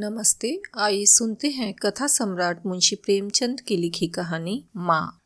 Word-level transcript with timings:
नमस्ते, 0.00 0.62
आइए 0.78 1.06
सुनते 1.06 1.48
हैं 1.48 1.74
कथा 1.74 2.06
सम्राट 2.06 2.66
मुंशी 2.66 2.96
प्रेमचंद 2.96 3.60
की 3.60 3.76
लिखी 3.76 4.06
कहानी, 4.06 4.64
माँ। 4.76 5.18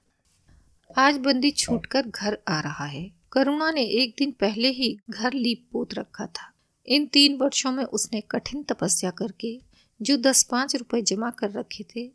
आज 0.98 1.16
बंदी 1.16 1.50
छूटकर 1.50 2.06
घर 2.06 2.38
आ 2.48 2.60
रहा 2.60 2.84
है। 2.84 3.12
करुणा 3.32 3.70
ने 3.70 3.84
एक 3.84 4.14
दिन 4.18 4.30
पहले 4.30 4.68
ही 4.68 4.98
घर 5.10 5.32
लीप 5.32 5.68
पोत 5.72 5.94
रखा 5.94 6.26
था। 6.26 6.52
इन 6.86 7.06
तीन 7.06 7.36
वर्षों 7.36 7.72
में 7.72 7.84
उसने 7.84 8.20
कठिन 8.20 8.62
तपस्या 8.62 9.10
करके, 9.10 9.60
जो 10.02 10.16
दस 10.16 10.42
पाँच 10.42 10.76
रुपए 10.76 11.02
जमा 11.02 11.30
कर 11.30 11.50
रखे 11.50 11.84
थे, 11.96 12.12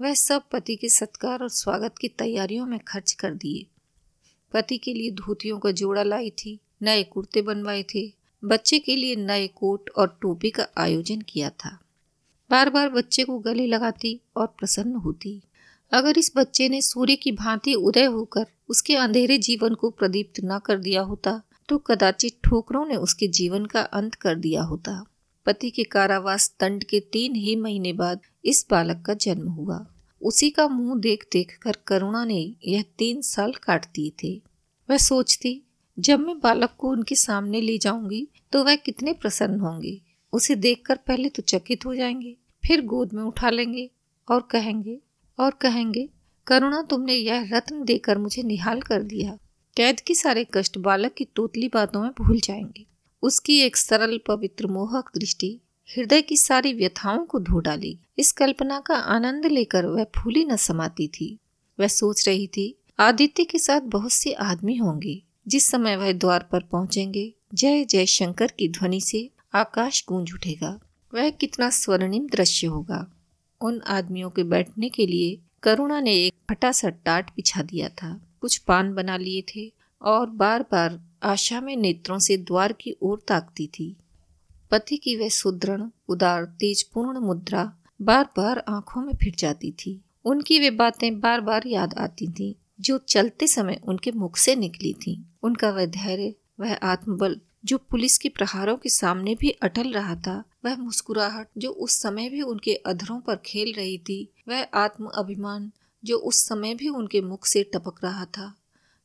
वह 0.00 0.14
सब 0.14 0.42
पति 0.52 0.76
के 0.76 0.88
सत्कार 0.88 1.42
और 1.42 1.48
स्वागत 1.48 1.94
की 2.00 2.08
तैयारियों 2.08 2.66
में 2.66 2.80
खर्च 2.80 3.12
कर 3.12 3.34
दिए। 3.34 3.66
पति 4.52 4.78
के 4.78 4.94
लिए 4.94 5.10
धोतियों 5.10 5.58
का 5.58 5.70
जोड़ा 5.70 6.02
लाई 6.02 6.30
थी, 6.30 6.60
नए 6.82 7.02
कुर्ते 7.04 7.42
बनवाए 7.42 7.82
थे, 7.82 8.12
बच्चे 8.44 8.78
के 8.78 8.96
लिए 8.96 9.16
नए 9.16 9.48
कोट 9.48 9.90
और 9.90 10.18
टोपी 10.22 10.50
का 10.50 10.68
आयोजन 10.78 11.20
किया 11.20 11.50
था। 11.50 11.78
बार 12.50 12.70
बार 12.70 12.88
बच्चे 12.88 13.24
को 13.24 13.38
गले 13.38 13.66
लगाती 13.66 14.20
और 14.36 14.46
प्रसन्न 14.58 14.94
होती। 14.96 15.40
अगर 15.92 16.18
इस 16.18 16.32
बच्चे 16.36 16.68
ने 16.68 16.80
सूर्य 16.82 17.16
की 17.16 17.32
भांति 17.32 17.74
उदय 17.74 18.04
होकर 18.04 18.46
उसके 18.68 18.96
अंधेरे 18.96 19.38
जीवन 19.38 19.74
को 19.74 19.90
प्रदीप्त 19.90 20.40
न 20.44 20.58
कर 20.58 20.78
दिया 20.78 21.02
होता 21.02 21.40
तो 21.68 21.78
कदाचित 21.78 22.38
ठोकरों 22.44 22.84
ने 22.86 22.96
उसके 22.96 23.28
जीवन 23.28 23.64
का 23.64 23.80
अंत 23.80 24.14
कर 24.14 24.34
दिया 24.34 24.62
होता। 24.62 25.04
पति 25.46 25.70
के 25.70 25.84
कारावास 25.84 26.50
दंड 26.60 26.84
के 26.84 27.00
तीन 27.12 27.34
ही 27.34 27.56
महीने 27.56 27.92
बाद 27.92 28.20
इस 28.44 28.66
बालक 28.70 29.02
का 29.06 29.14
जन्म 29.14 29.48
हुआ। 29.48 29.84
उसी 30.22 30.50
का 30.50 30.66
मुँह 30.68 31.00
देख 31.00 31.26
देख 31.32 31.56
कर 31.62 31.76
करुणा 31.86 32.24
ने 32.24 32.40
यह 32.64 32.84
तीन 32.98 33.20
साल 33.22 33.52
काट 33.62 33.86
दिए 33.86 34.12
थे। 34.22 34.34
वह 34.88 34.96
सोचती, 34.96 35.60
जब 35.98 36.20
मैं 36.20 36.38
बालक 36.38 36.74
को 36.78 36.88
उनके 36.88 37.14
सामने 37.14 37.60
ले 37.60 37.78
जाऊँगी 37.78 38.26
तो 38.52 38.64
वह 38.64 38.76
कितने 38.76 39.12
प्रसन्न 39.12 39.60
होंगे। 39.60 40.00
उसे 40.36 40.54
देखकर 40.54 40.96
पहले 40.96 41.28
तो 41.28 41.42
चकित 41.42 41.86
हो 41.86 41.94
जाएँगे, 41.94 42.36
फिर 42.66 42.80
गोद 42.80 43.12
में 43.12 43.22
उठा 43.22 43.50
लेंगे 43.50 43.90
और 44.28 44.48
कहेंगे 44.50 44.98
और 45.38 45.50
कहेंगे, 45.50 46.08
करुणा, 46.46 46.82
तुमने 46.82 47.12
यह 47.12 47.50
रत्न 47.52 47.84
देकर 47.84 48.18
मुझे 48.18 48.42
निहाल 48.42 48.80
कर 48.80 49.02
दिया। 49.02 49.38
कैद 49.76 50.00
के 50.00 50.14
सारे 50.14 50.46
कष्ट 50.54 50.78
बालक 50.78 51.14
की 51.14 51.24
तोतली 51.24 51.68
बातों 51.68 52.02
में 52.02 52.10
भूल 52.10 52.40
जाएँगे। 52.40 52.86
उसकी 53.22 53.58
एक 53.58 53.76
सरल 53.76 54.20
पवित्र 54.26 54.66
मोहक 54.66 55.10
दृष्टि 55.18 55.60
हृदय 55.96 56.22
की 56.22 56.36
सारी 56.36 56.72
व्यथाओं 56.72 57.24
को 57.24 57.38
धो 57.38 57.60
डाली। 57.60 57.98
इस 58.18 58.32
कल्पना 58.32 58.80
का 58.80 58.94
आनंद 58.94 59.46
लेकर 59.46 59.86
वह 59.86 60.04
फूली 60.04 60.44
न 60.44 60.56
समाती 60.56 61.08
थी। 61.08 61.38
वह 61.80 61.86
सोच 61.86 62.28
रही 62.28 62.46
थी, 62.46 62.78
आदित्य 62.98 63.44
के 63.44 63.58
साथ 63.58 63.80
बहुत 63.80 64.12
से 64.12 64.32
आदमी 64.32 64.76
होंगे। 64.76 65.22
जिस 65.48 65.64
समय 65.64 65.96
वह 65.96 66.12
द्वार 66.12 66.48
पर 66.52 66.60
पहुँचेंगे, 66.60 67.34
जय 67.54 67.84
जय 67.84 68.06
शंकर 68.06 68.46
की 68.46 68.68
ध्वनि 68.68 69.00
से 69.00 69.30
आकाश 69.54 70.04
गूंज 70.08 70.32
उठेगा। 70.34 70.80
वह 71.14 71.30
कितना 71.30 71.70
स्वर्णिम 71.70 72.26
दृश्य 72.26 72.66
होगा। 72.66 73.12
उन 73.60 73.80
आदमियों 73.80 74.30
के 74.30 74.42
बैठने 74.42 74.88
के 74.88 75.06
लिए 75.06 75.38
करुणा 75.62 76.00
ने 76.00 76.14
एक 76.14 76.34
फटा 76.50 76.72
सा 76.72 76.88
टाट 76.88 77.30
बिछा 77.30 77.62
दिया 77.62 77.88
था। 77.88 78.20
कुछ 78.40 78.56
पान 78.58 78.94
बना 78.94 79.16
लिए 79.16 79.42
थे 79.42 79.72
और 80.02 80.30
बार 80.30 80.62
बार 80.62 81.00
आशा 81.22 81.60
में 81.60 81.76
नेत्रों 81.76 82.18
से 82.18 82.36
द्वार 82.36 82.72
की 82.72 82.96
ओर 83.02 83.24
ताकती 83.28 83.66
थी। 83.66 83.96
पति 84.70 84.96
की 84.96 85.16
वह 85.16 85.28
सुदृढ़, 85.28 85.82
उदार, 86.08 86.44
तेजपूर्ण 86.44 87.18
मुद्रा 87.18 87.76
बार 88.02 88.24
बार 88.36 88.58
आँखों 88.58 89.02
में 89.02 89.12
फिर 89.14 89.34
जाती 89.34 89.70
थी। 89.70 90.00
उनकी 90.24 90.58
वे 90.58 90.70
बातें 90.70 91.20
बार 91.20 91.40
बार 91.40 91.62
याद 91.66 91.94
आती 91.94 92.26
थीं, 92.28 92.54
जो 92.80 92.98
चलते 92.98 93.46
समय 93.46 93.80
उनके 93.84 94.12
मुख 94.12 94.36
से 94.36 94.56
निकली 94.56 94.92
थीं। 94.92 95.22
उनका 95.42 95.70
वह 95.70 95.86
धैर्य, 95.86 96.34
वह 96.60 96.74
आत्मबल 96.74 97.40
जो 97.66 97.78
पुलिस 97.78 98.18
के 98.18 98.28
प्रहारों 98.28 98.76
के 98.76 98.88
सामने 98.88 99.34
भी 99.34 99.50
अटल 99.50 99.92
रहा 99.92 100.16
था, 100.16 100.44
वह 100.64 100.76
मुस्कुराहट 100.76 101.48
जो 101.58 101.70
उस 101.70 101.92
समय 102.02 102.28
भी 102.28 102.42
उनके 102.42 102.74
अधरों 102.74 103.20
पर 103.20 103.36
खेल 103.36 103.72
रही 103.72 103.98
थी, 103.98 104.32
वह 104.48 104.66
आत्म 104.74 105.06
अभिमान 105.06 105.72
जो 106.04 106.18
उस 106.18 106.48
समय 106.48 106.74
भी 106.74 106.88
उनके 106.88 107.20
मुख 107.20 107.46
से 107.46 107.62
टपक 107.62 108.04
रहा 108.04 108.24
था। 108.24 108.54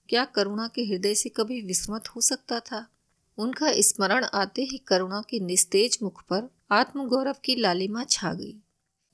क्या 0.09 0.25
करुणा 0.25 0.67
के 0.67 0.81
हृदय 0.81 1.15
से 1.15 1.29
कभी 1.29 1.61
विस्मत 1.61 2.07
हो 2.07 2.21
सकता 2.21 2.59
था? 2.59 2.87
उनका 3.37 3.71
स्मरण 3.71 4.23
आते 4.23 4.61
ही 4.61 4.77
करुणा 4.77 5.23
के 5.29 5.39
निस्तेज 5.39 5.99
मुख 6.03 6.21
पर 6.21 6.49
आत्मगौरव 6.71 7.35
की 7.45 7.55
लालिमा 7.55 8.03
छा 8.03 8.33
गई। 8.33 8.55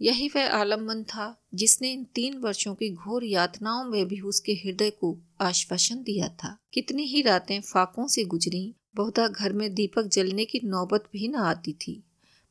यही 0.02 0.28
वह 0.28 0.50
आलंबन 0.50 1.03
था 1.03 1.41
जिसने 1.53 1.91
इन 1.91 2.03
तीन 2.03 2.38
वर्षों 2.38 2.75
की 2.75 2.90
घोर 2.90 3.24
यातनाओं 3.24 3.86
में 3.86 4.07
भी 4.07 4.19
उसके 4.19 4.53
हृदय 4.53 4.90
को 4.90 5.18
आश्वासन 5.41 5.96
दिया 5.96 6.28
था। 6.28 6.57
कितनी 6.74 7.03
ही 7.03 7.22
रातें 7.22 7.62
फाकों 7.62 8.07
से 8.07 8.24
गुजरी 8.24 8.74
बहुधा 8.97 9.28
घर 9.28 9.53
में 9.53 9.74
दीपक 9.74 10.03
जलने 10.03 10.46
की 10.46 10.59
नौबत 10.63 11.03
भी 11.13 11.28
न 11.28 11.35
आती 11.35 11.74
थी, 11.74 12.03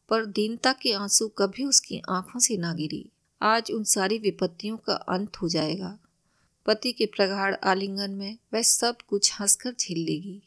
पर 0.09 0.27
दीनता 0.27 0.73
के 0.73 0.93
आँसू 0.93 1.29
कभी 1.29 1.65
उसकी 1.65 2.03
आँखों 2.09 2.41
से 2.41 2.57
ना 2.57 2.73
गिरी। 2.75 3.05
आज 3.43 3.71
उन 3.71 3.85
सारी 3.85 4.19
विपत्तियों 4.19 4.77
का 4.77 4.95
अंत 4.95 5.37
हो 5.37 5.49
जाएगा। 5.49 5.99
पति 6.67 6.93
के 6.93 7.07
प्रगाढ़ 7.07 7.55
आलिंगन 7.65 8.11
में 8.11 8.39
वह 8.55 8.63
सब 8.63 8.97
कुछ 9.09 9.33
हंसकर 9.41 9.75
झेल 9.81 9.99
लेगी। 9.99 10.43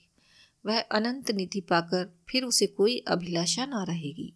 वह 0.65 0.79
अनंत 0.81 1.31
निधि 1.31 1.61
पाकर 1.61 2.09
फिर 2.29 2.43
उसे 2.43 2.67
कोई 2.67 2.97
अभिलाषा 3.07 3.65
ना 3.65 3.83
रहेगी। 3.83 4.33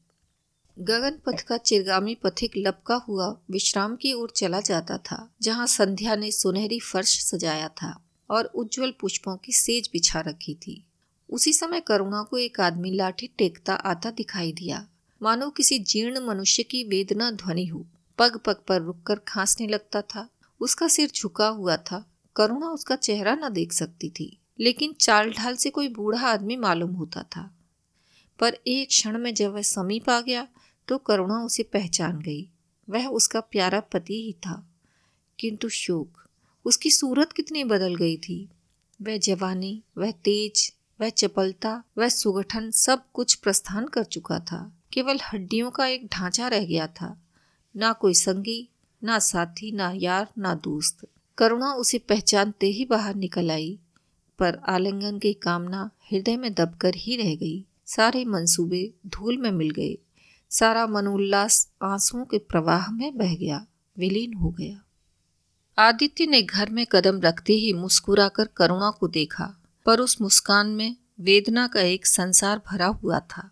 गगन 0.80 1.20
पथ 1.26 1.42
का 1.42 1.58
चिरगामी 1.58 2.16
पथिक 2.16 2.52
लपका 2.58 2.96
हुआ 2.96 3.28
विश्राम 3.52 3.96
की 3.96 4.14
ओर 4.14 4.34
चला 4.36 4.60
जाता 4.60 4.98
था, 4.98 5.34
जहाँ 5.42 5.68
संध्या 5.68 6.16
ने 6.16 6.32
सुनहरी 6.32 6.80
फर्श 6.80 7.20
सजाया 7.26 7.68
था 7.68 8.04
और 8.30 8.46
उज्जवल 8.46 8.94
पुष्पों 9.00 9.38
की 9.38 9.52
सेज 9.52 9.90
बिछा 9.94 10.22
रखी 10.22 10.56
थी। 10.56 10.84
उसी 11.34 11.54
समय 11.54 11.80
करुणा 11.80 12.24
को 12.24 12.38
एक 12.38 12.60
आदमी 12.60 12.92
लाठी 12.92 13.28
टेकता 13.38 13.74
आता 13.74 14.12
दिखाई 14.12 14.52
दिया। 14.52 14.88
मानो 15.22 15.50
किसी 15.50 15.80
जीर्ण 15.80 16.20
मनुष्य 16.20 16.64
की 16.64 16.84
वेदना 16.84 17.32
ध्वनि 17.32 17.66
हो। 17.66 17.86
पग 18.18 18.38
पग 18.38 18.56
पर 18.68 18.82
रुककर 18.82 19.20
खांसने 19.20 19.68
लगता 19.68 20.02
था। 20.02 20.30
उसका 20.60 20.88
सिर 20.88 21.10
झुका 21.10 21.48
हुआ 21.48 21.78
था। 21.78 22.06
करुणा 22.36 22.68
उसका 22.68 22.96
चेहरा 22.96 23.36
न 23.36 23.50
देख 23.54 23.74
सकती 23.74 24.10
थी, 24.10 24.38
लेकिन 24.60 24.94
चाल 24.94 25.32
ढाल 25.32 25.56
से 25.56 25.70
कोई 25.70 25.88
बूढ़ा 25.88 26.28
आदमी 26.28 26.56
मालूम 26.56 26.92
होता 26.92 27.24
था। 27.24 27.50
पर 28.40 28.58
एक 28.68 28.88
क्षण 28.88 29.18
में 29.18 29.34
जब 29.34 29.54
वह 29.54 29.62
समीप 29.62 30.10
आ 30.10 30.22
गया 30.22 30.48
तो 30.88 30.98
करुणा 30.98 31.44
उसे 31.44 31.64
पहचान 31.64 32.20
गई। 32.20 32.50
वह 32.90 33.08
उसका 33.08 33.40
प्यारा 33.40 33.80
पति 33.80 34.26
ही 34.26 34.34
था। 34.34 34.68
किंतु 35.40 35.70
शोक, 35.70 36.24
उसकी 36.66 36.92
सूरत 36.92 37.32
कितनी 37.32 37.64
बदल 37.64 37.96
गई 37.96 38.18
थी। 38.18 38.50
वह 39.02 39.18
जवानी, 39.18 39.84
वह 39.98 40.12
तेज 40.12 40.74
वह 41.02 41.10
चपलता, 41.10 41.84
वह 41.98 42.10
सुगठन 42.10 42.72
सब 42.72 43.04
कुछ 43.14 43.36
प्रस्थान 43.36 43.88
कर 43.88 44.04
चुका 44.04 44.40
था। 44.40 44.74
केवल 44.94 45.20
हड्डियों 45.34 45.72
का 45.72 45.86
एक 45.86 46.08
ढांचा 46.08 46.48
रह 46.48 46.66
गया 46.66 46.88
था। 46.88 47.22
ना 47.76 47.94
कोई 47.94 48.14
संगी, 48.14 48.70
ना 49.04 49.20
साथी, 49.20 49.72
ना 49.72 49.92
यार, 49.96 50.28
ना 50.38 50.54
दोस्त। 50.54 51.08
करुणा 51.38 51.74
उसे 51.74 51.98
पहचानते 51.98 52.68
ही 52.68 52.86
बाहर 52.86 53.16
निकल 53.16 53.52
आई। 53.52 53.80
पर 54.40 54.56
आलिंगन 54.56 55.20
की 55.20 55.34
कामना 55.34 55.90
हृदय 56.12 56.38
में 56.38 56.54
दबकर 56.54 56.96
ही 56.96 57.16
रह 57.16 57.36
गई। 57.36 57.66
सारे 57.86 58.26
मंसूबे 58.26 58.94
धूल 59.08 59.38
में 59.38 59.52
मिल 59.52 59.70
गए। 59.70 59.98
सारा 60.50 60.88
मनोल्लास 60.88 61.72
आंसुओं 61.84 62.26
के 62.26 62.38
प्रवाह 62.38 62.92
में 62.92 63.18
बह 63.18 63.36
गया, 63.36 63.66
विलीन 63.98 64.34
हो 64.34 64.50
गया। 64.50 64.84
आदित्य 65.78 66.26
ने 66.26 66.42
घर 66.42 66.70
में 66.70 66.86
कदम 66.86 67.22
रखते 67.22 67.54
ही 67.54 67.74
मुस्कुराकर 67.74 68.46
करुणा 68.46 68.92
को 68.92 69.08
देखा। 69.08 69.63
पर 69.86 70.00
उस 70.00 70.22
मुस्कान 70.22 70.68
में 70.68 70.96
वेदना 71.20 71.68
का 71.68 71.82
एक 71.82 72.06
संसार 72.06 72.62
भरा 72.72 72.86
हुआ 72.86 73.20
था। 73.20 73.52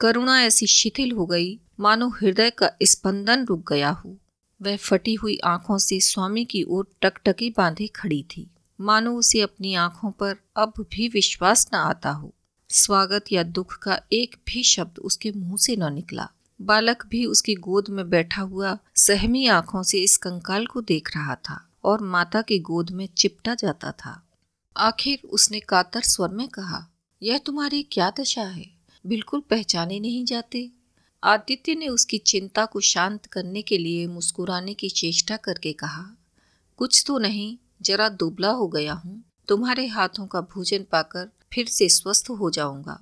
करुणा 0.00 0.42
ऐसी 0.42 0.66
शिथिल 0.66 1.12
हो 1.12 1.26
गई, 1.26 1.60
मानो 1.80 2.08
हृदय 2.08 2.50
का 2.50 2.70
स्पंदन 2.82 3.44
रुक 3.44 3.72
गया 3.72 3.90
हो। 3.90 4.16
वह 4.62 4.76
फटी 4.76 5.14
हुई 5.14 5.38
आँखों 5.44 5.78
से 5.78 6.00
स्वामी 6.00 6.44
की 6.44 6.62
ओर 6.62 6.86
टकटकी 7.02 7.50
बांधे 7.50 7.86
खड़ी 7.86 8.22
थी। 8.22 8.50
मानो 8.80 9.16
उसे 9.16 9.40
अपनी 9.40 9.74
आँखों 9.74 10.10
पर 10.10 10.36
अब 10.56 10.72
भी 10.78 11.08
विश्वास 11.08 11.70
न 11.74 11.76
आता 11.76 12.10
हो। 12.10 12.34
स्वागत 12.68 13.24
या 13.32 13.42
दुख 13.42 13.78
का 13.78 14.00
एक 14.12 14.36
भी 14.46 14.62
शब्द 14.62 14.98
उसके 14.98 15.32
मुँह 15.32 15.56
से 15.56 15.76
न 15.76 15.92
निकला। 15.92 16.28
बालक 16.62 17.06
भी 17.06 17.24
उसकी 17.26 17.54
गोद 17.54 17.84
में 17.88 18.10
बैठा 18.10 18.42
हुआ 18.42 18.78
सहमी 18.96 19.46
आँखों 19.46 19.82
से 19.82 19.98
इस 19.98 20.16
कंकाल 20.16 20.66
को 20.66 20.80
देख 20.80 21.16
रहा 21.16 21.34
था 21.34 21.68
और 21.84 22.00
माता 22.00 22.42
की 22.42 22.58
गोद 22.58 22.90
में 22.90 23.08
चिपटा 23.18 23.54
जाता 23.54 23.92
था। 23.92 24.29
आखिर 24.76 25.20
उसने 25.28 25.60
कातर 25.60 26.00
स्वर 26.00 26.28
में 26.28 26.48
कहा, 26.48 26.86
यह 27.22 27.38
तुम्हारी 27.38 27.82
क्या 27.82 28.10
दशा 28.20 28.42
है? 28.42 28.66
बिल्कुल 29.06 29.40
पहचाने 29.40 30.00
नहीं 30.00 30.24
जाते। 30.24 30.70
आदित्य 31.22 31.74
ने 31.74 31.88
उसकी 31.88 32.18
चिंता 32.18 32.64
को 32.64 32.80
शांत 32.80 33.26
करने 33.26 33.62
के 33.62 33.78
लिए 33.78 34.06
मुस्कुराने 34.06 34.74
की 34.74 34.88
चेष्टा 34.88 35.36
करके 35.36 35.72
कहा, 35.72 36.04
कुछ 36.78 37.04
तो 37.06 37.18
नहीं, 37.18 37.56
जरा 37.82 38.08
दुबला 38.08 38.50
हो 38.50 38.68
गया 38.68 38.92
हूँ। 38.92 39.22
तुम्हारे 39.48 39.86
हाथों 39.86 40.26
का 40.26 40.40
भोजन 40.40 40.86
पाकर 40.92 41.28
फिर 41.52 41.66
से 41.66 41.88
स्वस्थ 41.88 42.30
हो 42.30 42.50
जाऊँगा। 42.50 42.98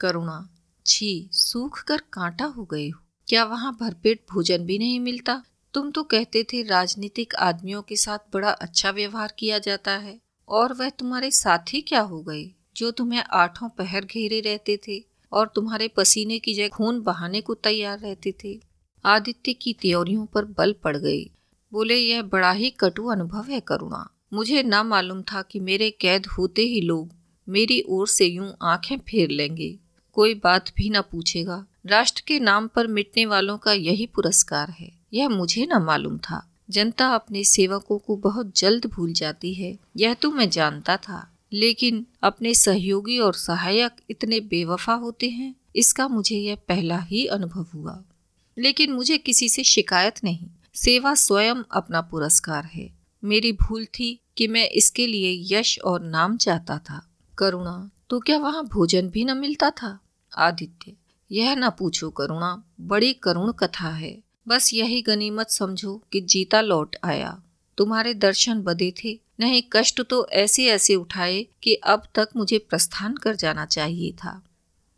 करुणा, 0.00 0.48
छी, 0.86 1.28
सूख 1.32 1.82
कर 1.82 2.02
कांटा 2.12 2.44
हो 2.44 2.64
गए 2.64 2.88
हो। 2.88 3.00
क्या 3.28 3.44
वहाँ 3.44 3.76
भरपेट 3.80 4.24
भोजन 4.32 4.64
भी 4.64 4.78
नहीं 4.78 5.00
मिलता? 5.00 5.42
तुम 5.74 5.90
तो 5.90 6.02
कहते 6.02 6.42
थे 6.42 6.62
राजनीतिक 6.62 7.34
आदमियों 7.34 7.82
के 7.82 7.96
साथ 7.96 8.18
बड़ा 8.34 8.50
अच्छा 8.50 8.90
व्यवहार 8.90 9.34
किया 9.38 9.58
जाता 9.58 9.90
है। 9.90 10.25
और 10.48 10.72
वह 10.72 10.88
तुम्हारे 10.88 11.30
साथी 11.30 11.80
क्या 11.80 12.00
हो 12.00 12.20
गए, 12.20 12.50
जो 12.76 12.90
तुम्हें 12.90 13.24
आठों 13.32 13.68
पहर 13.68 14.04
घेरे 14.04 14.40
रहते 14.40 14.80
थे 14.88 15.04
और 15.32 15.52
तुम्हारे 15.54 15.88
पसीने 15.88 16.38
की 16.38 16.54
जगह 16.54 16.68
खून 16.68 17.00
बहाने 17.00 17.40
को 17.40 17.54
तैयार 17.54 17.98
रहते 17.98 18.34
थे। 18.44 18.60
आदित्य 19.04 19.52
की 19.52 19.72
त्योरियों 19.72 20.26
पर 20.26 20.44
बल 20.44 20.72
पड़ 20.72 20.96
गई 20.96 21.30
बोले, 21.72 21.96
यह 21.96 22.22
बड़ा 22.22 22.52
ही 22.52 22.70
कटु 22.70 23.06
अनुभव 23.06 23.44
है 23.44 23.60
करुणा। 23.60 24.10
मुझे 24.32 24.62
ना 24.62 24.82
मालूम 24.82 25.22
था 25.22 25.42
कि 25.42 25.60
मेरे 25.60 25.90
कैद 25.90 26.26
होते 26.26 26.62
ही 26.62 26.80
लोग 26.80 27.12
मेरी 27.48 27.84
ओर 27.88 28.08
से 28.08 28.26
यूँ 28.26 28.56
आँखें 28.62 28.98
फेर 28.98 29.30
लेंगे। 29.30 29.78
कोई 30.12 30.34
बात 30.34 30.70
भी 30.76 30.90
ना 30.90 31.00
पूछेगा। 31.00 31.66
राष्ट्र 31.86 32.22
के 32.26 32.40
नाम 32.40 32.68
पर 32.68 32.86
मिटने 32.86 33.26
वालों 33.26 33.58
का 33.58 33.72
यही 33.72 34.06
पुरस्कार 34.06 34.70
है। 34.70 34.92
यह 35.14 35.28
मुझे 35.28 35.66
न 35.66 35.82
मालूम 35.82 36.18
था। 36.18 36.55
जनता 36.70 37.08
अपने 37.08 37.44
सेवकों 37.44 37.98
को 37.98 38.16
बहुत 38.16 38.58
जल्द 38.58 38.86
भूल 38.86 39.12
जाती 39.12 39.54
है, 39.54 39.78
यह 39.96 40.14
तो 40.14 40.30
मैं 40.30 40.50
जानता 40.50 40.96
था। 40.96 41.32
लेकिन 41.52 42.06
अपने 42.22 42.54
सहयोगी 42.54 43.18
और 43.18 43.34
सहायक 43.34 43.92
इतने 44.10 44.40
बेवफा 44.40 44.94
होते 44.94 45.30
हैं, 45.30 45.54
इसका 45.76 46.08
मुझे 46.08 46.36
यह 46.36 46.56
पहला 46.56 46.98
ही 46.98 47.26
अनुभव 47.26 47.66
हुआ। 47.74 48.04
लेकिन 48.58 48.92
मुझे 48.92 49.18
किसी 49.18 49.48
से 49.48 49.64
शिकायत 49.64 50.24
नहीं। 50.24 50.46
सेवा 50.74 51.14
स्वयं 51.14 51.54
अपना 51.70 52.00
पुरस्कार 52.00 52.64
है। 52.64 52.90
मेरी 53.24 53.52
भूल 53.52 53.84
थी 53.84 54.20
कि 54.36 54.46
मैं 54.46 54.68
इसके 54.68 55.06
लिए 55.06 55.56
यश 55.56 55.78
और 55.78 56.00
नाम 56.00 56.36
चाहता 56.36 56.78
था। 56.78 57.08
करुणा 57.38 57.90
तो 58.10 58.20
क्या 58.20 58.38
वहाँ 58.38 58.66
भोजन 58.66 59.08
भी 59.08 59.24
न 59.24 59.36
मिलता 59.36 59.70
था? 59.70 59.98
आदित्य, 60.38 60.92
यह 61.32 61.54
न 61.54 61.70
पूछो 61.70 62.10
करुणा, 62.10 62.64
बड़ी 62.80 63.12
करुण 63.12 63.52
कथा 63.52 63.88
है। 63.88 64.22
बस 64.48 64.74
यही 64.74 65.02
गनीमत 65.02 65.50
समझो 65.50 66.02
कि 66.12 66.20
जीता 66.20 66.60
लौट 66.60 66.96
आया। 67.04 67.42
तुम्हारे 67.78 68.14
दर्शन 68.14 68.62
बदे 68.62 68.94
थे। 69.04 69.20
नहीं, 69.40 69.62
कष्ट 69.72 70.02
तो 70.02 70.28
ऐसे 70.28 70.66
ऐसे 70.66 70.94
उठाए 70.94 71.46
कि 71.62 71.74
अब 71.74 72.02
तक 72.14 72.28
मुझे 72.36 72.58
प्रस्थान 72.58 73.14
कर 73.14 73.36
जाना 73.36 73.66
चाहिए 73.66 74.12
था। 74.12 74.42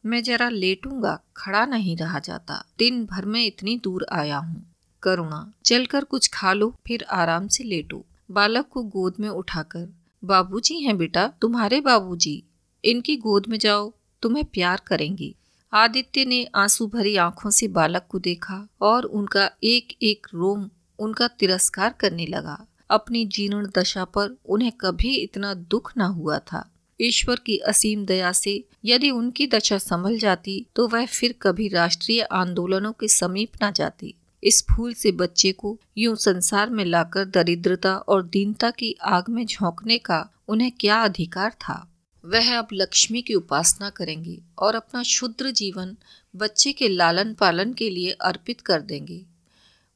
मैं 0.06 0.22
जरा 0.22 0.48
लेटूँगा, 0.48 1.20
खड़ा 1.36 1.66
नहीं 1.66 1.96
रहा 1.96 2.18
जाता। 2.18 2.64
दिन 2.78 3.06
भर 3.06 3.24
में 3.24 3.46
इतनी 3.46 3.80
दूर 3.84 4.06
आया 4.12 4.38
हूँ। 4.38 4.74
करुणा 5.02 5.52
चलकर 5.64 6.04
कुछ 6.04 6.30
खा 6.32 6.52
लो, 6.52 6.74
फिर 6.86 7.02
आराम 7.02 7.48
से 7.48 7.64
लेटो। 7.64 8.04
बालक 8.30 8.68
को 8.68 8.82
गोद 8.82 9.14
में 9.20 9.28
उठाकर, 9.28 9.88
बाबूजी 10.24 10.80
हैं 10.80 10.96
बेटा, 10.96 11.32
तुम्हारे 11.40 11.80
बाबूजी। 11.80 12.42
इनकी 12.84 13.16
गोद 13.16 13.46
में 13.48 13.58
जाओ, 13.58 13.92
तुम्हें 14.22 14.44
प्यार 14.44 14.82
करेंगी। 14.86 15.34
आदित्य 15.72 16.24
ने 16.24 16.46
आँसू 16.54 16.86
भरी 16.86 17.16
आँखों 17.16 17.50
से 17.50 17.68
बालक 17.68 18.06
को 18.08 18.18
देखा 18.18 18.66
और 18.80 19.04
उनका 19.04 19.50
एक 19.64 19.96
एक 20.02 20.26
रोम 20.34 20.68
उनका 20.98 21.28
तिरस्कार 21.28 21.94
करने 22.00 22.26
लगा। 22.26 22.66
अपनी 22.90 23.24
जीर्ण 23.24 23.66
दशा 23.76 24.04
पर 24.04 24.36
उन्हें 24.46 24.72
कभी 24.72 25.14
इतना 25.14 25.52
दुख 25.54 25.92
न 25.98 26.00
हुआ 26.00 26.38
था। 26.38 26.64
ईश्वर 27.00 27.40
की 27.46 27.56
असीम 27.58 28.04
दया 28.06 28.32
से 28.32 28.62
यदि 28.84 29.10
उनकी 29.10 29.46
दशा 29.46 29.78
संभल 29.78 30.18
जाती 30.18 30.64
तो 30.76 30.88
वह 30.88 31.06
फिर 31.06 31.34
कभी 31.42 31.68
राष्ट्रीय 31.68 32.20
आंदोलनों 32.22 32.92
के 32.92 33.08
समीप 33.08 33.62
न 33.62 33.72
जाती। 33.72 34.14
इस 34.42 34.64
फूल 34.70 34.94
से 34.94 35.12
बच्चे 35.12 35.52
को 35.52 35.78
यूँ 35.98 36.16
संसार 36.16 36.70
में 36.70 36.84
लाकर 36.84 37.24
दरिद्रता 37.24 37.96
और 37.98 38.22
दीनता 38.22 38.70
की 38.70 38.94
आग 39.02 39.28
में 39.28 39.44
झोंकने 39.46 39.98
का 39.98 40.28
उन्हें 40.48 40.72
क्या 40.80 41.02
अधिकार 41.04 41.50
था? 41.50 41.87
वह 42.28 42.58
अब 42.58 42.68
लक्ष्मी 42.72 43.22
की 43.22 43.34
उपासना 43.34 43.90
करेंगे 43.90 44.40
और 44.58 44.74
अपना 44.74 45.02
शुद्र 45.02 45.50
जीवन 45.50 45.96
बच्चे 46.36 46.72
के 46.72 46.88
लालन 46.88 47.34
पालन 47.34 47.72
के 47.72 47.90
लिए 47.90 48.10
अर्पित 48.10 48.60
कर 48.60 48.80
देंगे। 48.80 49.24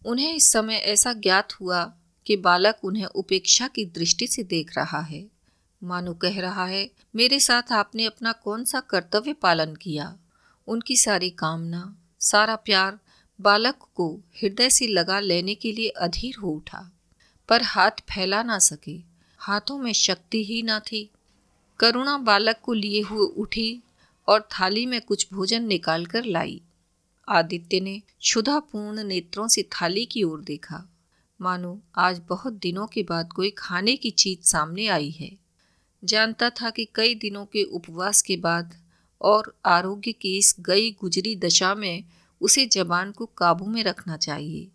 उन्हें 0.07 0.35
इस 0.35 0.53
समय 0.53 0.75
ऐसा 0.75 1.13
ज्ञात 1.13 1.53
हुआ 1.53 1.95
कि 2.27 2.37
बालक 2.37 2.79
उन्हें 2.85 3.05
उपेक्षा 3.05 3.69
की 3.69 3.85
दृष्टि 3.85 4.27
से 4.27 4.43
देख 4.43 4.79
रहा 4.79 5.01
है। 5.01 5.27
मानो 5.85 6.15
कह 6.15 6.41
रहा 6.41 6.67
है, 6.67 6.91
मेरे 7.17 7.41
साथ 7.41 7.73
आपने 7.73 8.05
अपना 8.05 8.33
कौन 8.33 8.65
सा 8.65 8.81
कर्तव्य 8.81 9.33
पालन 9.33 9.75
किया? 9.75 10.19
उनकी 10.67 10.97
सारी 10.97 11.31
कामना, 11.31 11.97
सारा 12.21 12.57
प्यार 12.57 12.99
बालक 13.41 13.75
को 13.95 14.21
हृदय 14.43 14.71
से 14.71 14.87
लगा 14.87 15.21
लेने 15.21 15.55
के 15.55 15.73
लिए 15.73 15.89
अधीर 15.89 16.37
हो 16.37 16.51
उठा। 16.51 16.93
पर 17.49 17.63
हाथ 17.63 17.91
फैला 17.91 18.43
ना 18.43 18.59
सके, 18.59 19.01
हाथों 19.39 19.79
में 19.79 19.93
शक्ति 19.93 20.45
ही 20.45 20.63
ना 20.63 20.81
थी। 20.81 21.11
करुणा 21.83 22.17
बालक 22.19 22.57
को 22.63 22.73
लिए 22.73 23.01
हुए 23.03 23.27
उठी 23.37 23.83
और 24.29 24.41
थाली 24.41 24.85
में 24.87 25.01
कुछ 25.01 25.27
भोजन 25.33 25.65
निकाल 25.65 26.05
कर 26.07 26.25
लाई। 26.25 26.61
आदित्य 27.29 27.81
ने 27.81 27.99
क्षुधापूर्ण 28.21 29.05
नेत्रों 29.05 29.47
से 29.49 29.63
थाली 29.63 30.05
की 30.05 30.23
ओर 30.23 30.41
देखा। 30.41 30.85
मानो, 31.41 31.81
आज 31.97 32.21
बहुत 32.29 32.53
दिनों 32.53 32.87
के 32.87 33.03
बाद 33.03 33.33
कोई 33.33 33.51
खाने 33.51 33.97
की 33.97 34.11
चीज़ 34.11 34.41
सामने 34.41 34.87
आई 34.87 35.11
है। 35.11 35.31
जानता 36.05 36.51
था 36.51 36.71
कि 36.71 36.87
कई 36.95 37.15
दिनों 37.15 37.45
के 37.47 37.63
उपवास 37.63 38.23
के 38.23 38.37
बाद 38.37 38.77
और 39.21 39.55
आरोग्य 39.65 40.13
की 40.13 40.37
इस 40.39 40.55
गई 40.61 40.91
गुजरी 40.91 41.35
दशा 41.37 41.75
में 41.75 42.05
उसे 42.41 42.67
जबान 42.67 43.13
को 43.13 43.27
काबू 43.27 43.67
में 43.67 43.83
रखना 43.85 44.17
चाहिए, 44.17 44.69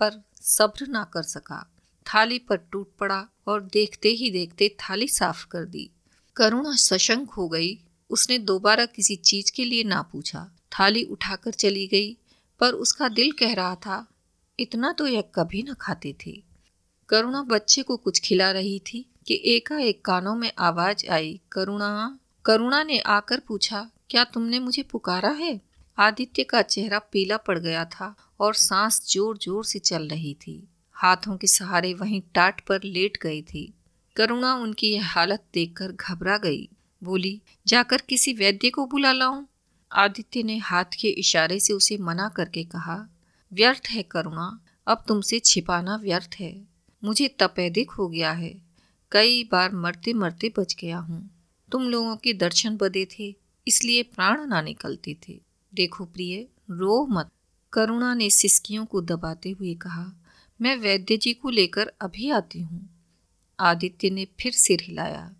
पर 0.00 0.22
सब्र 0.40 0.86
ना 0.86 1.04
कर 1.04 1.22
सका। 1.22 1.60
थाली 2.06 2.38
पर 2.38 2.56
टूट 2.56 2.96
पड़ा 2.98 3.28
और 3.46 3.62
देखते 3.62 4.08
ही 4.08 4.30
देखते 4.30 4.76
थाली 4.80 5.08
साफ़ 5.08 5.46
कर 5.46 5.64
दी। 5.64 5.90
करुणा 6.36 6.74
सशंक 6.76 7.30
हो 7.30 7.48
गई। 7.48 7.78
उसने 8.10 8.38
दोबारा 8.38 8.84
किसी 8.86 9.16
चीज़ 9.16 9.52
के 9.52 9.64
लिए 9.64 9.84
ना 9.84 10.00
पूछा। 10.02 10.50
थाली 10.72 11.02
उठाकर 11.02 11.50
चली 11.50 11.86
गई, 11.86 12.16
पर 12.60 12.72
उसका 12.74 13.08
दिल 13.08 13.32
कह 13.32 13.54
रहा 13.54 13.74
था, 13.74 14.06
इतना 14.58 14.92
तो 14.92 15.06
यह 15.06 15.22
कभी 15.34 15.62
न 15.62 15.74
खाते 15.74 16.14
थे। 16.26 16.32
करुणा 17.08 17.42
बच्चे 17.42 17.82
को 17.82 17.96
कुछ 17.96 18.20
खिला 18.20 18.50
रही 18.50 18.78
थी 18.86 19.04
कि 19.26 19.40
एकाएक 19.46 20.04
कानों 20.04 20.34
में 20.34 20.50
आवाज़ 20.58 21.06
आई, 21.06 21.40
करुणा 21.52 22.18
करुणा 22.44 22.82
ने 22.82 22.98
आकर 22.98 23.40
पूछा, 23.40 23.90
क्या 24.10 24.24
तुमने 24.24 24.58
मुझे 24.60 24.82
पुकारा 24.82 25.30
है? 25.30 25.60
आदित्य 25.98 26.44
का 26.44 26.62
चेहरा 26.62 26.98
पीला 27.12 27.36
पड़ 27.36 27.58
गया 27.58 27.84
था 27.84 28.14
और 28.40 28.54
सांस 28.54 29.00
ज़ोर 29.12 29.38
ज़ोर 29.38 29.64
से 29.64 29.78
चल 29.78 30.08
रही 30.08 30.34
थी। 30.34 30.68
हाथों 30.96 31.36
के 31.36 31.46
सहारे 31.46 31.94
वहीं 31.94 32.20
टाट 32.34 32.60
पर 32.60 32.82
लेट 32.84 33.18
गई 33.22 33.42
थी। 33.42 33.72
करुणा 34.16 34.54
उनकी 34.54 34.86
यह 34.86 35.06
हालत 35.06 35.44
देखकर 35.54 35.92
घबरा 35.92 36.38
गई। 36.38 36.68
बोली, 37.02 37.42
जाकर 37.66 37.96
किसी 37.96 38.32
वैद्य 38.32 38.70
को 38.70 38.86
बुला 38.86 39.12
लाऊं? 39.12 39.44
आदित्य 39.92 40.42
ने 40.42 40.58
हाथ 40.58 40.84
के 40.84 41.08
इशारे 41.08 41.60
से 41.60 41.72
उसे 41.72 41.96
मना 41.96 42.28
करके 42.28 42.64
कहा, 42.64 43.08
व्यर्थ 43.52 43.82
है 43.90 44.02
करुणा, 44.02 44.60
अब 44.86 45.04
तुमसे 45.08 45.38
छिपाना 45.38 45.96
व्यर्थ 45.96 46.30
है। 46.40 46.64
मुझे 47.04 47.28
तपेदिक 47.28 47.90
हो 47.90 48.08
गया 48.08 48.32
है। 48.32 48.62
कई 49.12 49.44
बार 49.44 49.74
मरते 49.74 50.12
मरते 50.12 50.52
बच 50.58 50.76
गया 50.80 50.98
हूँ। 50.98 51.30
तुम 51.72 51.82
लोगों 51.82 52.16
के 52.16 52.32
दर्शन 52.32 52.76
बदे 52.76 53.08
थे, 53.18 53.36
इसलिए 53.68 54.02
प्राण 54.02 54.46
ना 54.46 54.62
निकलते 54.62 55.16
थे। 55.28 55.40
देखो 55.74 56.04
प्रिय, 56.04 56.48
रो 56.70 57.06
मत। 57.06 57.28
करुणा 57.72 58.14
ने 58.14 58.30
सिस्कियों 58.30 58.86
को 58.86 59.00
दबाते 59.00 59.50
हुए 59.50 59.74
कहा, 59.74 60.12
मैं 60.60 60.76
वैद्य 60.76 61.16
जी 61.16 61.32
को 61.34 61.50
लेकर 61.50 61.92
अभी 62.00 62.30
आती 62.30 62.60
हूँ। 62.60 62.95
आदित्य 63.60 64.10
ने 64.10 64.26
फिर 64.40 64.52
सिर 64.52 64.80
हिलाया, 64.82 65.34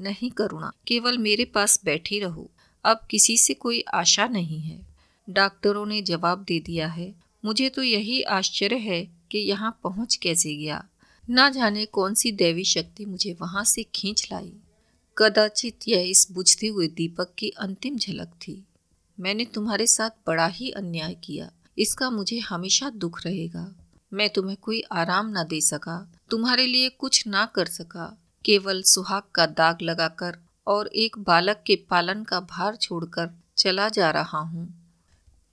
नहीं 0.00 0.30
करुणा, 0.30 0.72
केवल 0.86 1.18
मेरे 1.18 1.44
पास 1.44 1.84
बैठी 1.84 2.20
रहो। 2.20 2.50
अब 2.84 3.06
किसी 3.10 3.36
से 3.36 3.54
कोई 3.54 3.84
आशा 3.94 4.26
नहीं 4.26 4.60
है। 4.60 4.86
डॉक्टरों 5.30 5.86
ने 5.86 6.02
जवाब 6.02 6.44
दे 6.44 6.60
दिया 6.60 6.86
है, 6.86 7.14
मुझे 7.44 7.68
तो 7.68 7.82
यही 7.82 8.22
आश्चर्य 8.22 8.76
है 8.76 9.04
कि 9.30 9.38
यहाँ 9.38 9.80
पहुँच 9.82 10.16
कैसे 10.16 10.56
गया। 10.56 10.88
ना 11.30 11.50
जाने 11.50 11.86
कौन 11.86 12.14
सी 12.14 12.32
दैवी 12.32 12.64
शक्ति 12.64 13.04
मुझे 13.04 13.36
वहाँ 13.40 13.64
से 13.64 13.82
खींच 13.82 14.28
लाई। 14.32 14.52
कदाचित 15.18 15.78
यह 15.88 16.00
इस 16.00 16.32
बुझते 16.32 16.66
हुए 16.66 16.88
दीपक 16.88 17.34
की 17.38 17.48
अंतिम 17.48 17.96
झलक 17.96 18.28
थी। 18.28 18.64
मैंने 19.20 19.44
तुम्हारे 19.44 19.86
साथ 19.86 20.10
बड़ा 20.26 20.46
ही 20.46 20.70
अन्याय 20.70 21.14
किया। 21.14 21.50
इसका 21.78 22.10
मुझे 22.10 22.38
हमेशा 22.38 22.90
दुख 22.90 23.24
रहेगा। 23.26 23.74
मैं 24.12 24.30
तुम्हें 24.30 24.56
कोई 24.62 24.82
आराम 24.92 25.26
ना 25.26 25.44
दे 25.44 25.60
सका। 25.60 26.11
तुम्हारे 26.32 26.66
लिए 26.66 26.88
कुछ 26.88 27.26
ना 27.26 27.44
कर 27.46 27.66
सका। 27.66 28.04
केवल 28.44 28.82
सुहाग 28.82 29.22
का 29.34 29.46
दाग 29.46 29.78
लगाकर 29.82 30.36
और 30.66 30.86
एक 30.86 31.18
बालक 31.18 31.62
के 31.66 31.76
पालन 31.90 32.22
का 32.22 32.38
भार 32.40 32.76
छोड़कर 32.76 33.30
चला 33.56 33.88
जा 33.88 34.10
रहा 34.10 34.38
हूँ। 34.38 34.66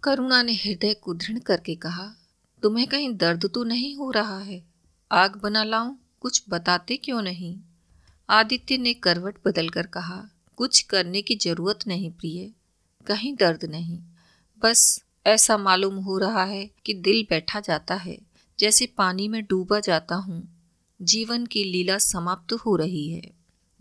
करुणा 0.03 0.41
ने 0.41 0.53
हृदय 0.53 0.93
को 0.93 1.13
दृढ़ 1.13 1.39
करके 1.39 1.75
कहा, 1.75 2.05
तुम्हें 2.63 2.87
कहीं 2.87 3.13
दर्द 3.17 3.45
तो 3.53 3.63
नहीं 3.63 3.95
हो 3.95 4.11
रहा 4.11 4.39
है? 4.39 4.61
आग 5.11 5.35
बना 5.35 5.63
लाऊं? 5.63 5.95
कुछ 6.19 6.43
बताते 6.49 6.97
क्यों 6.97 7.21
नहीं? 7.21 7.59
आदित्य 8.29 8.77
ने 8.77 8.93
करवट 8.93 9.37
बदलकर 9.45 9.87
कहा, 9.87 10.29
कुछ 10.57 10.81
करने 10.81 11.21
की 11.21 11.35
ज़रूरत 11.35 11.79
नहीं 11.87 12.11
प्रिय, 12.11 12.51
कहीं 13.07 13.35
दर्द 13.35 13.65
नहीं। 13.65 13.99
बस 14.61 15.03
ऐसा 15.25 15.57
मालूम 15.57 15.95
हो 15.95 16.17
रहा 16.17 16.43
है 16.43 16.69
कि 16.85 16.93
दिल 16.93 17.25
बैठा 17.29 17.59
जाता 17.59 17.95
है, 17.95 18.17
जैसे 18.59 18.85
पानी 18.97 19.27
में 19.27 19.43
डूबा 19.43 19.79
जाता 19.79 20.15
हूँ। 20.15 20.58
जीवन 21.01 21.45
की 21.45 21.63
लीला 21.63 21.97
समाप्त 21.97 22.53
हो 22.53 22.75
रही 22.75 23.09
है। 23.09 23.31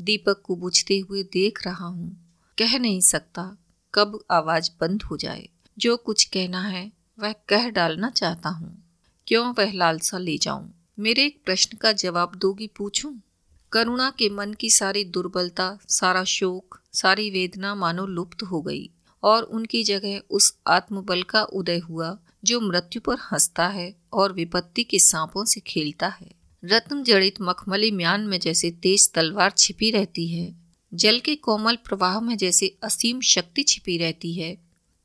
दीपक 0.00 0.42
को 0.44 0.56
बुझते 0.56 0.98
हुए 0.98 1.22
देख 1.22 1.66
रहा 1.66 1.87
हूँ। 1.87 2.34
कह 2.58 2.78
नहीं 2.78 3.00
सकता 3.00 3.56
कब 3.94 4.25
आवाज़ 4.30 4.70
बंद 4.80 5.02
हो 5.02 5.16
जाए। 5.16 5.48
जो 5.78 5.96
कुछ 5.96 6.25
कहना 6.25 6.60
है, 6.60 6.92
वह 7.18 7.32
कह 7.32 7.70
डालना 7.70 8.10
चाहता 8.10 8.48
हूँ। 8.48 8.82
क्यों 9.26 9.54
वह 9.58 9.72
लालसा 9.72 10.18
ले 10.18 10.38
जाऊँ? 10.38 10.87
मेरे 10.98 11.25
एक 11.25 11.42
प्रश्न 11.44 11.76
का 11.76 11.92
जवाब 11.92 12.34
दोगी 12.34 12.66
पूछूँ? 12.66 13.22
करुणा 13.72 14.10
के 14.10 14.28
मन 14.28 14.54
की 14.54 14.70
सारी 14.70 15.04
दुर्बलता, 15.04 15.78
सारा 15.88 16.25
शोक, 16.25 16.80
सारी 16.92 17.30
वेदना 17.30 17.75
मानो 17.75 18.06
लुप्त 18.06 18.42
हो 18.42 18.62
गई 18.62 18.90
और 19.22 19.42
उनकी 19.42 19.84
जगह 19.84 20.20
उस 20.30 20.58
आत्मबल 20.66 21.22
का 21.22 21.42
उदय 21.42 21.78
हुआ, 21.78 22.18
जो 22.44 22.60
मृत्यु 22.60 23.02
पर 23.02 23.14
हंसता 23.14 23.68
है 23.68 23.96
और 24.12 24.32
विपत्ति 24.32 24.84
के 24.84 24.98
सांपों 24.98 25.44
से 25.44 25.60
खेलता 25.60 26.06
है। 26.06 26.38
रत्न 26.64 27.02
जड़ित 27.02 27.34
मखमली 27.40 27.90
म्यान 27.90 28.20
में 28.20 28.40
जैसे 28.40 28.70
तेज 28.70 29.12
तलवार 29.12 29.52
छिपी 29.58 29.90
रहती 29.90 30.28
है, 30.28 30.54
जल 30.94 31.18
के 31.18 31.34
कोमल 31.34 31.76
प्रवाह 31.76 32.20
में 32.20 32.36
जैसे 32.36 32.78
असीम 32.82 33.20
शक्ति 33.20 33.62
छिपी 33.62 33.98
रहती 33.98 34.34
है, 34.34 34.58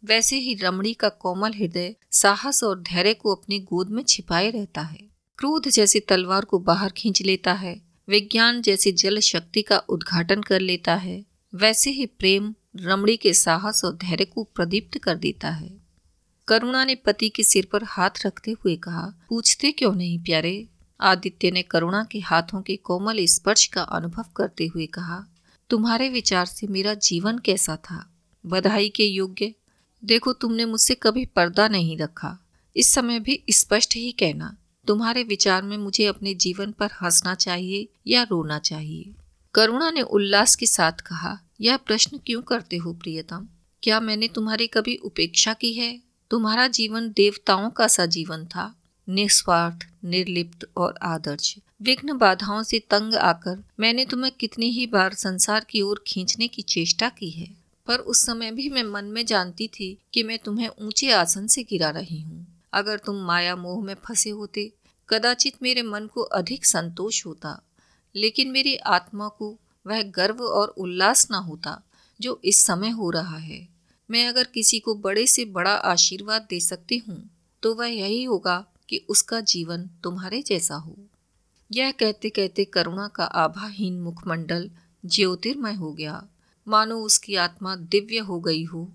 वैसे 0.03 0.36
ही 0.36 0.53
रमणी 0.53 0.93
का 0.93 1.10
कोमल 1.10 1.53
हृदय 1.53 1.95
साहस 2.12 2.63
और 2.63 2.79
धैर्य 2.81 3.13
को 3.13 3.36
अपनी 3.36 3.60
गोद 3.60 3.89
में 3.89 4.03
छिपाए 4.03 4.50
रहता 4.51 4.81
है। 4.81 4.98
क्रोध 5.38 5.67
जैसे 5.67 6.00
तलवार 6.00 6.45
को 6.45 6.60
बाहर 6.60 6.91
खींच 6.91 7.22
लेता 7.22 7.53
है, 7.53 7.81
विज्ञान 8.10 8.62
जैसे 8.62 8.91
जल 8.91 9.19
शक्ति 9.19 9.62
का 9.62 9.77
उद्घाटन 9.77 10.41
कर 10.41 10.60
लेता 10.60 10.95
है, 10.95 11.25
वैसे 11.55 11.91
ही 11.91 12.05
प्रेम 12.05 12.55
रमणी 12.75 13.17
के 13.17 13.33
साहस 13.33 13.81
और 13.86 13.95
धैर्य 13.95 14.25
को 14.25 14.43
प्रदीप्त 14.43 14.98
कर 14.98 15.15
देता 15.15 15.50
है। 15.50 15.77
करुणा 16.48 16.86
ने 16.86 16.95
पति 16.95 17.29
के 17.29 17.43
सिर 17.43 17.67
पर 17.72 17.83
हाथ 17.83 18.25
रखते 18.25 18.51
हुए 18.51 18.75
कहा, 18.75 19.25
पूछते 19.29 19.72
क्यों 19.72 19.93
नहीं 19.95 20.19
प्यारे? 20.19 20.67
आदित्य 21.03 21.51
ने 21.51 21.62
करुणा 21.62 22.03
के 22.03 22.19
हाथों 22.19 22.62
के 22.62 22.75
कोमल 22.75 23.25
स्पर्श 23.25 23.65
का 23.65 23.81
अनुभव 23.81 24.25
करते 24.36 24.67
हुए 24.67 24.86
कहा, 24.86 25.25
तुम्हारे 25.69 26.10
विचार 26.10 26.45
से 26.45 26.67
मेरा 26.67 26.93
जीवन 26.93 27.38
कैसा 27.38 27.75
था? 27.75 28.13
बधाई 28.45 28.89
के 28.89 29.03
योग्य। 29.03 29.53
देखो, 30.05 30.33
तुमने 30.33 30.65
मुझसे 30.65 30.95
कभी 30.95 31.25
पर्दा 31.25 31.67
नहीं 31.67 31.98
रखा। 31.98 32.38
इस 32.75 32.88
समय 32.88 33.19
भी 33.19 33.43
स्पष्ट 33.50 33.95
ही 33.95 34.12
कहना, 34.12 34.57
तुम्हारे 34.88 35.24
विचार 35.24 35.63
में 35.63 35.77
मुझे 35.77 36.05
अपने 36.05 36.33
जीवन 36.33 36.72
पर 36.72 36.86
हंसना 36.86 37.36
चाहिए 37.36 37.88
या 38.07 38.24
रोना 38.24 38.60
चाहिए 38.60 39.12
करुणा 39.53 39.91
ने 39.91 40.01
उल्लास 40.01 40.55
के 40.55 40.65
साथ 40.65 40.91
कहा, 40.91 41.39
यह 41.62 41.77
प्रश्न 41.77 42.17
क्यों 42.17 42.41
करते 42.41 42.77
हो 42.77 42.93
प्रियतम? 42.93 43.48
क्या 43.83 44.00
मैंने 44.00 44.27
तुम्हारी 44.27 44.67
कभी 44.67 44.95
उपेक्षा 44.95 45.53
की 45.53 45.74
है? 45.74 46.01
तुम्हारा 46.29 46.67
जीवन 46.67 47.10
देवताओं 47.10 47.69
का 47.69 47.88
सा 47.88 48.05
जीवन 48.05 48.45
था। 48.45 48.75
निस्वार्थ, 49.07 49.86
निर्लिप्त 50.05 50.67
और 50.77 50.98
आदर्श। 51.03 51.55
विघ्न 51.81 52.17
बाधाओं 52.17 52.62
से 52.63 52.79
तंग 52.79 53.15
आकर 53.15 53.63
मैंने 53.79 54.05
तुम्हें 54.05 54.31
कितनी 54.31 54.69
ही 54.69 54.86
बार 54.88 55.13
संसार 55.13 55.65
की 55.69 55.81
ओर 55.81 56.03
खींचने 56.07 56.48
की 56.48 56.62
चेष्टा 56.62 57.10
की 57.10 57.29
है, 57.29 57.48
पर 57.88 58.00
उस 58.00 58.25
समय 58.25 58.51
भी 58.51 58.69
मैं 58.69 58.83
मन 58.83 59.05
में 59.05 59.25
जानती 59.25 59.67
थी 59.67 59.98
कि 60.13 60.24
मैं 60.24 60.38
तुम्हें 60.39 60.69
ऊँचे 60.81 61.12
आसन 61.12 61.48
से 61.48 61.63
गिरा 61.63 61.89
रही 61.89 62.19
हूँ। 62.22 62.45
अगर 62.74 62.98
तुम 62.98 63.15
माया 63.25 63.55
मोह 63.55 63.83
में 63.83 63.93
फंसे 64.05 64.29
होते, 64.29 64.72
कदाचित 65.10 65.53
मेरे 65.62 65.81
मन 65.81 66.07
को 66.07 66.22
अधिक 66.22 66.65
संतोष 66.65 67.25
होता, 67.25 67.62
लेकिन 68.15 68.51
मेरी 68.51 68.75
आत्मा 68.75 69.27
को 69.29 69.55
वह 69.86 70.01
गर्व 70.12 70.43
और 70.43 70.67
उल्लास 70.67 71.27
न 71.31 71.36
होता 71.36 71.81
जो 72.19 72.39
इस 72.45 72.63
समय 72.65 72.89
हो 72.89 73.10
रहा 73.10 73.38
है। 73.38 73.67
मैं 74.10 74.27
अगर 74.27 74.43
किसी 74.43 74.79
को 74.79 74.95
बड़े 74.95 75.25
से 75.27 75.45
बड़ा 75.45 75.74
आशीर्वाद 75.74 76.48
दे 76.50 76.60
सकती 76.60 76.98
हूँ 76.98 77.24
तो 77.63 77.74
वह 77.75 77.88
यही 77.88 78.24
होगा 78.24 78.63
कि 78.93 79.05
उसका 79.09 79.39
जीवन 79.39 79.89
तुम्हारे 80.03 80.41
जैसा 80.41 80.75
हो। 80.75 80.95
यह 81.71 81.91
कहते 81.91 82.29
कहते 82.29 82.65
करुणा 82.65 83.07
का 83.07 83.23
आभाहीन 83.23 84.01
मुखमंडल 84.01 84.71
ज्योतिर्मय 85.05 85.73
हो 85.73 85.91
गया। 85.91 86.27
मानो 86.67 86.97
उसकी 86.97 87.35
आत्मा 87.35 87.75
दिव्य 87.75 88.17
हो 88.17 88.39
गई 88.39 88.63
हो। 88.63 88.91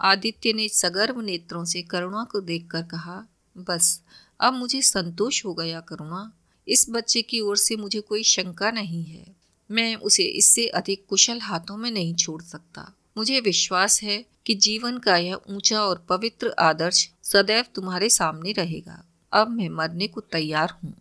आदित्य 0.00 0.52
ने 0.52 0.68
सगर्व 0.68 1.20
नेत्रों 1.20 1.64
से 1.64 1.82
करुणा 1.82 2.24
को 2.24 2.40
देखकर 2.40 2.82
कहा, 2.82 3.24
बस, 3.58 4.02
अब 4.40 4.52
मुझे 4.52 4.82
संतोष 4.82 5.44
हो 5.44 5.54
गया 5.54 5.80
करुणा। 5.80 6.32
इस 6.68 6.86
बच्चे 6.90 7.22
की 7.22 7.40
ओर 7.40 7.56
से 7.56 7.76
मुझे 7.76 8.00
कोई 8.00 8.22
शंका 8.22 8.70
नहीं 8.70 9.04
है। 9.04 9.36
मैं 9.70 9.96
उसे 9.96 10.24
इससे 10.24 10.66
अधिक 10.66 11.06
कुशल 11.08 11.40
हाथों 11.40 11.76
में 11.76 11.90
नहीं 11.90 12.14
छोड़ 12.14 12.42
सकता। 12.42 12.92
मुझे 13.16 13.40
विश्वास 13.40 14.02
है 14.02 14.24
कि 14.46 14.54
जीवन 14.54 14.98
का 14.98 15.16
यह 15.16 15.34
ऊँचा 15.34 15.82
और 15.82 16.06
पवित्र 16.08 16.54
आदर्श 16.58 17.10
सदैव 17.22 17.64
तुम्हारे 17.74 18.08
सामने 18.08 18.52
रहेगा। 18.52 19.04
अब 19.32 19.48
मैं 19.48 19.68
मरने 19.68 20.06
को 20.06 20.20
तैयार 20.20 20.78
हूँ। 20.84 20.94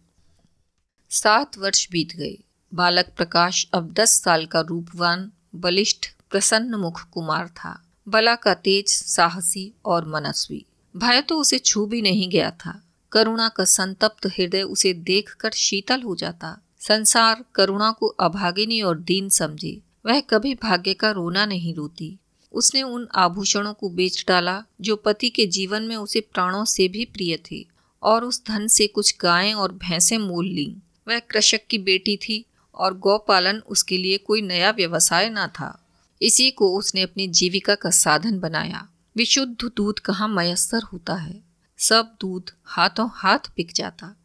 सात 1.09 1.57
वर्ष 1.57 1.87
बीत 1.91 2.15
गए। 2.15 2.37
बालक 2.73 3.13
प्रकाश 3.17 3.67
अब 3.73 3.93
दस 3.93 4.21
साल 4.21 4.45
का 4.45 4.59
रूपवान, 4.61 5.31
बलिष्ठ, 5.55 6.07
प्रसन्न 6.29 6.75
मुख 6.75 7.01
कुमार 7.09 7.47
था। 7.47 7.85
बला 8.07 8.35
का 8.35 8.53
तेज, 8.53 8.87
साहसी 8.87 9.73
और 9.85 10.07
मनस्वी। 10.07 10.65
भय 10.97 11.21
तो 11.21 11.37
उसे 11.39 11.59
छू 11.59 11.85
भी 11.85 12.01
नहीं 12.01 12.29
गया 12.29 12.51
था। 12.51 12.83
करुणा 13.11 13.49
का 13.49 13.65
संतप्त 13.65 14.25
हृदय 14.25 14.61
उसे 14.61 14.93
देखकर 14.93 15.51
शीतल 15.51 16.01
हो 16.01 16.15
जाता। 16.15 16.61
संसार 16.79 17.45
करुणा 17.55 17.91
को 17.91 18.07
अभागिनी 18.07 18.81
और 18.81 18.99
दीन 18.99 19.29
समझे। 19.29 19.81
वह 20.05 20.19
कभी 20.19 20.55
भाग्य 20.55 20.93
का 20.93 21.11
रोना 21.11 21.45
नहीं 21.45 21.75
रोती। 21.75 22.17
उसने 22.51 22.83
उन 22.83 23.07
आभूषणों 23.15 23.73
को 23.73 23.89
बेच 23.89 24.25
डाला, 24.27 24.63
जो 24.81 24.95
पति 24.95 25.29
के 25.29 25.45
जीवन 25.45 25.83
में 25.83 25.95
उसे 25.95 26.21
प्राणों 26.21 26.65
से 26.65 26.87
भी 26.87 27.05
प्रिय 27.05 27.39
थे। 27.51 27.70
और 28.03 28.25
उस 28.25 28.45
धन 28.45 28.67
से 28.67 28.87
कुछ 28.87 29.15
गायें 29.21 29.53
और 29.53 29.71
भैंसें 29.71 30.17
मोल 30.17 30.45
लीं। 30.45 30.75
वह 31.07 31.19
कृषक 31.19 31.59
की 31.69 31.77
बेटी 31.77 32.17
थी 32.17 32.45
और 32.75 32.97
गौपालन 32.97 33.57
उसके 33.59 33.97
लिए 33.97 34.17
कोई 34.17 34.41
नया 34.41 34.71
व्यवसाय 34.71 35.29
न 35.29 35.47
था। 35.47 35.87
इसी 36.21 36.51
को 36.51 36.77
उसने 36.77 37.01
अपनी 37.01 37.27
जीविका 37.27 37.75
का 37.75 37.89
साधन 37.89 38.39
बनाया। 38.39 38.89
विशुद्ध 39.15 39.71
दूध 39.77 39.99
कहाँ 39.99 40.27
मयसर 40.27 40.83
होता 40.83 41.15
है? 41.15 41.43
सब 41.77 42.15
दूध 42.21 42.51
हाथों 42.63 43.09
हाथ 43.13 43.39
बिक 43.39 43.71
जाता। 43.73 44.15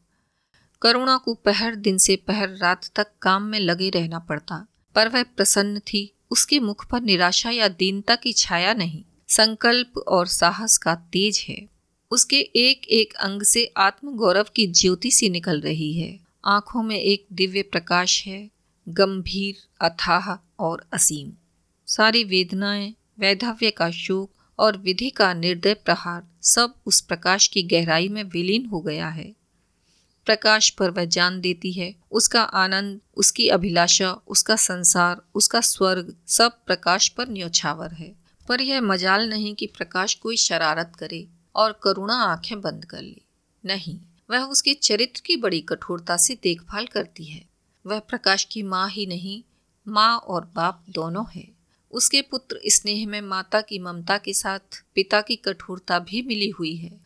करुणा 0.82 1.16
को 1.16 1.34
पहर 1.34 1.74
दिन 1.74 1.98
से 1.98 2.16
पहर 2.16 2.48
रात 2.48 2.90
तक 2.96 3.06
काम 3.22 3.42
में 3.42 3.60
लगे 3.60 3.90
रहना 3.90 4.18
पड़ता। 4.18 4.66
पर 4.94 5.08
वह 5.08 5.22
प्रसन्न 5.22 5.78
थी, 5.78 6.14
उसके 6.30 6.60
मुख 6.60 6.86
पर 6.86 7.00
निराशा 7.00 7.50
या 7.50 7.68
दीनता 7.68 8.16
की 8.16 8.32
छाया 8.32 8.74
नहीं। 8.74 9.04
संकल्प 9.28 9.98
और 9.98 10.26
साहस 10.26 10.78
का 10.78 10.94
तेज 10.94 11.46
है। 11.48 11.75
उसके 12.10 12.40
एक 12.40 12.86
एक 12.88 13.14
अंग 13.14 13.42
से 13.42 13.72
आत्मगौरव 13.76 14.46
की 14.56 14.66
ज्योति 14.66 15.10
सी 15.10 15.28
निकल 15.28 15.60
रही 15.60 15.92
है। 15.92 16.20
आँखों 16.44 16.82
में 16.82 17.00
एक 17.00 17.26
दिव्य 17.32 17.62
प्रकाश 17.62 18.26
है, 18.26 18.50
गंभीर, 18.88 19.54
अथाह 19.80 20.36
और 20.58 20.86
असीम। 20.92 21.32
सारी 21.86 22.24
वेदनाएँ, 22.24 22.94
वैधव्य 23.18 23.70
का 23.70 23.90
शोक 23.90 24.30
और 24.58 24.76
विधि 24.76 25.10
का 25.10 25.34
निर्दय 25.34 25.74
प्रहार 25.74 26.26
सब 26.42 26.74
उस 26.86 27.00
प्रकाश 27.00 27.48
की 27.48 27.62
गहराई 27.62 28.08
में 28.08 28.24
विलीन 28.24 28.66
हो 28.66 28.80
गया 28.80 29.08
है। 29.08 29.34
प्रकाश 30.24 30.70
पर 30.70 30.90
वह 30.90 31.04
जान 31.04 31.40
देती 31.40 31.72
है, 31.72 31.94
उसका 32.10 32.42
आनंद, 32.42 33.00
उसकी 33.16 33.48
अभिलाषा, 33.48 34.12
उसका 34.28 34.56
संसार, 34.56 35.22
उसका 35.34 35.60
स्वर्ग 35.60 36.16
सब 36.26 36.64
प्रकाश 36.66 37.08
पर 37.08 37.28
न्योछावर 37.28 37.92
है। 37.92 38.14
पर 38.48 38.60
यह 38.60 38.80
मजाल 38.80 39.28
नहीं 39.28 39.54
कि 39.54 39.66
प्रकाश 39.66 40.14
कोई 40.14 40.36
शरारत 40.36 40.92
करे। 40.98 41.28
और 41.56 41.80
करुणा 41.82 42.14
आँखें 42.14 42.60
बंद 42.60 42.84
कर 42.84 43.02
ली। 43.02 43.22
नहीं, 43.64 43.98
वह 44.30 44.40
उसके 44.40 44.74
चरित्र 44.74 45.22
की 45.26 45.36
बड़ी 45.36 45.60
कठोरता 45.60 46.16
से 46.16 46.38
देखभाल 46.42 46.86
करती 46.86 47.24
है। 47.24 47.46
वह 47.86 47.98
प्रकाश 47.98 48.44
की 48.44 48.62
माँ 48.62 48.88
ही 48.88 49.06
नहीं, 49.06 49.42
माँ 49.88 50.18
और 50.18 50.52
बाप 50.54 50.84
दोनों 50.88 51.24
है। 51.34 51.48
उसके 51.92 52.22
पुत्र 52.22 52.60
स्नेह 52.66 53.08
में 53.08 53.20
माता 53.20 53.60
की 53.60 53.78
ममता 53.78 54.18
के 54.18 54.32
साथ 54.32 54.84
पिता 54.94 55.20
की 55.20 55.36
कठोरता 55.36 55.98
भी 55.98 56.22
मिली 56.22 56.50
हुई 56.50 56.76
है। 56.76 57.00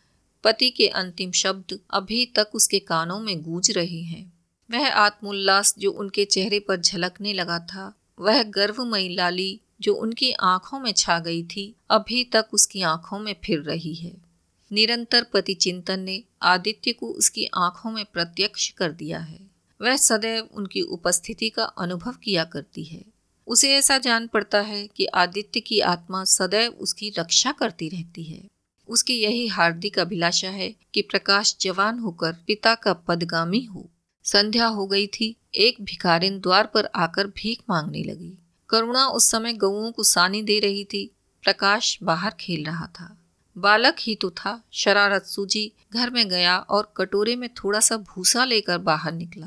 पति 0.45 0.71
के 0.71 0.89
अंतिम 0.89 1.31
शब्द 1.31 1.81
अभी 1.91 2.27
तक 2.27 2.51
उसके 2.55 2.79
कानों 2.79 3.21
में 3.21 3.43
गूंज 3.43 3.71
रहे 3.71 4.01
हैं। 4.01 4.33
वह 4.71 4.93
आत्मोल्लास 4.93 5.75
जो 5.79 5.93
उनके 5.93 6.25
चेहरे 6.25 6.61
पर 6.61 6.81
झलकने 6.81 7.33
लगा 7.33 7.59
था, 7.59 7.95
वह 8.21 8.43
गर्वमयी 8.43 9.09
लाली 9.09 9.61
जो 9.81 9.95
उनकी 9.95 10.33
आँखों 10.33 10.81
में 10.81 10.93
छा 10.93 11.19
गई 11.19 11.43
थी, 11.43 11.75
अभी 11.91 12.25
तक 12.25 12.47
उसकी 12.53 12.83
आँखों 12.83 13.19
में 13.19 13.37
फिर 13.45 13.61
रही 13.61 13.95
है। 13.95 14.30
निरंतर 14.73 15.23
पति 15.23 15.55
चिंतन 15.55 16.01
ने 16.01 16.25
आदित्य 16.43 16.93
को 16.93 17.07
उसकी 17.07 17.45
आँखों 17.55 17.91
में 17.91 18.05
प्रत्यक्ष 18.05 18.69
कर 18.71 18.93
दिया 18.93 19.19
है। 19.19 19.51
वह 19.83 19.97
सदैव 19.97 20.49
उनकी 20.55 20.81
उपस्थिति 20.81 21.51
का 21.51 21.65
अनुभव 21.65 22.13
किया 22.13 22.45
करती 22.45 22.85
है। 22.85 23.05
उसे 23.47 23.75
ऐसा 23.75 23.99
जान 23.99 24.27
पड़ता 24.27 24.61
है 24.61 24.87
कि 24.87 25.07
आदित्य 25.07 25.61
की 25.61 25.81
आत्मा 25.81 26.25
सदैव 26.25 26.73
उसकी 26.73 27.13
रक्षा 27.19 27.53
करती 27.53 27.89
रहती 27.89 28.25
है। 28.25 28.49
उसकी 28.89 29.15
यही 29.21 29.47
हार्दिक 29.47 29.99
अभिलाषा 29.99 30.51
है 30.51 30.75
कि 30.95 31.03
प्रकाश 31.03 31.57
जवान 31.61 31.99
होकर 31.99 32.33
पिता 32.33 32.75
का 32.75 32.93
पदगामी 32.93 33.61
हो। 33.61 33.91
संध्या 34.25 34.67
हो 34.67 34.87
गई 34.87 35.07
थी, 35.07 35.37
एक 35.55 35.77
भिखारिन 35.81 36.41
द्वार 36.41 36.67
पर 36.67 36.87
आकर 36.87 37.27
भीख 37.27 37.61
मांगने 37.71 38.03
लगी। 38.03 38.39
करुणा 38.69 39.07
उस 39.07 39.27
समय 39.27 39.53
गऊओं 39.53 39.93
को 39.93 40.03
सानी 40.03 40.43
दे 40.43 40.61
रही 40.61 40.85
थी। 40.85 41.11
प्रकाश 41.43 41.99
बाहर 42.03 42.31
खेल 42.41 42.65
रहा 42.65 42.87
था। 42.87 43.20
बालक 43.57 43.97
ही 44.01 44.15
तो 44.15 44.31
था, 44.31 44.63
शरारत 44.73 45.25
सूझी, 45.25 45.73
घर 45.95 46.11
में 46.11 46.29
गया 46.29 46.59
और 46.59 46.93
कटोरे 46.97 47.37
में 47.37 47.49
थोड़ा 47.55 47.81
सा 47.81 47.97
भूसा 47.97 48.45
लेकर 48.45 48.79
बाहर 48.79 49.13
निकला। 49.13 49.47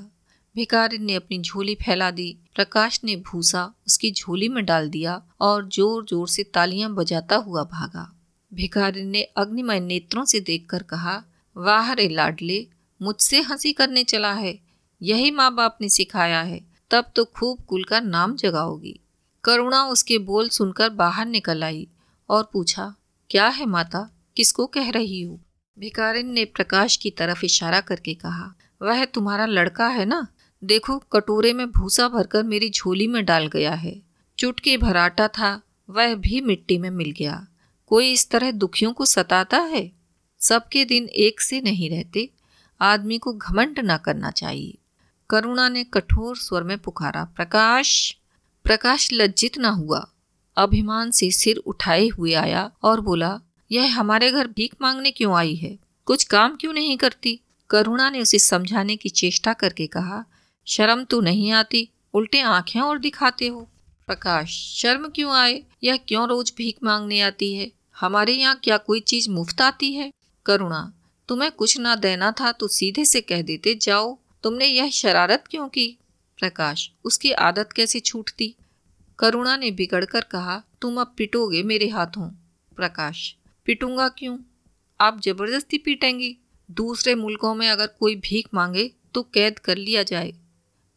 भिखारी 0.55 0.98
ने 0.98 1.15
अपनी 1.15 1.39
झोली 1.39 1.75
फैला 1.75 2.12
दी, 2.12 2.38
प्रकाश 2.55 3.00
ने 3.03 3.15
भूसा 3.15 3.74
उसकी 3.88 4.12
झोली 4.12 4.50
में 4.50 4.65
डाल 4.65 4.89
दिया 4.89 5.22
और 5.41 5.69
ज़ोर 5.69 6.05
ज़ोर 6.05 6.27
से 6.27 6.43
तालियाँ 6.43 6.93
बजाता 6.93 7.36
हुआ 7.36 7.63
भागा। 7.63 8.15
भिखारी 8.53 9.03
ने 9.03 9.22
अग्निमय 9.24 9.79
नेत्रों 9.79 10.25
से 10.25 10.39
देखकर 10.39 10.83
कहा, 10.83 11.24
वाह 11.57 11.93
रे 11.93 12.10
लाडले, 12.10 12.67
मुझसे 13.01 13.41
हँसी 13.41 13.74
करने 13.74 14.03
चला 14.03 14.33
है, 14.33 14.60
यही 15.01 15.31
माँ 15.31 15.55
बाप 15.55 15.77
ने 15.81 15.89
सिखाया 15.89 16.41
है, 16.41 16.62
तब 16.91 17.12
तो 17.15 17.25
खूब 17.25 17.62
कुल 17.62 17.83
का 17.83 18.00
नाम 18.00 18.36
जगाओगी। 18.36 19.00
करुणा 19.43 19.83
उसके 19.86 20.17
बोल 20.17 20.50
सुनकर 20.50 20.89
बाहर 20.89 21.25
निकल 21.25 21.63
आई 21.63 21.88
और 22.29 22.50
पूछा 22.53 22.95
क्या 23.33 23.47
है 23.47 23.65
माता? 23.65 24.15
किसको 24.37 24.67
कह 24.67 24.91
रही 24.91 25.21
हो? 25.21 25.39
भिकारिन 25.79 26.29
ने 26.29 26.45
प्रकाश 26.45 26.95
की 26.95 27.09
तरफ़ 27.09 27.45
इशारा 27.45 27.81
करके 27.81 28.13
कहा, 28.13 28.53
वह 28.81 29.05
तुम्हारा 29.05 29.45
लड़का 29.45 29.87
है 29.87 30.05
ना? 30.05 30.27
देखो, 30.63 30.99
कटोरे 30.99 31.53
में 31.53 31.71
भूसा 31.71 32.07
भरकर 32.07 32.43
मेरी 32.43 32.69
झोली 32.69 33.07
में 33.07 33.25
डाल 33.25 33.47
गया 33.47 33.73
है। 33.73 34.01
चुटकी 34.39 34.77
भराटा 34.77 35.27
था, 35.27 35.61
वह 35.89 36.15
भी 36.15 36.41
मिट्टी 36.41 36.77
में 36.77 36.89
मिल 36.89 37.11
गया। 37.11 37.47
कोई 37.87 38.11
इस 38.11 38.29
तरह 38.29 38.51
दुखियों 38.51 38.93
को 38.93 39.05
सताता 39.05 39.57
है? 39.57 39.91
सबके 40.39 40.85
दिन 40.85 41.05
एक 41.05 41.41
से 41.41 41.61
नहीं 41.61 41.89
रहते। 41.89 42.29
आदमी 42.81 43.17
को 43.17 43.33
घमंड 43.33 43.79
ना 43.79 43.97
करना 43.97 44.31
चाहिए। 44.31 44.77
करुणा 45.29 45.69
ने 45.69 45.83
कठोर 45.83 46.37
स्वर 46.37 46.63
में 46.63 46.77
पुकारा, 46.77 47.23
प्रकाश? 47.23 48.17
प्रकाश 48.63 49.09
लज्जित 49.13 49.57
ना 49.57 49.69
हुआ। 49.69 50.12
अभिमान 50.57 51.12
से 51.12 51.31
सिर 51.31 51.57
उठाए 51.57 52.07
हुए 52.07 52.33
आया 52.33 52.72
और 52.83 53.01
बोला, 53.01 53.39
यह 53.72 54.00
हमारे 54.00 54.31
घर 54.31 54.48
भीख 54.48 54.75
मांगने 54.81 55.12
क्यों 55.12 55.36
आई 55.36 55.55
है? 55.55 55.79
कुछ 56.05 56.24
काम 56.24 56.55
क्यों 56.55 56.74
नहीं 56.74 56.98
करती? 56.98 57.39
करुणा 57.69 58.10
ने 58.10 58.22
उसे 58.22 58.39
समझाने 58.39 58.95
की 58.95 59.10
चेष्टा 59.10 59.53
करके 59.53 59.88
कहा, 59.88 60.25
शर्म 60.67 61.03
तो 61.03 61.22
नहीं 61.22 61.51
आती, 61.51 61.89
उल्टे 62.13 62.41
आँखें 62.41 62.79
और 62.79 63.00
दिखाते 63.00 63.48
हो। 63.48 63.69
प्रकाश, 64.07 64.50
शर्म 64.75 65.07
क्यों 65.07 65.33
आए? 65.33 65.63
यह 65.83 65.98
क्यों 65.98 66.27
रोज 66.27 66.53
भीख 66.57 66.77
मांगने 66.83 67.22
आती 67.22 67.53
है? 67.53 67.72
हमारे 68.00 68.33
यहाँ 68.33 68.60
क्या 68.63 68.77
कोई 68.77 69.00
चीज़ 69.00 69.29
मुफ़्त 69.29 69.62
आती 69.62 69.93
है? 69.93 70.12
करुणा, 70.45 70.93
तुम्हें 71.27 71.51
कुछ 71.51 71.77
ना 71.79 71.95
देना 71.95 72.31
था 72.31 72.51
तो 72.51 72.67
सीधे 72.67 73.05
से 73.05 73.22
कह 73.22 73.41
देते 73.41 73.75
जाओ। 73.75 74.17
तुमने 74.43 74.65
यह 74.65 74.89
शरारत 74.89 75.43
क्यों 75.51 75.67
की? 75.67 75.98
प्रकाश, 76.39 76.91
उसकी 77.05 77.31
आदत 77.31 77.69
कैसे 77.72 78.00
छूटती? 78.00 78.55
करुणा 79.23 79.57
ने 79.57 79.71
बिगड़कर 79.71 80.21
कहा, 80.21 80.63
तुम 80.81 81.01
अब 81.01 81.13
पिटोगे 81.17 81.63
मेरे 81.63 81.87
हाथों। 81.87 82.29
प्रकाश, 82.75 83.35
पिटूँगा 83.65 84.09
क्यों? 84.09 84.37
आप 85.01 85.21
ज़बरदस्ती 85.21 85.77
पीटेंगी। 85.77 86.37
दूसरे 86.71 87.15
मुल्कों 87.15 87.55
में 87.55 87.69
अगर 87.69 87.87
कोई 87.87 88.15
भीख 88.15 88.47
मांगे 88.53 88.91
तो 89.13 89.21
कैद 89.23 89.59
कर 89.59 89.77
लिया 89.77 90.03
जाए। 90.03 90.33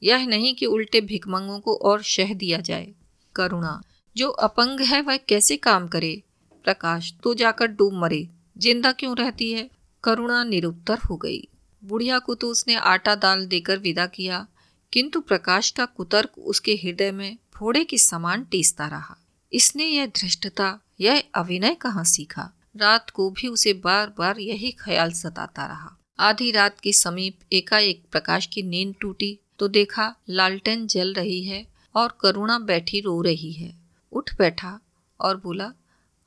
यह 0.03 0.27
नहीं 0.27 0.55
कि 0.55 0.67
उल्टे 0.67 1.01
भिकमंगों 1.01 1.61
को 1.61 1.75
और 1.75 2.03
शह 2.03 2.35
दिया 2.35 2.61
जाए। 2.61 2.93
करुणा, 3.37 3.83
जो 4.17 4.29
अपंग 4.29 4.81
है, 4.81 5.01
वह 5.01 5.17
कैसे 5.17 5.57
काम 5.57 5.89
करे? 5.89 6.23
प्रकाश 6.65 7.15
तो 7.23 7.35
जाकर 7.35 7.67
डूब 7.67 7.93
मरे। 7.93 8.29
ज़िंदा 8.59 8.93
क्यों 8.93 9.17
रहती 9.17 9.53
है? 9.53 9.71
करुणा 10.05 10.45
निरुत्तर 10.45 10.99
हो 10.99 11.17
गई। 11.17 11.49
बुढ़िया 11.85 12.19
को 12.19 12.35
तो 12.35 12.49
उसने 12.49 12.75
आटा 12.75 13.15
दाल 13.15 13.47
देकर 13.47 13.79
विदा 13.79 14.07
किया। 14.07 14.47
किंतु 14.93 15.21
प्रकाश 15.21 15.71
का 15.71 15.85
कुतर्क 15.85 16.39
उसके 16.39 16.73
हृदय 16.73 17.13
में 17.13 17.37
फोड़े 17.57 17.85
के 17.85 17.99
समान 17.99 18.45
टेसता 18.45 18.87
रहा। 18.87 19.17
इसने 19.53 19.87
यह 19.87 20.07
धृष्टता, 20.07 20.81
यह 21.01 21.23
अभिनय 21.35 21.75
कहाँ 21.75 22.05
सीखा? 22.05 22.53
रात 22.77 23.11
को 23.11 23.31
भी 23.31 23.49
उसे 23.49 23.73
बार 23.73 24.15
बार 24.19 24.39
यही 24.39 24.73
ख्याल 24.73 25.13
सताता 25.13 25.67
रहा। 25.67 25.97
आधी 26.19 26.51
रात 26.51 26.81
के 26.81 26.93
समीप 26.93 27.39
एकाएक 27.53 28.05
प्रकाश 28.13 28.47
की 28.47 28.63
नींद 28.63 28.95
टूटी 29.01 29.39
तो 29.59 29.69
देखा 29.69 30.15
लालटेन 30.29 30.87
जल 30.87 31.15
रही 31.15 31.45
है 31.45 31.67
और 31.95 32.19
करुणा 32.21 32.59
बैठी 32.59 33.01
रो 33.01 33.23
रही 33.23 33.53
है। 33.53 33.77
उठ 34.13 34.39
बैठा 34.39 34.81
और 35.21 35.37
बोला, 35.37 35.73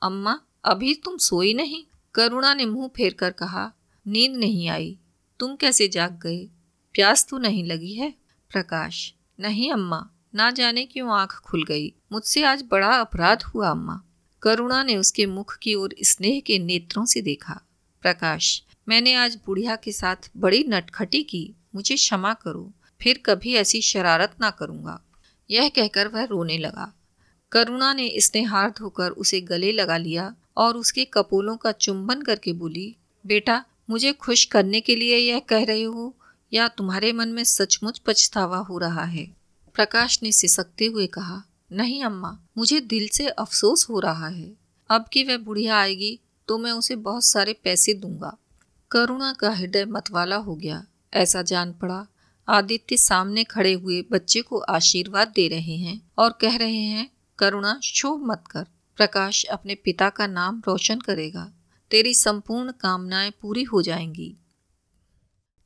अम्मा, 0.02 0.40
अभी 0.64 0.94
तुम 0.94 1.16
सोई 1.16 1.54
नहीं? 1.54 1.84
करुणा 2.14 2.54
ने 2.54 2.66
मुँह 2.66 2.88
फेर 2.96 3.14
कर 3.14 3.30
कहा, 3.30 3.72
नींद 4.06 4.32
नहीं 4.32 4.68
आई। 4.68 4.98
तुम 5.38 5.56
कैसे 5.56 5.88
जाग 5.88 6.20
गए? 6.22 6.48
प्यास 6.94 7.26
तो 7.28 7.38
नहीं 7.38 7.64
लगी 7.64 7.94
है? 7.94 8.14
प्रकाश, 8.50 9.14
नहीं, 9.40 9.72
अम्मा। 9.72 10.10
ना 10.34 10.50
जाने 10.50 10.84
क्यों 10.84 11.10
आँख 11.10 11.40
खुल 11.44 11.64
गई। 11.64 11.92
मुझसे 12.12 12.42
आज 12.42 12.64
बड़ा 12.70 12.92
अपराध 12.92 13.42
हुआ, 13.42 13.70
अम्मा। 13.70 14.02
करुणा 14.42 14.82
ने 14.82 14.96
उसके 14.96 15.26
मुख 15.26 15.58
की 15.58 15.74
ओर 15.74 15.94
स्नेह 16.02 16.40
के 16.40 16.58
नेत्रों 16.58 17.04
से 17.04 17.22
देखा। 17.22 17.60
प्रकाश, 18.02 18.62
मैंने 18.88 19.14
आज 19.14 19.38
बुढ़िया 19.46 19.76
के 19.76 19.92
साथ 19.92 20.16
बड़ी 20.36 20.64
नटखटी 20.68 21.22
की। 21.22 21.54
मुझे 21.74 21.94
क्षमा 21.94 22.34
करो। 22.34 22.72
फिर 23.00 23.22
कभी 23.26 23.54
ऐसी 23.54 23.80
शरारत 23.80 24.32
ना 24.40 24.50
करूँगा। 24.50 25.02
यह 25.50 25.68
कहकर 25.68 26.08
वह 26.08 26.24
रोने 26.24 26.58
लगा। 26.58 26.94
करुणा 27.52 27.94
ने 27.94 28.14
स्नेहार्थ 28.18 28.78
धोकर 28.78 29.10
उसे 29.10 29.40
गले 29.40 29.72
लगा 29.72 29.96
लिया 29.96 30.34
और 30.56 30.76
उसके 30.76 31.04
कपोलों 31.04 31.56
का 31.56 31.72
चुंबन 31.72 32.22
करके 32.22 32.52
बोली, 32.52 32.96
बेटा, 33.26 33.64
मुझे 33.90 34.12
खुश 34.12 34.44
करने 34.44 34.80
के 34.80 34.96
लिए 34.96 35.16
यह 35.16 35.38
कह 35.38 35.64
रहे 35.64 35.82
हो? 35.82 36.16
या 36.52 36.68
तुम्हारे 36.68 37.12
मन 37.12 37.28
में 37.28 37.44
सचमुच 37.44 37.98
पछतावा 37.98 38.58
हो 38.58 38.78
रहा 38.78 39.04
है? 39.04 39.39
प्रकाश 39.74 40.22
ने 40.22 40.32
सिसकते 40.32 40.86
हुए 40.86 41.06
कहा, 41.06 41.42
नहीं 41.72 42.04
अम्मा, 42.04 42.40
मुझे 42.58 42.80
दिल 42.80 43.08
से 43.08 43.28
अफसोस 43.28 43.86
हो 43.90 44.00
रहा 44.00 44.28
है। 44.28 44.56
अब 44.90 45.04
कि 45.12 45.24
वह 45.24 45.38
बुढ़िया 45.38 45.78
आएगी 45.78 46.20
तो 46.48 46.58
मैं 46.58 46.72
उसे 46.72 46.96
बहुत 46.96 47.24
सारे 47.24 47.52
पैसे 47.52 47.94
दूँगा। 47.94 48.36
करुणा 48.90 49.32
का 49.32 49.50
हृदय 49.50 49.84
मतवाला 49.84 50.36
हो 50.36 50.54
गया। 50.54 50.86
ऐसा 51.14 51.42
जान 51.42 51.72
पड़ा। 51.72 52.06
आदित्य 52.48 52.96
सामने 52.96 53.44
खड़े 53.44 53.72
हुए 53.72 54.04
बच्चे 54.10 54.42
को 54.42 54.58
आशीर्वाद 54.58 55.28
दे 55.28 55.48
रहे 55.48 55.76
हैं 55.76 56.10
और 56.18 56.38
कह 56.40 56.56
रहे 56.56 56.76
हैं, 56.76 57.10
करुणा 57.38 57.80
शोभ 57.82 58.26
मत 58.26 58.44
कर। 58.50 58.64
प्रकाश 58.96 59.44
अपने 59.44 59.74
पिता 59.74 60.10
का 60.10 60.26
नाम 60.26 60.62
रोशन 60.66 61.00
करेगा। 61.00 61.52
तेरी 61.90 62.14
संपूर्ण 62.14 62.72
कामनाएँ 62.72 63.32
पूरी 63.42 63.62
हो 63.62 63.82
जाएँगी। 63.82 64.36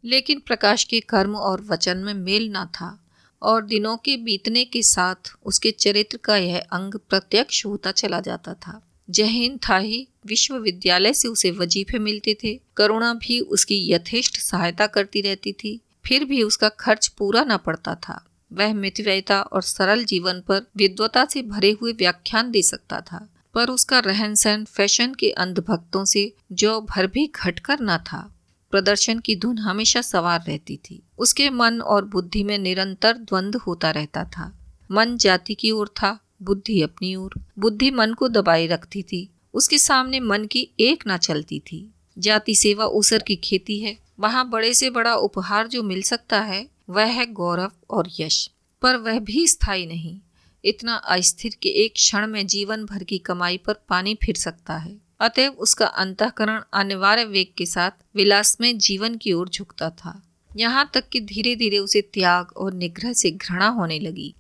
लेकिन 0.05 0.41
प्रकाश 0.41 0.85
के 0.85 1.01
कर्म 1.01 1.37
और 1.37 1.63
वचन 1.63 1.99
में 1.99 2.15
मेल 2.15 2.49
ना 2.49 2.65
था। 2.65 3.04
और 3.43 3.65
दिनों 3.65 3.97
के 3.97 4.17
बीतने 4.17 4.65
के 4.65 4.83
साथ 4.83 5.33
उसके 5.45 5.71
चरित्र 5.71 6.17
का 6.17 6.37
यह 6.37 6.59
अंग 6.59 6.95
प्रत्यक्ष 6.95 7.67
होता 7.67 7.93
चला 7.93 8.21
जाता 8.21 8.55
था। 8.55 8.87
जहीन 9.11 9.59
था 9.69 9.77
ही, 9.77 10.09
विश्वविद्यालय 10.27 11.13
से 11.13 11.29
उसे 11.29 11.51
वजीफे 11.51 11.99
मिलते 11.99 12.37
थे। 12.45 12.61
करुणा 12.77 13.15
भी 13.15 13.41
उसकी 13.41 13.93
यथेष्ट 13.93 14.41
सहायता 14.41 14.87
करती 14.87 15.21
रहती 15.21 15.53
थी। 15.53 15.81
फिर 16.07 16.25
भी 16.25 16.43
उसका 16.43 16.69
खर्च 16.69 17.09
पूरा 17.09 17.45
न 17.45 17.57
पड़ता 17.57 17.95
था। 17.95 18.27
वह 18.53 18.75
मितव्ययता 18.75 19.43
और 19.43 19.63
सरल 19.63 20.05
जीवन 20.05 20.41
पर 20.41 20.67
विद्वता 20.77 21.25
से 21.25 21.43
भरे 21.43 21.71
हुए 21.71 21.93
व्याख्यान 21.93 22.51
दे 22.51 22.63
सकता 22.63 23.01
था। 23.01 23.29
पर 23.55 23.69
उसका 23.69 23.99
रहन 23.99 24.35
सहन 24.35 24.65
फ़ैशन 24.65 25.15
के 25.15 25.31
अंधभक्तों 25.31 26.05
से 26.05 26.33
जो 26.53 26.81
भर 26.81 27.07
भी 27.07 27.33
घटकर 27.37 27.79
न 27.81 27.99
था। 27.99 28.34
प्रदर्शन 28.75 29.19
की 29.19 29.37
धुन 29.37 29.59
हमेशा 29.59 30.03
सवार 30.03 30.45
रहती 30.49 30.77
थी। 30.77 31.03
उसके 31.19 31.51
मन 31.51 31.81
और 31.81 32.05
बुद्धि 32.05 32.45
में 32.45 32.59
निरंतर 32.59 33.13
द्वंद्व 33.13 33.59
होता 33.59 33.91
रहता 33.91 34.25
था। 34.25 34.59
मन 34.91 35.17
जाति 35.17 35.55
की 35.55 35.71
ओर 35.71 35.89
था, 35.89 36.19
बुद्धि 36.43 36.83
अपनी 36.83 37.15
ओर। 37.15 37.47
बुद्धि 37.59 37.91
मन 37.91 38.15
को 38.15 38.29
दबाए 38.29 38.67
रखती 38.67 39.03
थी। 39.03 39.31
उसके 39.55 39.79
सामने 39.79 40.21
मन 40.21 40.45
की 40.45 40.71
एक 40.81 41.07
ना 41.07 41.17
चलती 41.17 41.61
थी। 41.61 41.95
जाति 42.19 42.55
सेवा 42.55 42.87
उसर 42.87 43.19
की 43.19 43.37
खेती 43.37 43.79
है। 43.79 43.99
वहाँ 44.21 44.51
बड़े 44.51 44.75
से 44.75 44.91
बड़ा 44.91 45.15
उपहार 45.15 45.69
जो 45.69 45.83
मिल 45.83 46.03
सकता 46.03 46.41
है, 46.41 46.69
वह 46.91 47.05
है 47.05 47.27
गौरव 47.27 47.73
और 47.91 48.11
यश। 48.21 48.51
पर 48.83 48.97
वह 48.97 49.19
भी 49.19 49.47
स्थायी 49.47 49.87
नहीं। 49.87 50.21
इतना 50.65 50.95
अस्थिर 50.95 51.57
कि 51.63 51.69
एक 51.71 51.93
क्षण 51.93 52.27
में 52.27 52.47
जीवन 52.47 52.85
भर 52.85 53.05
की 53.05 53.19
कमाई 53.19 53.57
पर 53.57 53.75
पानी 53.89 54.15
फिर 54.15 54.35
सकता 54.35 54.77
है। 54.77 55.04
अतएव 55.25 55.53
उसका 55.53 55.87
अंतकरण 55.87 56.61
अनिवार्य 56.73 57.25
वेग 57.25 57.53
के 57.59 57.67
साथ 57.67 57.91
विलास 58.17 58.57
में 58.61 58.79
जीवन 58.79 59.17
की 59.17 59.33
ओर 59.33 59.49
झुकता 59.49 59.91
था। 59.91 60.23
यहाँ 60.57 60.91
तक 60.95 61.09
कि 61.09 61.21
धीरे 61.21 61.57
धीरे 61.57 61.79
उसे 61.79 62.01
त्याग 62.01 62.53
और 62.57 62.73
निग्रह 62.73 63.13
से 63.13 63.31
घृणा 63.31 63.69
होने 63.69 63.99
लगी। 63.99 64.35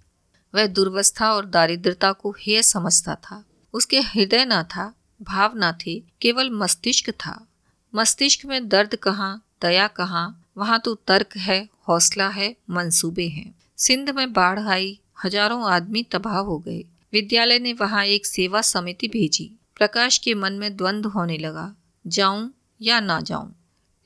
वह 0.55 0.67
दुर्वस्था 0.67 1.33
और 1.33 1.47
दारिद्रता 1.47 2.13
को 2.13 2.35
हेय 2.41 2.63
समझता 2.63 3.15
था। 3.15 3.45
उसके 3.75 4.01
हृदय 4.01 4.45
न 4.45 4.63
था, 4.63 4.95
भाव 5.23 5.53
न 5.57 5.73
थे, 5.87 6.03
केवल 6.21 6.51
मस्तिष्क 6.51 7.11
था। 7.11 7.47
मस्तिष्क 7.95 8.45
में 8.47 8.69
दर्द 8.69 8.95
कहाँ, 8.95 9.43
दया 9.63 9.87
कहाँ, 9.87 10.45
वहाँ 10.57 10.81
तो 10.85 10.95
तर्क 10.95 11.37
है, 11.37 11.69
हौसला 11.89 12.29
है, 12.29 12.57
मंसूबे 12.71 13.29
हैं। 13.29 13.55
सिंध 13.77 14.11
में 14.11 14.33
बाढ़ 14.33 14.59
आई, 14.59 14.99
हज़ारों 15.25 15.65
आदमी 15.65 16.03
तबाह 16.03 16.39
हो 16.39 16.59
गए। 16.59 16.85
विद्यालय 17.13 17.59
ने 17.59 17.73
वहाँ 17.73 18.05
एक 18.05 18.27
सेवा 18.27 18.61
समिति 18.61 19.09
भेजी। 19.09 19.51
प्रकाश 19.77 20.19
के 20.19 20.35
मन 20.35 20.53
में 20.53 20.77
द्वंद्व 20.77 21.09
होने 21.09 21.39
लगा, 21.39 21.75
जाऊँ 22.07 22.55
या 22.83 23.01
ना 23.01 23.21
जाऊँ। 23.21 23.55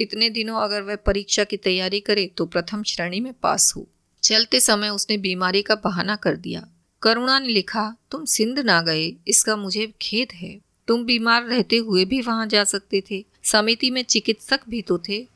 इतने 0.01 0.31
दिनों 0.31 0.61
अगर 0.61 0.83
वह 0.83 0.97
परीक्षा 0.97 1.45
की 1.45 1.57
तैयारी 1.57 2.01
करे 2.01 2.27
तो 2.37 2.47
प्रथम 2.47 2.83
श्रेणी 2.83 3.21
में 3.21 3.33
पास 3.33 3.73
हो। 3.77 3.87
चलते 4.23 4.61
समय 4.61 4.89
उसने 4.89 5.17
बीमारी 5.17 5.63
का 5.63 5.75
बहाना 5.75 6.17
कर 6.17 6.37
दिया। 6.37 6.69
करुणा 7.03 7.39
ने 7.39 7.49
लिखा, 7.49 7.97
तुम 8.11 8.25
सिंध 8.25 8.59
ना 8.59 8.81
गए, 8.83 9.17
इसका 9.29 9.57
मुझे 9.57 9.93
खेद 10.03 10.29
है। 10.33 10.61
तुम 10.89 11.05
बीमार 11.05 11.45
रहते 11.45 11.77
हुए 11.77 12.05
भी 12.05 12.21
वहाँ 12.21 12.47
जा 12.47 12.65
सकते 12.65 13.03
थे। 13.11 13.25
समिति 13.45 13.91
में 13.91 14.03
चिकित्सक 14.03 14.61
भी 14.69 14.83
तो 14.83 14.99
थे। 14.99 15.27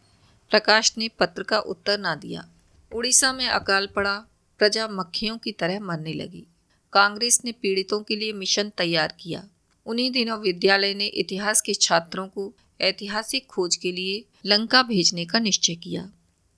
प्रकाश 0.50 0.92
ने 0.98 1.08
पत्र 1.08 1.42
का 1.42 1.58
उत्तर 1.58 1.98
ना 1.98 2.14
दिया। 2.14 2.48
उड़ीसा 2.94 3.32
में 3.32 3.48
अकाल 3.48 3.86
पड़ा, 3.86 4.14
प्रजा 4.58 4.88
मक्खियों 4.88 5.38
की 5.38 5.52
तरह 5.52 5.80
मरने 5.80 6.12
लगी। 6.12 6.46
कांग्रेस 6.92 7.40
ने 7.44 7.52
पीड़ितों 7.52 8.00
के 8.00 8.16
लिए 8.16 8.32
मिशन 8.32 8.72
तैयार 8.78 9.14
किया। 9.20 9.44
उन्हीं 9.86 10.10
दिनों 10.10 10.40
विद्यालय 10.40 10.94
ने 10.94 11.06
इतिहास 11.06 11.60
के 11.60 11.74
छात्रों 11.74 12.28
को 12.28 12.54
ऐतिहासिक 12.80 13.46
खोज 13.46 13.76
के 13.76 13.92
लिए 13.92 14.24
लंका 14.46 14.82
भेजने 14.82 15.24
का 15.24 15.38
निश्चय 15.38 15.74
किया। 15.74 16.12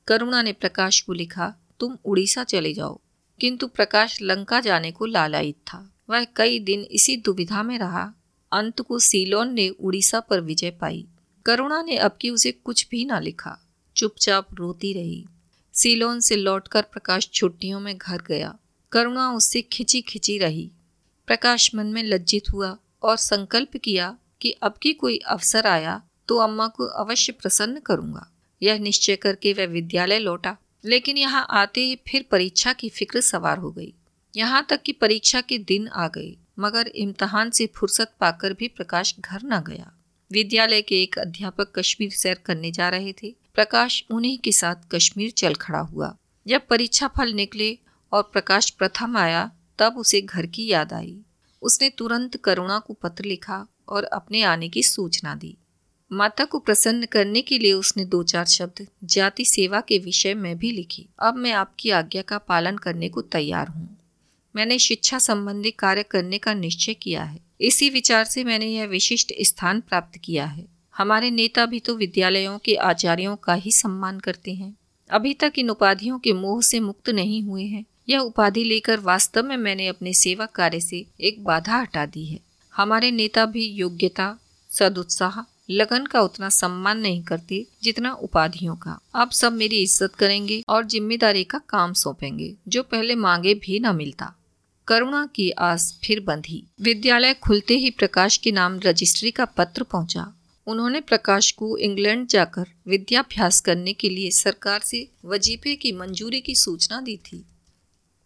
करुणा 0.06 0.42
ने 0.42 0.52
प्रकाश 0.52 1.00
को 1.00 1.12
लिखा, 1.12 1.54
तुम 1.80 1.98
उड़ीसा 2.04 2.44
चले 2.44 2.74
जाओ। 2.74 3.00
किंतु 3.40 3.66
प्रकाश 3.66 4.22
लंका 4.22 4.60
जाने 4.60 4.90
को 4.92 5.06
लालायित 5.06 5.54
था। 5.54 5.92
वह 6.10 6.24
कई 6.24 6.58
दिन 6.58 6.80
इसी 6.80 7.16
दुविधा 7.16 7.62
में 7.62 7.78
रहा। 7.78 8.14
अंत 8.52 8.80
को 8.80 8.98
सीलोन 8.98 9.54
ने 9.54 9.68
उड़ीसा 9.68 10.20
पर 10.20 10.40
विजय 10.40 10.70
पाई। 10.70 11.06
करुणा 11.46 11.82
ने 11.82 11.96
अब 11.96 12.16
की 12.20 12.30
उसे 12.30 12.52
कुछ 12.52 12.88
भी 12.90 13.04
ना 13.04 13.20
लिखा। 13.20 13.58
चुपचाप 13.96 14.48
रोती 14.54 14.92
रही। 14.92 15.26
सीलोन 15.72 16.20
से 16.20 16.36
लौटकर 16.36 16.82
प्रकाश 16.82 17.30
छुट्टियों 17.34 17.80
में 17.80 17.98
घर 17.98 18.22
गया। 18.26 18.58
करुणा 18.92 19.32
उससे 19.32 19.62
खिंची 19.62 20.00
खिंची 20.00 20.38
रही। 20.38 20.70
प्रकाश 21.26 21.74
मन 21.74 21.86
में 21.86 22.02
लज्जित 22.02 22.44
हुआ। 22.52 22.78
और 23.04 23.16
संकल्प 23.16 23.76
किया 23.76 24.16
कि 24.40 24.50
अब 24.62 24.74
की 24.82 24.92
कोई 24.92 25.18
अवसर 25.18 25.66
आया 25.66 26.02
तो 26.28 26.36
अम्मा 26.36 26.66
को 26.68 26.84
अवश्य 26.84 27.32
प्रसन्न 27.32 27.80
करूँगा। 27.80 28.26
यह 28.62 28.78
निश्चय 28.78 29.16
करके 29.16 29.52
वह 29.52 29.66
विद्यालय 29.66 30.18
लौटा। 30.18 30.56
लेकिन 30.84 31.16
यहाँ 31.16 31.46
आते 31.50 31.80
ही 31.80 31.96
फिर 32.08 32.24
परीक्षा 32.30 32.72
की 32.72 32.88
फ़िक्र 32.88 33.20
सवार 33.20 33.58
हो 33.58 33.70
गई। 33.70 33.92
यहाँ 34.36 34.66
तक 34.70 34.82
कि 34.82 34.92
परीक्षा 34.92 35.40
के 35.40 35.58
दिन 35.58 35.88
आ 35.88 36.08
गए, 36.08 36.36
मगर 36.58 36.86
इम्तहान 36.86 37.50
से 37.50 37.66
फुर्सत 37.66 38.12
पाकर 38.20 38.52
भी 38.52 38.68
प्रकाश 38.68 39.14
घर 39.20 39.42
न 39.44 39.60
गया। 39.60 39.92
विद्यालय 40.32 40.82
के 40.82 41.02
एक 41.02 41.18
अध्यापक 41.18 41.72
कश्मीर 41.78 42.10
सैर 42.10 42.38
करने 42.44 42.70
जा 42.70 42.88
रहे 42.88 43.12
थे। 43.12 43.34
प्रकाश 43.54 44.04
उन्हीं 44.10 44.38
के 44.38 44.52
साथ 44.52 44.74
कश्मीर 44.90 45.30
चल 45.30 45.54
खड़ा 45.54 45.78
हुआ। 45.78 46.16
जब 46.46 46.66
परीक्षा 46.66 47.08
फल 47.08 47.32
निकले 47.32 47.78
और 48.12 48.22
प्रकाश 48.22 48.70
प्रथम 48.70 49.16
आया, 49.16 49.50
तब 49.78 49.94
उसे 49.98 50.20
घर 50.20 50.46
की 50.46 50.66
याद 50.66 50.92
आई। 50.92 51.18
उसने 51.64 51.90
तुरंत 51.90 52.36
करुणा 52.36 52.78
को 52.78 52.94
पत्र 52.94 53.24
लिखा 53.24 53.66
और 53.88 54.04
अपने 54.04 54.42
आने 54.42 54.68
की 54.68 54.82
सूचना 54.82 55.34
दी। 55.34 55.56
माता 56.12 56.44
को 56.44 56.58
प्रसन्न 56.58 57.06
करने 57.06 57.42
के 57.42 57.58
लिए 57.58 57.72
उसने 57.72 58.04
दो 58.04 58.22
चार 58.22 58.44
शब्द, 58.44 58.86
जाति 59.04 59.44
सेवा 59.44 59.80
के 59.80 59.98
विषय 59.98 60.34
में 60.34 60.58
भी 60.58 60.70
लिखी। 60.70 61.06
अब 61.18 61.34
मैं 61.34 61.52
आपकी 61.52 61.90
आज्ञा 61.90 62.22
का 62.22 62.38
पालन 62.38 62.76
करने 62.76 63.08
को 63.08 63.22
तैयार 63.22 63.68
हूँ। 63.68 63.96
मैंने 64.56 64.78
शिक्षा 64.78 65.18
संबंधी 65.18 65.70
कार्य 65.70 66.02
करने 66.02 66.38
का 66.38 66.54
निश्चय 66.54 66.94
किया 66.94 67.24
है। 67.24 67.40
इसी 67.60 67.90
विचार 67.90 68.24
से 68.24 68.44
मैंने 68.44 68.66
यह 68.66 68.86
विशिष्ट 68.86 69.32
स्थान 69.40 69.80
प्राप्त 69.80 70.18
किया 70.18 70.44
है। 70.44 70.66
हमारे 70.96 71.30
नेता 71.30 71.66
भी 71.66 71.80
तो 71.80 71.96
विद्यालयों 71.96 72.58
के 72.58 72.74
आचार्यों 72.74 73.36
का 73.36 73.54
ही 73.54 73.72
सम्मान 73.72 74.20
करते 74.20 74.54
हैं। 74.54 74.76
अभी 75.10 75.34
तक 75.34 75.52
इन 75.58 75.70
उपाधियों 75.70 76.18
के 76.18 76.32
मोह 76.32 76.62
से 76.62 76.80
मुक्त 76.80 77.10
नहीं 77.10 77.42
हुए 77.42 77.64
हैं। 77.64 77.84
यह 78.08 78.18
उपाधि 78.18 78.64
लेकर 78.64 79.00
वास्तव 79.00 79.42
में 79.42 79.56
मैंने 79.56 79.86
अपने 79.88 80.12
सेवा 80.14 80.46
कार्य 80.46 80.80
से 80.80 81.04
एक 81.20 81.42
बाधा 81.44 81.80
हटा 81.80 82.06
दी 82.06 82.24
है। 82.24 82.38
हमारे 82.74 83.10
नेता 83.10 83.44
भी 83.46 83.66
योग्यता, 83.66 84.36
सदुत्साह, 84.70 85.42
लगन 85.70 86.06
का 86.06 86.20
उतना 86.20 86.48
सम्मान 86.48 86.98
नहीं 86.98 87.22
करते 87.22 87.64
जितना 87.82 88.12
उपाधियों 88.12 88.74
का। 88.76 88.98
आप 89.14 89.30
सब 89.32 89.52
मेरी 89.52 89.82
इज़्ज़त 89.82 90.14
करेंगे 90.14 90.62
और 90.68 90.86
ज़िम्मेदारी 90.86 91.44
का 91.44 91.58
काम 91.68 91.92
सौंपेंगे, 91.92 92.54
जो 92.68 92.82
पहले 92.82 93.14
मांगे 93.14 93.54
भी 93.54 93.78
न 93.80 93.94
मिलता। 93.96 94.34
करुणा 94.88 95.24
की 95.26 95.50
आस 95.50 95.98
फिर 96.04 96.20
बंधी। 96.20 96.62
विद्यालय 96.80 97.34
खुलते 97.34 97.74
ही 97.74 97.90
प्रकाश 97.90 98.36
के 98.36 98.52
नाम 98.52 98.78
रजिस्ट्री 98.84 99.30
का 99.30 99.44
पत्र 99.44 99.82
पहुँचा। 99.82 100.26
उन्होंने 100.66 101.00
प्रकाश 101.00 101.50
को 101.52 101.76
इंग्लैंड 101.78 102.26
जाकर 102.28 102.66
विद्याभ्यास 102.88 103.60
करने 103.60 103.92
के 103.92 104.08
लिए 104.08 104.30
सरकार 104.30 104.80
से 104.80 105.06
वजीफे 105.24 105.74
की 105.74 105.92
मंजूरी 105.92 106.40
की 106.40 106.54
सूचना 106.54 107.00
दी 107.00 107.16
थी। 107.16 107.44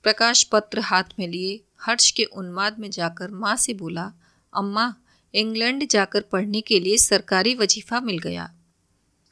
प्रकाश 0.09 0.43
पत्र 0.43 0.81
हाथ 0.81 1.05
में 1.19 1.27
लिए 1.29 1.61
हर्ष 1.81 2.11
के 2.11 2.25
उन्माद 2.25 2.79
में 2.79 2.91
जाकर 2.91 3.31
माँ 3.31 3.57
से 3.57 3.75
बोला, 3.75 4.13
अम्मा, 4.53 4.95
इंग्लैंड 5.35 5.87
जाकर 5.89 6.21
पढ़ने 6.21 6.61
के 6.61 6.81
लिए 6.81 6.99
सरकारी 6.99 7.55
वजीफा 7.55 8.01
मिल 8.01 8.19
गया। 8.19 8.49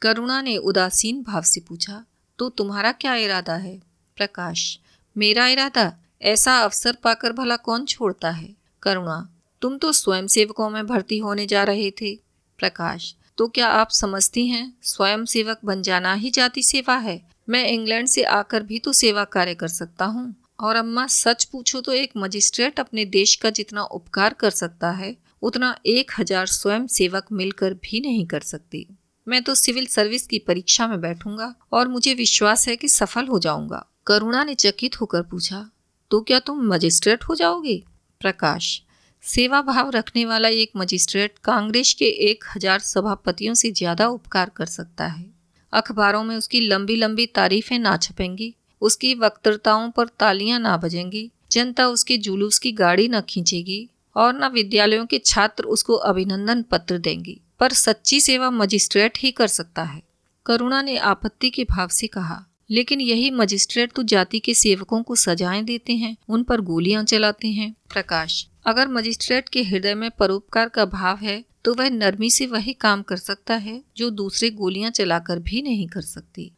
करुणा 0.01 0.41
ने 0.41 0.57
उदासीन 0.57 1.23
भाव 1.23 1.41
से 1.41 1.61
पूछा 1.61 2.05
तो 2.39 2.49
तुम्हारा 2.49 2.91
क्या 2.91 3.15
इरादा 3.15 3.55
है? 3.55 3.81
प्रकाश, 4.17 4.79
मेरा 5.15 5.47
इरादा 5.47 5.91
ऐसा 6.21 6.59
अवसर 6.59 6.97
पाकर 7.03 7.33
भला 7.33 7.55
कौन 7.55 7.85
छोड़ता 7.85 8.29
है? 8.29 8.55
करुणा, 8.83 9.29
तुम 9.61 9.77
तो 9.77 9.91
स्वयं 9.91 10.27
सेवकों 10.27 10.69
में 10.69 10.85
भर्ती 10.87 11.17
होने 11.17 11.45
जा 11.45 11.63
रहे 11.63 11.91
थे। 11.91 12.15
प्रकाश 12.59 13.15
तो 13.37 13.47
क्या 13.47 13.67
आप 13.67 13.89
समझती 13.89 14.47
हैं 14.47 14.73
स्वयं 14.83 15.25
सेवक 15.25 15.59
बन 15.65 15.81
जाना 15.81 16.13
ही 16.13 16.31
जाति 16.31 16.63
सेवा 16.63 16.97
है? 16.97 17.21
मैं 17.49 17.67
इंग्लैंड 17.67 18.07
से 18.07 18.23
आकर 18.23 18.63
भी 18.63 18.79
तो 18.79 18.93
सेवा 18.93 19.23
कार्य 19.23 19.55
कर 19.55 19.67
सकता 19.67 20.05
हूँ। 20.05 20.35
और 20.59 20.75
अम्मा, 20.75 21.05
सच 21.07 21.43
पूछो 21.45 21.81
तो 21.81 21.93
एक 21.93 22.11
मजिस्ट्रेट 22.17 22.79
अपने 22.79 23.05
देश 23.07 23.35
का 23.35 23.49
जितना 23.51 23.83
उपकार 23.83 24.33
कर 24.33 24.49
सकता 24.51 24.91
है, 24.91 25.15
उतना 25.41 25.75
एक 25.85 26.11
हज़ार 26.19 26.45
स्वयं 26.47 26.87
सेवक 26.89 27.25
मिलकर 27.31 27.73
भी 27.83 27.99
नहीं 28.01 28.25
कर 28.27 28.41
सकती। 28.41 28.85
मैं 29.27 29.41
तो 29.43 29.55
सिविल 29.55 29.85
सर्विस 29.87 30.27
की 30.27 30.39
परीक्षा 30.39 30.87
में 30.87 30.99
बैठूँगा 31.01 31.53
और 31.73 31.87
मुझे 31.87 32.13
विश्वास 32.13 32.67
है 32.67 32.75
कि 32.75 32.87
सफल 32.87 33.27
हो 33.27 33.39
जाऊँगा। 33.39 33.85
करुणा 34.07 34.43
ने 34.43 34.55
चकित 34.55 34.99
होकर 35.01 35.21
पूछा 35.21 35.69
तो 36.11 36.21
क्या 36.21 36.39
तुम 36.39 36.61
मजिस्ट्रेट 36.67 37.23
हो 37.23 37.35
जाओगे? 37.35 37.81
प्रकाश, 38.21 38.81
सेवा 39.23 39.61
भाव 39.61 39.89
रखने 39.89 40.25
वाला 40.25 40.49
एक 40.49 40.71
मजिस्ट्रेट 40.77 41.37
कांग्रेस 41.43 41.93
के 41.93 42.05
एक 42.29 42.43
हज़ार 42.55 42.79
सभापतियों 42.81 43.53
से 43.53 43.71
ज़्यादा 43.71 44.07
उपकार 44.07 44.51
कर 44.55 44.65
सकता 44.67 45.07
है। 45.07 45.25
अखबारों 45.73 46.23
में 46.23 46.35
उसकी 46.35 46.59
लंबी 46.61 46.95
लंबी 46.95 47.25
तारीफें 47.25 47.77
ना 47.79 47.95
छपेंगी। 47.97 48.53
उसकी 48.81 49.13
वक्तृताओं 49.15 49.89
पर 49.91 50.07
तालियाँ 50.19 50.59
ना 50.59 50.77
बजेंगी। 50.77 51.29
जनता 51.51 51.87
उसके 51.87 52.17
जुलूस 52.17 52.59
की 52.59 52.71
गाड़ी 52.71 53.07
न 53.07 53.21
खींचेगी 53.21 53.87
और 54.15 54.33
न 54.33 54.47
विद्यालयों 54.47 55.05
के 55.05 55.19
छात्र 55.19 55.63
उसको 55.65 55.93
अभिनंदन 55.93 56.61
पत्र 56.61 56.97
देंगी। 56.97 57.39
पर 57.59 57.73
सच्ची 57.73 58.19
सेवा 58.21 58.49
मजिस्ट्रेट 58.51 59.17
ही 59.17 59.31
कर 59.31 59.47
सकता 59.47 59.83
है। 59.83 60.01
करुणा 60.45 60.81
ने 60.81 60.97
आपत्ति 60.97 61.49
के 61.49 61.63
भाव 61.63 61.87
से 61.87 62.07
कहा, 62.07 62.43
लेकिन 62.69 63.01
यही 63.01 63.31
मजिस्ट्रेट 63.31 63.91
तो 63.93 64.03
जाति 64.03 64.39
के 64.39 64.53
सेवकों 64.53 65.01
को 65.03 65.15
सजाएँ 65.15 65.63
देते 65.63 65.93
हैं, 65.93 66.15
उन 66.29 66.43
पर 66.43 66.61
गोलियाँ 66.61 67.03
चलाते 67.03 67.47
हैं। 67.47 67.73
प्रकाश, 67.89 68.47
अगर 68.65 68.87
मजिस्ट्रेट 68.87 69.49
के 69.49 69.63
हृदय 69.63 69.95
में 69.95 70.09
परोपकार 70.11 70.69
का 70.69 70.85
भाव 70.87 71.17
है 71.17 71.43
तो 71.65 71.73
वह 71.73 71.89
नरमी 71.89 72.29
से 72.29 72.45
वही 72.45 72.73
काम 72.73 73.01
कर 73.01 73.17
सकता 73.17 73.55
है, 73.55 73.81
जो 73.97 74.09
दूसरे 74.09 74.49
गोलियाँ 74.49 74.91
चलाकर 74.91 75.39
भी 75.39 75.61
नहीं 75.61 75.87
कर 75.87 76.01
सकती। 76.01 76.51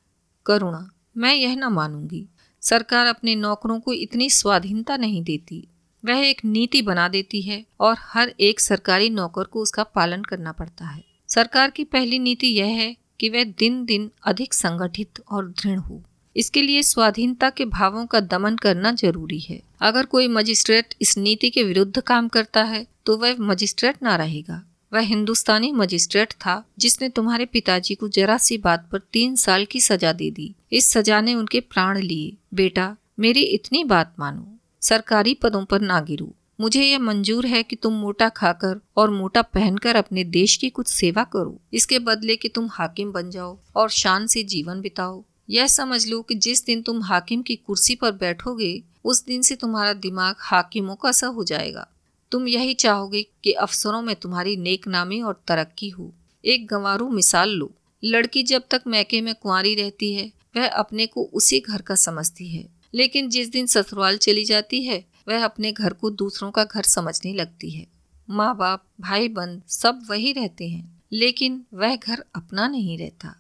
करुणा 0.46 0.90
मैं 1.20 1.34
यह 1.36 1.56
न 1.56 1.64
मानूँगी। 1.64 2.26
सरकार 2.62 3.06
अपने 3.06 3.36
नौकरों 3.36 3.80
को 3.80 3.94
इतनी 3.94 4.30
स्वाधीनता 4.30 4.98
नहीं 4.98 5.24
देती। 5.24 5.68
वह 6.04 6.20
एक 6.20 6.44
नीति 6.46 6.82
बना 6.82 7.08
देती 7.08 7.42
है 7.42 7.64
और 7.80 7.96
हर 8.00 8.34
एक 8.40 8.60
सरकारी 8.60 9.10
नौकर 9.10 9.44
को 9.44 9.62
उसका 9.62 9.84
पालन 9.86 10.22
करना 10.22 10.52
पड़ता 10.52 10.86
है। 10.86 11.04
सरकार 11.30 11.70
की 11.70 11.84
पहली 11.84 12.20
नीति 12.20 12.48
यह 12.48 12.68
है 12.76 12.96
कि 13.20 13.30
वह 13.30 13.44
दिन 13.60 13.84
दिन 13.86 14.10
अधिक 14.24 14.54
संगठित 14.54 15.22
और 15.32 15.48
दृढ़ 15.52 15.80
हो। 15.80 16.02
इसके 16.36 16.62
लिए 16.62 16.82
स्वाधीनता 16.82 17.50
के 17.50 17.66
भावों 17.66 18.06
का 18.06 18.20
दमन 18.20 18.56
करना 18.56 18.92
ज़रूरी 18.92 19.40
है। 19.40 19.62
अगर 19.82 20.06
कोई 20.06 20.28
मजिस्ट्रेट 20.28 20.96
इस 21.02 21.18
नीति 21.18 21.50
के 21.50 21.64
विरुद्ध 21.64 22.02
काम 22.02 22.28
करता 22.28 22.64
है 22.64 22.86
तो 23.06 23.18
वह 23.18 23.36
मजिस्ट्रेट 23.40 24.04
ना 24.04 24.16
रहेगा। 24.16 24.64
वह 24.94 25.00
हिंदुस्तानी 25.00 25.72
मजिस्ट्रेट 25.72 26.32
था, 26.32 26.66
जिसने 26.80 27.10
तुम्हारे 27.10 27.46
पिताजी 27.46 27.96
को 27.96 28.08
जरा 28.08 28.38
सी 28.38 28.58
बात 28.58 28.90
पर 28.92 29.00
तीन 29.00 29.36
साल 29.36 29.66
की 29.66 29.82
सजा 29.82 30.14
दे 30.14 30.32
दी। 30.32 30.56
इस 30.72 30.90
सजा 30.90 31.22
ने 31.22 31.36
उनके 31.36 31.60
प्राण 31.60 32.00
लिए। 32.00 32.38
बेटा, 32.54 32.96
मेरी 33.20 33.42
इतनी 33.42 33.84
बात 33.84 34.16
मानो। 34.20 34.58
सरकारी 34.82 35.34
पदों 35.34 35.66
पर 35.66 35.82
ना 35.82 36.00
गिरू। 36.00 36.34
मुझे 36.62 36.84
यह 36.84 37.00
मंजूर 37.00 37.46
है 37.46 37.64
कि 37.64 37.76
तुम 37.76 37.94
मोटा 37.94 38.30
खाकर 38.30 38.82
और 38.98 39.10
मोटा 39.10 39.42
पहनकर 39.42 39.96
अपने 39.96 40.24
देश 40.24 40.56
की 40.56 40.70
कुछ 40.70 40.88
सेवा 40.88 41.24
करो। 41.24 41.60
इसके 41.74 42.00
बदले 42.00 42.36
कि 42.36 42.50
तुम 42.50 42.70
हाकिम 42.72 43.12
बन 43.12 43.30
जाओ 43.30 43.58
और 43.76 43.90
शान 43.90 44.28
से 44.28 44.44
जीवन 44.44 44.82
बिताओ। 44.82 45.24
यह 45.50 45.68
समझ 45.68 46.08
लो 46.08 46.22
कि 46.22 46.36
जिस 46.36 46.66
दिन 46.66 46.82
तुम 46.82 47.04
हाकिम 47.04 47.42
की 47.42 47.56
कुर्सी 47.56 47.96
पर 47.96 48.12
बैठोगे, 48.12 48.84
उस 49.06 49.26
दिन 49.26 49.42
से 49.42 49.56
तुम्हारा 49.56 49.94
दिमाग 49.94 50.36
हाकिमों 50.40 50.96
का 50.96 51.12
सा 51.12 51.28
हो 51.28 51.44
जाएगा। 51.44 51.88
तुम 52.32 52.48
यही 52.48 52.74
चाहोगे 52.74 53.24
कि 53.44 53.52
अफसरों 53.52 54.02
में 54.02 54.16
तुम्हारी 54.16 54.58
नेक 54.58 54.88
नामी 54.88 55.22
और 55.22 55.44
तरक्की 55.48 55.90
हो। 55.90 56.14
एक 56.46 56.68
गंवारू 56.68 57.10
मिसाल 57.10 57.50
लो। 57.50 57.72
लड़की 58.04 58.44
जब 58.44 58.64
तक 58.72 58.82
मैके 58.88 59.22
में 59.22 59.36
कुंवारी 59.36 59.76
रहती 59.76 60.14
है, 60.14 60.32
वह 60.58 60.68
अपने 60.68 61.06
को 61.06 61.24
उसी 61.24 61.60
घर 61.60 61.82
का 61.82 61.96
समझती 61.96 62.48
है। 62.48 62.68
लेकिन 62.94 63.30
जिस 63.30 63.50
दिन 63.50 63.66
ससुराल 63.66 64.18
चली 64.18 64.44
जाती 64.44 64.84
है, 64.84 65.06
वह 65.28 65.44
अपने 65.44 65.72
घर 65.72 65.94
को 65.94 66.10
दूसरों 66.10 66.52
का 66.52 66.64
घर 66.64 66.84
समझने 66.84 67.34
लगती 67.34 67.70
है। 67.70 67.88
माँ 68.30 68.58
बाप 68.58 68.84
भाई 69.02 69.28
बंद 69.28 69.62
सब 69.68 70.02
वही 70.10 70.32
रहते 70.32 70.68
हैं, 70.70 71.02
लेकिन 71.12 71.66
वह 71.74 71.96
घर 71.96 72.24
अपना 72.36 72.68
नहीं 72.68 72.98
रहता। 72.98 73.36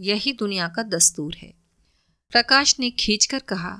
यही 0.00 0.32
दुनिया 0.32 0.68
का 0.68 0.82
दस्तूर 0.82 1.34
है। 1.34 1.52
प्रकाश 2.32 2.76
ने 2.80 2.90
खींचकर 2.90 3.38
कहा 3.38 3.76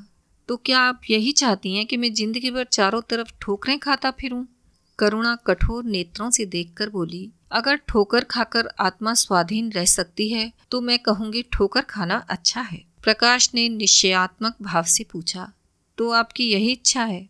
तो 0.49 0.57
क्या 0.57 0.81
आप 0.81 1.01
यही 1.11 1.33
चाहती 1.33 1.75
हैं 1.77 1.87
कि 1.87 1.97
मैं 1.97 2.13
ज़िंदगी 2.15 2.51
भर 2.51 2.65
चारों 2.65 3.01
तरफ़ 3.03 3.33
ठोकरें 3.41 3.79
खाता 3.79 4.11
फिरूं? 4.11 4.45
करुणा 4.99 5.35
कठोर 5.47 5.85
नेत्रों 5.85 6.31
से 6.31 6.45
देखकर 6.47 6.89
बोली, 6.89 7.31
अगर 7.53 7.77
ठोकर 7.89 8.25
खाकर 8.25 8.69
आत्मा 8.81 9.15
स्वाधीन 9.15 9.71
रह 9.73 9.85
सकती 9.85 10.29
है 10.29 10.53
तो 10.71 10.81
मैं 10.81 10.99
कहूँगी 10.99 11.43
ठोकर 11.53 11.81
खाना 11.81 12.17
अच्छा 12.29 12.61
है। 12.61 12.85
प्रकाश 13.03 13.51
ने 13.55 13.69
निश्चयात्मक 13.69 14.57
भाव 14.63 14.85
से 14.87 15.05
पूछा 15.05 15.53
तो 15.99 16.11
आपकी 16.13 16.45
यही 16.45 16.71
इच्छा 16.73 17.05
है? 17.05 17.29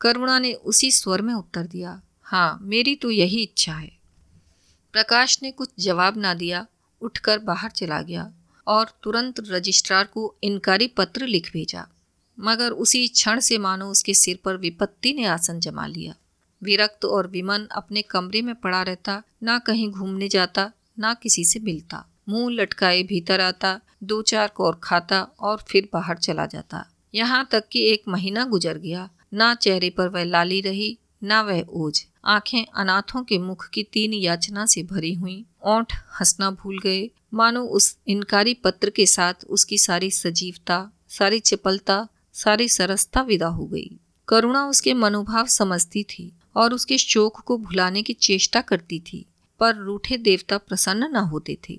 करुणा 0.00 0.38
ने 0.38 0.52
उसी 0.52 0.90
स्वर 0.90 1.22
में 1.22 1.32
उत्तर 1.34 1.66
दिया 1.66 2.00
हाँ 2.22 2.58
मेरी 2.62 2.94
तो 2.94 3.10
यही 3.10 3.42
इच्छा 3.42 3.72
है। 3.72 3.90
प्रकाश 4.94 5.38
ने 5.42 5.50
कुछ 5.50 5.68
जवाब 5.78 6.16
ना 6.16 6.34
दिया, 6.34 6.66
उठकर 7.02 7.38
बाहर 7.38 7.70
चला 7.70 8.00
गया 8.02 8.30
और 8.66 8.92
तुरंत 9.02 9.40
रजिस्ट्रार 9.48 10.04
को 10.04 10.34
इनकारी 10.42 10.86
पत्र 10.88 11.26
लिख 11.26 11.50
भेजा। 11.52 11.86
मगर 12.38 12.70
उसी 12.70 13.06
क्षण 13.08 13.40
से 13.40 13.58
मानो 13.58 13.86
उसके 13.86 14.14
सिर 14.14 14.38
पर 14.44 14.56
विपत्ति 14.56 15.12
ने 15.12 15.24
आसन 15.26 15.60
जमा 15.60 15.86
लिया। 15.86 16.14
विरक्त 16.62 17.04
और 17.04 17.26
विमन 17.26 17.64
अपने 17.64 18.02
कमरे 18.02 18.42
में 18.42 18.54
पड़ा 18.54 18.82
रहता, 18.82 19.22
ना 19.42 19.58
कहीं 19.58 19.90
घूमने 19.90 20.28
जाता, 20.28 20.72
ना 20.98 21.14
किसी 21.14 21.44
से 21.44 21.60
मिलता। 21.60 22.06
मुँह 22.28 22.54
लटकाए 22.54 23.02
भीतर 23.02 23.40
आता, 23.40 23.80
दो 24.02 24.22
चार 24.22 24.48
कौर 24.48 24.80
खाता 24.82 25.22
और 25.22 25.64
फिर 25.68 25.88
बाहर 25.92 26.16
चला 26.16 26.46
जाता। 26.46 26.90
यहाँ 27.14 27.48
तक 27.50 27.68
कि 27.72 27.80
एक 27.80 28.02
महीना 28.08 28.44
गुजर 28.44 28.78
गया। 28.78 29.10
ना 29.34 29.54
चेहरे 29.54 29.90
पर 29.90 30.08
वह 30.08 30.24
लाली 30.24 30.60
रही, 30.60 30.98
ना 31.22 31.42
वह 31.42 31.62
ओझ। 31.62 32.04
आँखें 32.24 32.66
अनाथों 32.74 33.24
के 33.24 33.38
मुख 33.38 33.68
की 33.68 33.82
तीन 33.82 34.12
याचना 34.12 34.66
से 34.66 34.82
भरी 34.82 35.14
हुई। 35.14 35.44
ओंठ 35.66 35.94
हंसना 35.96 36.50
भूल 36.50 36.78
गए। 36.78 37.10
मानो 37.34 37.62
उस 37.62 37.98
इनकारी 38.08 38.54
पत्र 38.54 38.90
के 38.90 39.06
साथ 39.06 39.34
उसकी 39.48 39.78
सारी 39.78 40.10
सजीवता, 40.10 40.90
सारी 41.08 41.40
चपलता, 41.40 42.08
सारी 42.32 42.68
सरसता 42.68 43.20
विदा 43.22 43.46
हो 43.46 43.66
गई। 43.66 44.00
करुणा 44.28 44.66
उसके 44.66 44.94
मनोभाव 44.94 45.46
समझती 45.46 46.02
थी। 46.02 46.32
और 46.56 46.74
उसके 46.74 46.98
शोक 46.98 47.40
को 47.40 47.56
भुलाने 47.58 48.02
की 48.02 48.12
चेष्टा 48.12 48.60
करती 48.60 48.98
थी, 49.02 49.24
पर 49.60 49.74
रूठे 49.76 50.16
देवता 50.16 50.58
प्रसन्न 50.58 51.10
न 51.12 51.24
होते 51.24 51.58
थे। 51.68 51.78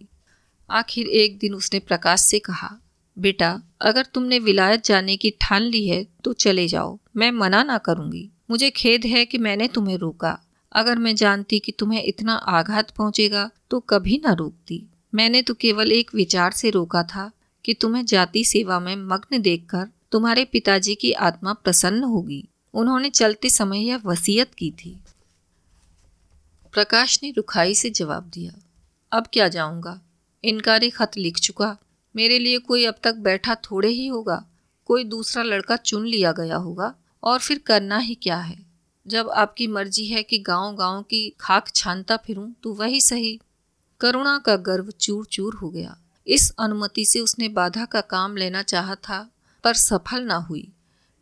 आखिर 0.69 1.07
एक 1.07 1.37
दिन 1.37 1.53
उसने 1.53 1.79
प्रकाश 1.79 2.21
से 2.21 2.39
कहा, 2.39 2.69
बेटा, 3.17 3.61
अगर 3.81 4.05
तुमने 4.05 4.39
विलायत 4.39 4.83
जाने 4.85 5.15
की 5.17 5.29
ठान 5.41 5.61
ली 5.61 5.87
है 5.87 6.05
तो 6.23 6.33
चले 6.33 6.67
जाओ। 6.67 6.97
मैं 7.15 7.31
मना 7.31 7.63
ना 7.63 7.77
करूँगी। 7.77 8.29
मुझे 8.49 8.69
खेद 8.69 9.05
है 9.05 9.25
कि 9.25 9.37
मैंने 9.37 9.67
तुम्हें 9.67 9.97
रोका। 9.97 10.37
अगर 10.71 10.97
मैं 10.97 11.15
जानती 11.15 11.59
कि 11.59 11.71
तुम्हें 11.71 12.03
इतना 12.03 12.33
आघात 12.33 12.91
पहुंचेगा 12.91 13.49
तो 13.69 13.79
कभी 13.79 14.21
ना 14.25 14.33
रोकती। 14.33 14.83
मैंने 15.13 15.41
तो 15.41 15.53
केवल 15.53 15.91
एक 15.91 16.13
विचार 16.15 16.51
से 16.51 16.69
रोका 16.69 17.03
था 17.03 17.31
कि 17.65 17.73
तुम्हें 17.73 18.05
जाति 18.05 18.43
सेवा 18.43 18.79
में 18.79 18.95
मग्न 18.95 19.41
देखकर 19.41 19.87
तुम्हारे 20.11 20.45
पिताजी 20.45 20.95
की 20.95 21.11
आत्मा 21.11 21.53
प्रसन्न 21.53 22.03
होगी। 22.03 22.43
उन्होंने 22.77 23.09
चलते 23.09 23.49
समय 23.49 23.87
यह 23.87 23.97
वसीयत 23.97 24.53
की 24.53 24.71
थी। 24.71 24.97
प्रकाश 26.73 27.19
ने 27.23 27.31
रुखाई 27.31 27.75
से 27.75 27.89
जवाब 27.89 28.29
दिया, 28.33 28.53
अब 29.11 29.27
क्या 29.33 29.47
जाऊँगा? 29.47 29.99
इनकारी 30.43 30.89
खत 30.89 31.11
लिख 31.17 31.37
चुका। 31.37 31.77
मेरे 32.15 32.39
लिए 32.39 32.57
कोई 32.57 32.85
अब 32.85 32.95
तक 33.03 33.15
बैठा 33.15 33.55
थोड़े 33.55 33.89
ही 33.89 34.07
होगा। 34.07 34.45
कोई 34.85 35.03
दूसरा 35.03 35.43
लड़का 35.43 35.75
चुन 35.75 36.05
लिया 36.05 36.31
गया 36.31 36.55
होगा। 36.55 36.93
और 37.23 37.39
फिर 37.39 37.59
करना 37.59 37.97
ही 37.97 38.15
क्या 38.15 38.37
है? 38.37 38.65
जब 39.07 39.29
आपकी 39.29 39.67
मर्ज़ी 39.67 40.05
है 40.07 40.23
कि 40.23 40.39
गाँव 40.39 40.75
गाँव 40.75 41.01
की 41.01 41.33
खाक 41.39 41.69
छानता 41.75 42.17
फिरूं 42.17 42.51
तो 42.63 42.73
वही 42.73 43.01
सही। 43.01 43.39
करुणा 44.01 44.37
का 44.37 44.55
गर्व 44.55 44.91
चूर 44.91 45.25
चूर 45.25 45.55
हो 45.55 45.69
गया। 45.69 45.97
इस 46.27 46.51
अनुमति 46.59 47.05
से 47.05 47.19
उसने 47.19 47.47
बाधा 47.47 47.85
का 47.85 48.01
काम 48.01 48.37
लेना 48.37 48.61
चाहा 48.61 48.95
था, 48.95 49.29
पर 49.63 49.73
सफल 49.73 50.23
ना 50.23 50.35
हुई। 50.35 50.67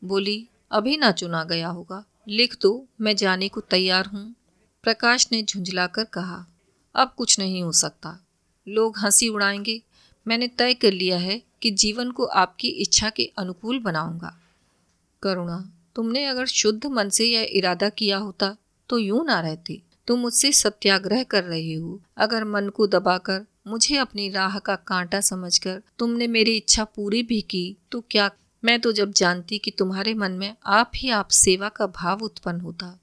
बोली 0.04 0.48
अभी 0.76 0.98
ना 0.98 1.12
चुना 1.12 1.44
गया 1.44 1.68
होगा। 1.68 2.06
लिख 2.28 2.58
दो, 2.62 2.88
मैं 3.02 3.16
जाने 3.16 3.48
को 3.50 3.62
तैयार 3.62 4.06
हूँ। 4.06 4.36
प्रकाश 4.84 5.28
ने 5.32 5.44
झुंझलाकर 5.44 6.04
कहा, 6.04 6.46
अब 6.96 7.14
कुछ 7.18 7.40
नहीं 7.40 7.64
हो 7.64 7.72
सकता। 7.72 8.26
लोग 8.68 8.98
हँसी 8.98 9.30
उड़ाएँगे। 9.30 9.82
मैंने 10.28 10.48
तय 10.48 10.74
कर 10.74 10.92
लिया 10.92 11.18
है 11.18 11.42
कि 11.62 11.72
जीवन 11.72 12.12
को 12.12 12.26
आपकी 12.26 12.68
इच्छा 12.68 13.10
के 13.10 13.32
अनुकूल 13.38 13.80
बनाऊँगा। 13.80 14.38
करुणा, 15.24 15.74
तुमने 15.96 16.26
अगर 16.26 16.46
शुद्ध 16.46 16.86
मन 16.86 17.10
से 17.10 17.26
यह 17.26 17.48
इरादा 17.52 17.90
किया 17.90 18.18
होता 18.18 18.58
तो 18.90 18.98
यूँ 18.98 19.26
ना 19.26 19.40
रहते। 19.40 19.82
तुम 20.08 20.20
मुझसे 20.20 20.52
सत्याग्रह 20.52 21.24
कर 21.24 21.44
रहे 21.44 21.74
हो। 21.74 22.02
अगर 22.18 22.44
मन 22.44 22.70
को 22.70 22.88
दबाकर 22.88 23.46
मुझे 23.68 23.98
अपनी 23.98 24.30
राह 24.30 24.60
का 24.60 24.76
कांटा 24.76 25.22
समझकर 25.22 25.82
तुमने 26.00 26.28
मेरी 26.28 26.58
इच्छा 26.58 26.84
पूरी 26.84 27.24
भी 27.24 27.42
की 27.42 27.78
तो 27.92 28.04
क्या 28.12 28.30
मैं 28.66 28.80
तो 28.80 28.92
जब 28.92 29.12
जानती 29.12 29.58
कि 29.58 29.72
तुम्हारे 29.72 30.14
मन 30.14 30.32
में 30.32 30.56
आप 30.66 30.92
ही 30.96 31.10
आप 31.10 31.28
सेवा 31.28 31.70
का 31.70 31.88
भाव 31.88 32.20
उत्पन्न 32.20 32.62
होता, 32.62 33.00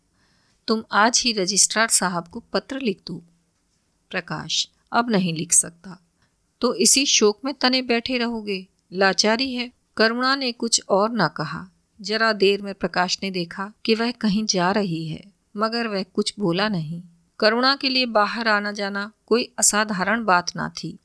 तुम 0.66 0.84
आज 0.92 1.22
ही 1.24 1.32
रजिस्ट्रार 1.32 1.88
साहब 1.88 2.28
को 2.28 2.40
पत्र 2.40 2.80
लिख 2.80 3.00
दो। 3.06 3.22
प्रकाश, 4.10 4.68
अब 4.92 5.10
नहीं 5.10 5.34
लिख 5.34 5.52
सकता। 5.52 5.98
तो 6.60 6.74
इसी 6.74 7.06
शोक 7.06 7.40
में 7.44 7.54
तने 7.54 7.82
बैठे 7.82 8.18
रहोगे। 8.18 8.66
लाचारी 8.92 9.54
है। 9.54 9.72
करुणा 9.96 10.36
ने 10.36 10.52
कुछ 10.52 10.82
और 10.88 11.10
ना 11.10 11.28
कहा। 11.28 11.68
जरा 12.00 12.32
देर 12.32 12.62
में 12.62 12.74
प्रकाश 12.74 13.18
ने 13.22 13.30
देखा 13.30 13.72
कि 13.84 13.94
वह 13.94 14.10
कहीं 14.10 14.46
जा 14.46 14.70
रही 14.70 15.08
है, 15.08 15.32
मगर 15.56 15.86
वह 15.86 16.02
कुछ 16.02 16.34
बोला 16.38 16.68
नहीं। 16.68 17.02
करुणा 17.38 17.76
के 17.76 17.88
लिए 17.88 18.06
बाहर 18.06 18.48
आना 18.48 18.72
जाना 18.72 19.12
कोई 19.26 19.52
असाधारण 19.58 20.24
बात 20.24 20.56
ना 20.56 20.68
थी। 20.68 20.98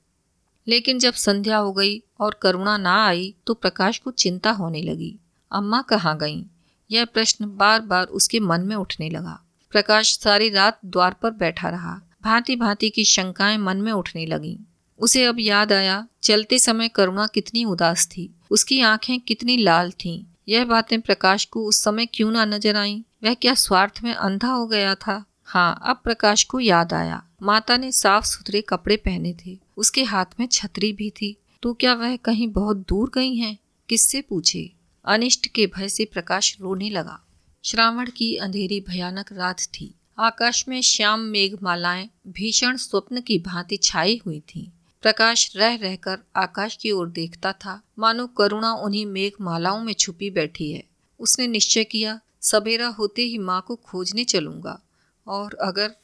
लेकिन 0.68 1.00
जब 1.00 1.14
संध्या 1.14 1.58
हो 1.58 1.74
गई 1.74 2.04
और 2.20 2.40
करुणा 2.42 2.78
ना 2.78 3.06
आई 3.06 3.36
तो 3.48 3.54
प्रकाश 3.54 3.98
को 3.98 4.12
चिंता 4.12 4.52
होने 4.52 4.82
लगी। 4.82 5.20
अम्मा 5.52 5.82
कहाँ 5.82 6.18
गईं? 6.18 6.44
यह 6.92 7.06
प्रश्न 7.06 7.46
बार 7.58 7.82
बार 7.82 8.06
उसके 8.06 8.40
मन 8.40 8.62
में 8.62 8.76
उठने 8.76 9.10
लगा। 9.10 9.44
प्रकाश 9.72 10.20
सारी 10.20 10.50
रात 10.50 10.80
द्वार 10.86 11.14
पर 11.14 11.32
बैठा 11.32 11.70
रहा। 11.70 12.02
भांति 12.24 12.56
भांति 12.56 12.90
की 12.90 13.06
शंकाएँ 13.06 13.58
मन 13.58 13.78
में 13.78 13.92
उठने 13.92 14.26
लगीं। 14.26 14.58
उसे 15.00 15.26
अब 15.26 15.36
याद 15.40 15.74
आया, 15.74 16.08
चलते 16.24 16.60
समय 16.60 16.88
करुणा 16.88 17.28
कितनी 17.28 17.66
उदास 17.66 18.08
थी। 18.08 18.36
उसकी 18.52 18.82
आँखें 18.82 19.20
कितनी 19.20 19.58
लाल 19.58 19.92
थीं। 19.92 20.26
यह 20.50 20.66
बातें 20.66 21.02
प्रकाश 21.02 21.46
को 21.46 21.66
उस 21.66 21.84
समय 21.84 22.06
क्यों 22.06 22.32
ना 22.32 22.46
नज़र 22.46 22.76
आईं? 22.76 23.02
वह 23.24 23.34
क्या 23.34 23.54
स्वार्थ 23.54 24.00
में 24.04 24.14
अंधा 24.14 24.48
हो 24.48 24.68
गया 24.68 24.96
था? 24.96 25.26
हाँ 25.46 25.80
अब 25.86 26.02
प्रकाश 26.04 26.44
को 26.44 26.60
याद 26.60 26.94
आया। 26.94 27.24
माता 27.42 27.78
ने 27.78 27.92
साफ़ 27.92 28.26
सुथरे 28.26 28.62
कपड़े 28.62 28.98
पहने 28.98 29.34
थे। 29.34 29.67
उसके 29.78 30.04
हाथ 30.04 30.26
में 30.40 30.48
छतरी 30.48 30.94
भी 30.94 31.10
थी। 31.10 31.38
तो 31.62 31.74
क्या 31.74 31.94
वह 31.94 32.16
कहीं 32.16 32.48
बहुत 32.48 32.78
दूर 32.78 33.12
गई 33.14 33.36
हैं? 33.36 33.58
किससे 33.90 34.22
पूछे? 34.22 34.72
अनिष्ट 35.06 35.48
के 35.48 35.68
भय 35.68 35.90
से 35.90 36.06
प्रकाश 36.06 36.58
रोने 36.62 36.90
लगा। 36.90 37.24
श्रावण 37.64 38.10
की 38.10 38.36
अंधेरी 38.36 38.82
भयानक 38.82 39.34
रात 39.34 39.60
थी। 39.60 39.96
आकाश 40.20 40.68
में 40.68 40.82
श्याम 40.82 41.20
मेघ 41.20 41.52
मेघमालाएँ, 41.52 42.10
भीषण 42.28 42.78
स्वप्न 42.78 43.22
की 43.22 43.40
भांति 43.40 43.78
छाई 43.78 44.22
हुई 44.26 44.40
थीं। 44.40 44.70
प्रकाश 45.02 45.52
रह 45.56 45.76
रहकर 45.76 46.20
आकाश 46.36 46.76
की 46.76 46.92
ओर 46.92 47.10
देखता 47.10 47.52
था। 47.52 47.82
मानो 48.00 48.28
करुणा 48.28 48.74
उन्हीं 48.74 49.06
मेघ 49.06 49.34
मालाओं 49.42 49.84
में 49.84 49.94
छुपी 49.94 50.30
बैठी 50.30 50.72
है। 50.72 50.84
उसने 51.20 51.48
निश्चय 51.48 51.84
किया, 51.84 52.20
सवेरा 52.42 52.88
होते 52.88 53.22
ही 53.22 53.38
माँ 53.38 53.66
को 53.68 53.76
खोजने 53.76 54.24
चलूँगा। 54.24 54.82
और 55.28 55.54
अगर 55.54 55.96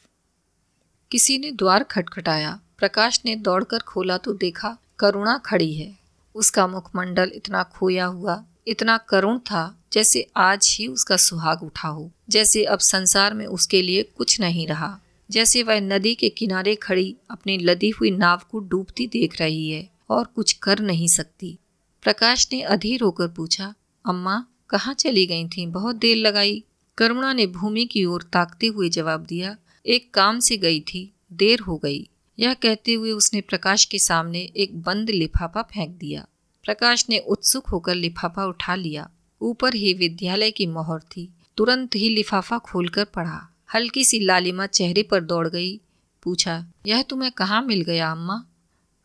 किसी 1.12 1.38
ने 1.38 1.52
द्वार 1.52 1.84
खटखटाया 1.84 2.60
प्रकाश 2.80 3.22
ने 3.26 3.36
दौड़कर 3.36 3.80
खोला 3.80 4.18
तो 4.18 4.34
देखा 4.34 4.78
करुणा 5.00 5.38
खड़ी 5.38 5.74
है। 5.74 5.94
उसका 6.36 6.66
मुखमंडल 6.68 7.32
इतना 7.36 7.64
खोया 7.74 8.06
हुआ, 8.06 8.44
इतना 8.68 8.98
करुण 9.10 9.40
था 9.42 9.64
जैसे 9.94 10.26
आज 10.36 10.68
ही 10.72 10.88
उसका 10.88 11.18
सुहाग 11.18 11.64
उठा 11.64 11.88
हो, 11.88 12.10
जैसे 12.30 12.64
अब 12.66 12.80
संसार 12.80 13.34
में 13.34 13.46
उसके 13.46 13.82
लिए 13.82 14.04
कुछ 14.18 14.40
नहीं 14.40 14.68
रहा, 14.68 14.98
जैसे 15.30 15.64
वह 15.64 15.80
नदी 15.80 16.14
के 16.16 16.30
किनारे 16.30 16.76
खड़ी 16.76 17.16
अपनी 17.32 17.58
लदी 17.58 17.90
हुई 17.90 18.12
नाव 18.12 18.42
को 18.52 18.60
डूबती 18.60 19.08
देख 19.08 19.40
रही 19.42 19.70
है 19.70 19.88
और 20.10 20.26
कुछ 20.26 20.52
कर 20.54 20.80
नहीं 20.80 21.08
सकती। 21.08 21.58
प्रकाश 22.04 22.48
ने 22.54 22.62
अधीर 22.62 23.02
होकर 23.02 23.28
पूछा, 23.28 23.74
अम्मा, 24.06 24.46
कहाँ 24.70 24.94
चली 24.94 25.26
गई 25.26 25.48
थी? 25.48 25.66
बहुत 25.66 25.96
देर 25.96 26.18
लगाई। 26.18 26.64
करुणा 26.98 27.34
ने 27.34 27.46
भूमि 27.48 27.86
की 27.86 28.04
ओर 28.06 28.24
ताकते 28.24 28.68
हुए 28.68 28.90
जवाब 28.90 29.26
दिया, 29.26 29.56
एक 29.86 30.14
काम 30.14 30.40
से 30.40 30.58
गई 30.58 30.80
थी, 30.84 31.12
देर 31.34 31.60
हो 31.60 31.78
गई। 31.78 32.10
यह 32.40 32.54
कहते 32.54 32.94
हुए 32.94 33.12
उसने 33.12 33.42
प्रकाश 33.42 33.86
के 33.86 34.00
सामने 34.00 34.40
एक 34.40 34.82
बंद 34.82 35.10
लिफाफा 35.10 35.62
फेंक 35.62 35.90
दिया। 35.90 36.26
प्रकाश 36.64 37.06
ने 37.10 37.20
उत्सुक 37.20 37.68
होकर 37.68 37.96
लिफाफा 37.96 38.46
उठा 38.46 38.76
लिया। 38.76 39.10
ऊपर 39.42 39.74
ही 39.74 39.94
विद्यालय 39.94 40.52
की 40.52 40.68
मोहर 40.68 41.00
थी। 41.00 41.34
तुरंत 41.58 41.96
ही 41.96 42.10
लिफाफा 42.10 42.58
खोलकर 42.58 43.04
पढ़ा। 43.04 43.54
हल्की 43.76 44.06
सी 44.06 44.20
लालिमा 44.20 44.66
चेहरे 44.66 45.04
पर 45.04 45.22
दौड़ 45.22 45.48
गई। 45.48 45.80
पूछा, 46.24 46.68
यह 46.88 47.02
तुम्हें 47.02 47.32
कहाँ 47.32 47.62
मिल 47.62 47.82
गया 47.82 48.12
अम्मा? 48.12 48.46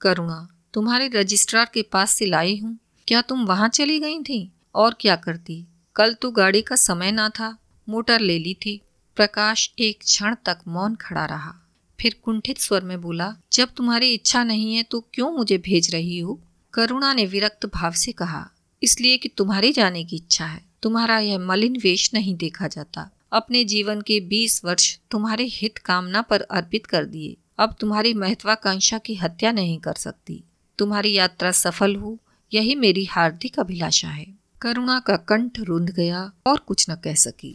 करुणा, 0.01 0.49
तुम्हारे 0.75 1.09
रजिस्ट्रार 1.09 1.71
के 1.75 1.83
पास 1.83 2.11
से 2.11 2.27
लाई 2.27 2.57
हूँ। 2.57 2.79
क्या 3.09 3.23
तुम 3.23 3.45
वहाँ 3.45 3.69
चली 3.69 3.99
गई 3.99 4.23
थी? 4.23 4.53
और 4.75 4.97
क्या 5.01 5.17
करती? 5.17 5.67
कल 5.95 6.15
तो 6.15 6.31
गाड़ी 6.31 6.63
का 6.63 6.77
समय 6.77 7.13
ना 7.13 7.29
था। 7.29 7.59
मोटर 7.89 8.21
ले 8.21 8.39
ली 8.39 8.55
थी। 8.55 8.81
प्रकाश 9.17 9.73
एक 9.79 9.99
क्षण 9.99 10.37
तक 10.45 10.59
मौन 10.69 10.95
खड़ा 10.95 11.25
रहा। 11.25 11.68
फिर 12.01 12.17
कुंठित 12.25 12.59
स्वर 12.59 12.85
में 12.85 13.01
बोला, 13.01 13.35
जब 13.53 13.69
तुम्हारी 13.77 14.13
इच्छा 14.15 14.43
नहीं 14.45 14.75
है 14.75 14.83
तो 14.83 15.01
क्यों 15.15 15.31
मुझे 15.33 15.59
भेज 15.59 15.91
रही 15.95 16.19
हो? 16.19 16.41
करुणा 16.75 17.13
ने 17.15 17.27
विरक्त 17.27 17.67
भाव 17.67 17.93
से 17.93 18.13
कहा, 18.13 18.49
इसलिए 18.83 19.17
कि 19.17 19.29
तुम्हारी 19.29 19.73
जाने 19.73 20.05
की 20.05 20.17
इच्छा 20.17 20.47
है। 20.47 20.63
तुम्हारा 20.83 21.19
यह 21.19 21.39
मलिन 21.39 21.77
वेश 21.77 22.11
नहीं 22.15 22.37
देखा 22.37 22.69
जाता। 22.69 23.11
अपने 23.33 23.65
जीवन 23.65 24.01
के 24.01 24.21
बीस 24.21 24.65
वर्ष 24.65 24.99
तुम्हारे 25.11 25.45
हित 25.45 25.79
कामना 25.79 26.23
पर 26.23 26.41
अर्पित 26.41 26.87
कर 26.87 27.05
दिए। 27.05 27.37
अब 27.59 27.75
तुम्हारी 27.81 28.15
महत्वाकांक्षा 28.15 28.99
की 28.99 29.15
हत्या 29.15 29.53
नहीं 29.53 29.79
कर 29.79 29.95
सकती। 29.95 30.43
तुम्हारी 30.79 31.13
यात्रा 31.15 31.51
सफल 31.51 31.97
हो। 31.97 32.19
यही 32.53 32.75
मेरी 32.75 33.05
हार्दिक 33.05 33.59
अभिलाषा 33.61 34.09
है। 34.09 34.27
करुणा 34.61 34.99
का 35.01 35.17
कंठ 35.17 35.61
रुंध 35.61 35.91
गया 35.91 36.31
और 36.47 36.59
कुछ 36.59 36.87
न 36.91 36.95
कह 36.95 37.15
सकी। 37.15 37.55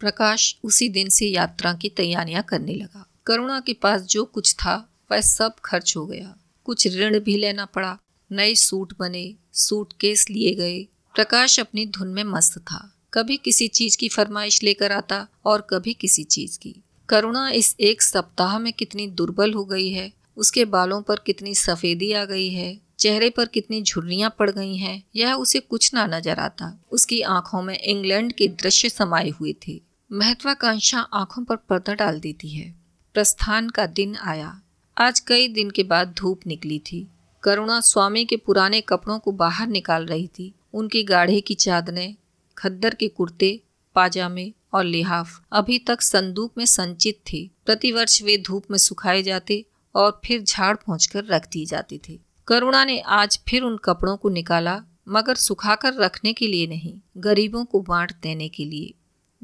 प्रकाश 0.00 0.56
उसी 0.64 0.88
दिन 0.88 1.08
से 1.08 1.26
यात्रा 1.26 1.72
की 1.72 1.88
तैयारियाँ 1.88 2.42
करने 2.42 2.74
लगा। 2.74 3.05
करुणा 3.26 3.60
के 3.60 3.72
पास 3.72 4.02
जो 4.02 4.24
कुछ 4.24 4.54
था, 4.54 4.92
वह 5.12 5.20
सब 5.20 5.54
खर्च 5.64 5.96
हो 5.96 6.06
गया। 6.06 6.36
कुछ 6.64 6.88
ऋण 6.88 7.20
भी 7.20 7.36
लेना 7.36 7.64
पड़ा। 7.64 7.98
नए 8.32 8.54
सूट 8.54 8.92
बने 8.98 9.34
सूट 9.52 9.92
केस 10.00 10.30
लिए 10.30 10.54
गए। 10.54 10.82
प्रकाश 11.14 11.60
अपनी 11.60 11.86
धुन 11.86 12.08
में 12.08 12.24
मस्त 12.24 12.58
था। 12.58 12.96
कभी 13.14 13.36
किसी 13.36 13.68
चीज़ 13.68 13.98
की 13.98 14.08
फरमाइश 14.08 14.62
लेकर 14.62 14.92
आता 14.92 15.28
और 15.44 15.66
कभी 15.70 15.94
किसी 15.94 16.24
चीज़ 16.24 16.58
की। 16.58 16.74
करुणा 17.08 17.50
इस 17.50 17.76
एक 17.80 18.02
सप्ताह 18.02 18.58
में 18.58 18.72
कितनी 18.72 19.06
दुर्बल 19.06 19.52
हो 19.52 19.64
गई 19.64 19.90
है। 19.90 20.12
उसके 20.36 20.64
बालों 20.64 21.02
पर 21.02 21.16
कितनी 21.26 21.54
सफेदी 21.54 22.12
आ 22.12 22.24
गई 22.24 22.50
है। 22.50 22.80
चेहरे 22.98 23.30
पर 23.30 23.46
कितनी 23.46 23.82
झुर्रियाँ 23.82 24.34
पड़ 24.38 24.50
गई 24.50 24.76
हैं। 24.76 25.02
यह 25.16 25.32
उसे 25.34 25.60
कुछ 25.60 25.94
ना 25.94 26.06
नज़र 26.06 26.38
आता। 26.38 26.84
उसकी 26.92 27.20
आँखों 27.20 27.62
में 27.62 27.78
इंग्लैंड 27.78 28.32
के 28.32 28.48
दृश्य 28.48 28.88
समाये 28.88 29.30
हुए 29.30 29.54
थे। 29.68 29.82
महत्वाकांक्षा 30.12 30.98
आँखों 30.98 31.44
पर 31.44 31.56
पर्दा 31.56 31.94
डाल 31.94 32.20
देती 32.20 32.48
है। 32.48 32.85
प्रस्थान 33.16 33.68
का 33.68 33.86
दिन 33.86 34.16
आया। 34.16 34.62
आज 34.98 35.20
कई 35.20 35.48
दिन 35.48 35.70
के 35.70 35.82
बाद 35.82 36.14
धूप 36.18 36.40
निकली 36.46 36.78
थी। 36.78 37.08
करुणा 37.42 37.80
स्वामी 37.80 38.24
के 38.24 38.36
पुराने 38.36 38.80
कपड़ों 38.80 39.18
को 39.18 39.32
बाहर 39.32 39.66
निकाल 39.66 40.06
रही 40.06 40.26
थी। 40.26 40.54
उनकी 40.72 41.02
गाढ़े 41.02 41.40
की 41.40 41.54
चादरें, 41.54 42.16
खद्दर 42.58 42.94
के 42.94 43.08
कुर्ते, 43.08 43.60
पाजामे 43.94 44.52
और 44.72 44.84
लिहाफ 44.84 45.42
अभी 45.52 45.78
तक 45.78 46.00
संदूक 46.00 46.52
में 46.58 46.64
संचित 46.64 47.18
थे। 47.32 47.50
प्रतिवर्ष 47.66 48.22
वे 48.22 48.38
धूप 48.38 48.64
में 48.70 48.78
सुखाए 48.78 49.22
जाते 49.22 49.64
और 49.94 50.20
फिर 50.24 50.42
झाड़ 50.42 50.76
पहुँच 50.76 51.12
रख 51.16 51.48
दिए 51.52 51.66
जाते 51.66 52.00
थे। 52.08 52.20
करुणा 52.46 52.84
ने 52.84 53.00
आज 53.00 53.40
फिर 53.48 53.62
उन 53.62 53.76
कपड़ों 53.76 54.16
को 54.16 54.28
निकाला, 54.28 54.82
मगर 55.08 55.34
सुखाकर 55.34 55.94
रखने 55.94 56.32
के 56.32 56.46
लिए 56.46 56.66
नहीं, 56.66 57.00
गरीबों 57.16 57.64
को 57.64 57.80
बांट 57.80 58.12
देने 58.22 58.48
के 58.48 58.64
लिए। 58.64 58.94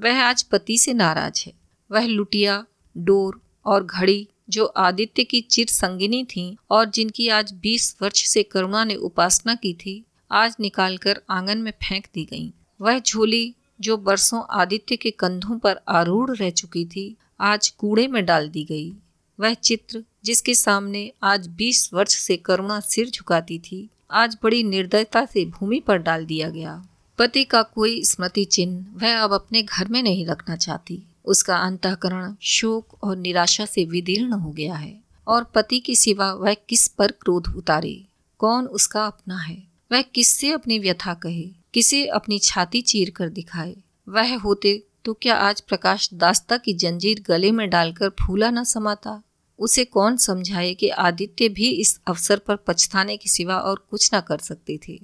वह 0.01 0.23
आज 0.23 0.43
पति 0.43 0.79
से 0.79 0.93
नाराज़ 0.93 1.45
है। 1.47 1.53
वह 1.91 2.07
लुटिया, 2.07 2.67
डोर 2.97 3.43
और 3.67 3.85
घड़ी, 3.85 4.29
जो 4.51 4.65
आदित्य 4.67 5.25
की 5.25 5.41
चिर 5.41 5.67
संगिनी 5.67 6.25
थी 6.25 6.57
और 6.71 6.87
जिनकी 6.87 7.29
आज 7.29 7.53
बीस 7.53 7.97
वर्ष 8.03 8.27
से 8.27 8.43
करुणा 8.43 8.85
ने 8.85 8.95
उपासना 8.95 9.55
की 9.55 9.75
थी, 9.75 10.05
आज 10.33 10.57
निकालकर 10.61 11.21
आँगन 11.31 11.59
में 11.59 11.71
फेंक 11.71 12.07
दी 12.15 12.25
गई। 12.25 12.53
वह 12.81 12.99
झोली, 12.99 13.55
जो 13.81 13.97
बरसों 13.97 14.43
आदित्य 14.51 14.97
के 14.97 15.11
कंधों 15.11 15.59
पर 15.59 15.81
आरूढ़ 15.89 16.31
रह 16.31 16.51
चुकी 16.51 16.85
थी, 16.85 17.17
आज 17.41 17.69
कूड़े 17.69 18.07
में 18.07 18.25
डाल 18.25 18.49
दी 18.49 18.65
गई। 18.65 18.93
वह 19.41 19.55
चित्र, 19.55 20.05
जिसके 20.25 20.55
सामने 20.55 21.13
आज 21.23 21.47
बीस 21.47 21.91
वर्ष 21.95 22.15
से 22.15 22.37
करुणा 22.37 22.81
सिर 22.81 23.11
झुकाती 23.11 23.59
थी, 23.59 23.91
आज 24.11 24.39
बड़ी 24.43 24.63
निर्दयता 24.63 25.25
से 25.25 25.45
भूमि 25.45 25.81
पर 25.81 25.97
डाल 25.97 26.27
दिया 26.27 26.51
गया। 26.51 26.87
पति 27.19 27.45
का 27.45 27.63
कोई 27.63 28.05
स्मृति 28.05 28.45
चिन्ह 28.45 28.87
वह 28.93 29.19
अब 29.19 29.33
अपने 29.33 29.63
घर 29.63 29.89
में 29.89 30.03
नहीं 30.03 30.27
रखना 30.27 30.57
चाहती। 30.57 31.03
उसका 31.25 31.57
अंतकरण 31.57 32.35
शोक 32.41 33.05
और 33.05 33.17
निराशा 33.17 33.65
से 33.65 33.85
विदीर्ण 33.85 34.33
हो 34.33 34.51
गया 34.51 34.75
है। 34.75 35.03
और 35.29 35.45
पति 35.45 35.81
की 35.81 35.97
सिवा 35.97 36.33
वह 36.33 36.55
किस 36.55 36.89
पर 36.89 37.11
क्रोध 37.11 37.55
उतारे? 37.57 38.05
कौन 38.39 38.67
उसका 38.67 39.07
अपना 39.07 39.39
है? 39.39 39.63
वह 39.93 40.03
किससे 40.03 40.53
अपनी 40.53 40.79
व्यथा 40.79 41.15
कहे? 41.15 41.51
किसे 41.75 42.07
अपनी 42.07 42.39
छाती 42.39 42.81
चीर 42.81 43.11
कर 43.11 43.29
दिखाए? 43.29 43.77
वह 44.09 44.39
होते 44.39 44.85
तो 45.05 45.15
क्या 45.15 45.35
आज 45.35 45.61
प्रकाश 45.61 46.11
दास्ता 46.15 46.57
की 46.57 46.75
जंजीर 46.75 47.25
गले 47.27 47.53
में 47.53 47.71
डालकर 47.71 48.09
फूला 48.09 48.51
न 48.51 48.65
समाता? 48.65 49.23
उसे 49.59 49.85
कौन 49.85 50.17
समझाए 50.17 50.75
कि 50.75 50.89
आदित्य 50.89 51.49
भी 51.49 51.71
इस 51.71 52.01
अवसर 52.07 52.39
पर 52.39 52.57
पछताने 52.57 53.17
के 53.17 53.29
सिवा 53.29 53.59
और 53.59 53.87
कुछ 53.91 54.15
न 54.15 54.21
कर 54.21 54.39
सकते 54.39 54.79
थे? 54.89 55.01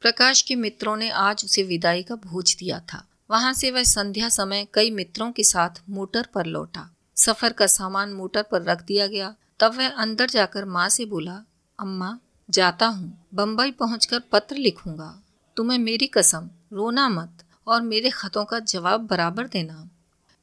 प्रकाश 0.00 0.42
के 0.42 0.54
मित्रों 0.54 0.96
ने 0.96 1.10
आज 1.10 1.42
उसे 1.44 1.62
विदाई 1.62 2.02
का 2.02 2.14
भोज 2.14 2.56
दिया 2.58 2.80
था। 2.80 3.08
वहाँ 3.30 3.52
से 3.52 3.70
वह 3.70 3.82
संध्या 3.82 4.28
समय 4.28 4.66
कई 4.74 4.90
मित्रों 4.90 5.32
के 5.32 5.44
साथ 5.44 5.82
मोटर 5.90 6.26
पर 6.34 6.46
लौटा। 6.46 6.94
सफ़र 7.16 7.52
का 7.52 7.66
सामान 7.66 8.12
मोटर 8.12 8.42
पर 8.42 8.62
रख 8.62 8.82
दिया 8.82 9.06
गया। 9.06 9.34
तब 9.60 9.74
वह 9.74 9.88
अंदर 9.88 10.30
जाकर 10.30 10.64
माँ 10.64 10.88
से 10.88 11.04
बोला, 11.04 11.44
अम्मा, 11.78 12.18
जाता 12.50 12.86
हूँ। 12.86 13.26
बम्बई 13.34 13.70
पहुँच 13.70 14.14
पत्र 14.14 14.56
लिखूँगा। 14.56 15.22
तुम्हें 15.56 15.78
मेरी 15.78 16.06
कसम, 16.06 16.50
रोना 16.72 17.08
मत 17.08 17.44
और 17.66 17.82
मेरे 17.82 18.10
खतों 18.10 18.44
का 18.44 18.58
जवाब 18.58 19.06
बराबर 19.06 19.46
देना। 19.46 19.90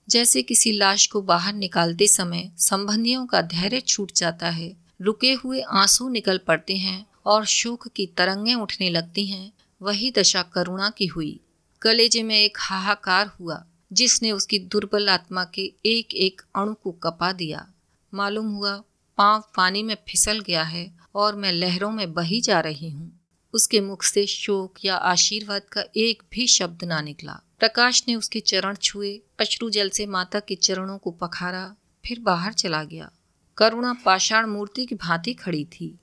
जैसे 0.10 0.42
किसी 0.42 0.72
लाश 0.72 1.08
को 1.08 1.22
बाहर 1.22 1.54
निकालते 1.54 2.08
समय 2.08 2.52
संबंधियों 2.58 3.26
का 3.26 3.42
धैर्य 3.42 3.80
छूट 3.80 4.12
जाता 4.16 4.50
है, 4.50 4.78
रुके 5.02 5.34
हुए 5.34 5.62
आँसू 5.62 6.10
निकल 6.10 6.38
पड़ते 6.38 6.78
हैं 6.78 7.06
और 7.26 7.46
शोक 7.46 7.88
की 7.88 8.06
तरंगें 8.06 8.56
उठने 8.56 8.90
लगती 8.90 9.26
हैं, 9.26 9.52
वही 9.82 10.12
दशा 10.12 10.42
करुणा 10.42 10.90
की 10.90 11.06
हुई। 11.06 11.40
कलेजे 11.82 12.24
में 12.24 12.36
एक 12.36 12.58
हाहाकार 12.62 13.28
हुआ, 13.28 13.66
जिसने 13.94 14.32
उसकी 14.32 14.60
दुर्बल 14.60 15.10
आत्मा 15.10 15.44
के 15.44 15.74
एक 15.86 16.14
एक 16.14 16.42
अणु 16.56 16.74
को 16.74 16.92
कपा 16.92 17.32
दिया। 17.32 17.68
मालूम 18.14 18.48
हुआ, 18.48 18.84
पाँव 19.18 19.44
पानी 19.56 19.84
में 19.84 19.98
फिसल 20.10 20.40
गया 20.40 20.64
है 20.64 20.96
और 21.16 21.36
मैं 21.36 21.52
लहरों 21.52 21.92
में 21.92 22.14
बही 22.14 22.42
जा 22.42 22.60
रही 22.60 22.90
हूँ। 22.90 23.20
उसके 23.54 23.82
मुख 23.82 24.04
से 24.04 24.26
शोक 24.28 24.86
या 24.86 24.96
आशीर्वाद 24.96 25.62
का 25.62 25.84
एक 25.98 26.24
भी 26.32 26.48
शब्द 26.48 26.84
ना 26.84 27.02
निकला। 27.02 27.42
प्रकाश 27.60 28.04
ने 28.08 28.16
उसके 28.16 28.40
चरण 28.40 28.76
छुए, 28.76 29.22
अश्रु 29.40 29.70
जल 29.70 29.90
से 29.90 30.06
माता 30.06 30.40
के 30.40 30.56
चरणों 30.56 30.98
को 30.98 31.12
पखारा, 31.12 31.76
फिर 32.06 32.20
बाहर 32.20 32.54
चला 32.54 32.84
गया। 32.84 33.12
करुणा 33.58 33.94
पाषाण 34.06 34.46
मूर्ति 34.46 34.86
की 34.86 34.96
भांति 34.96 35.34
खड़ी 35.34 35.66
थी। 35.66 36.00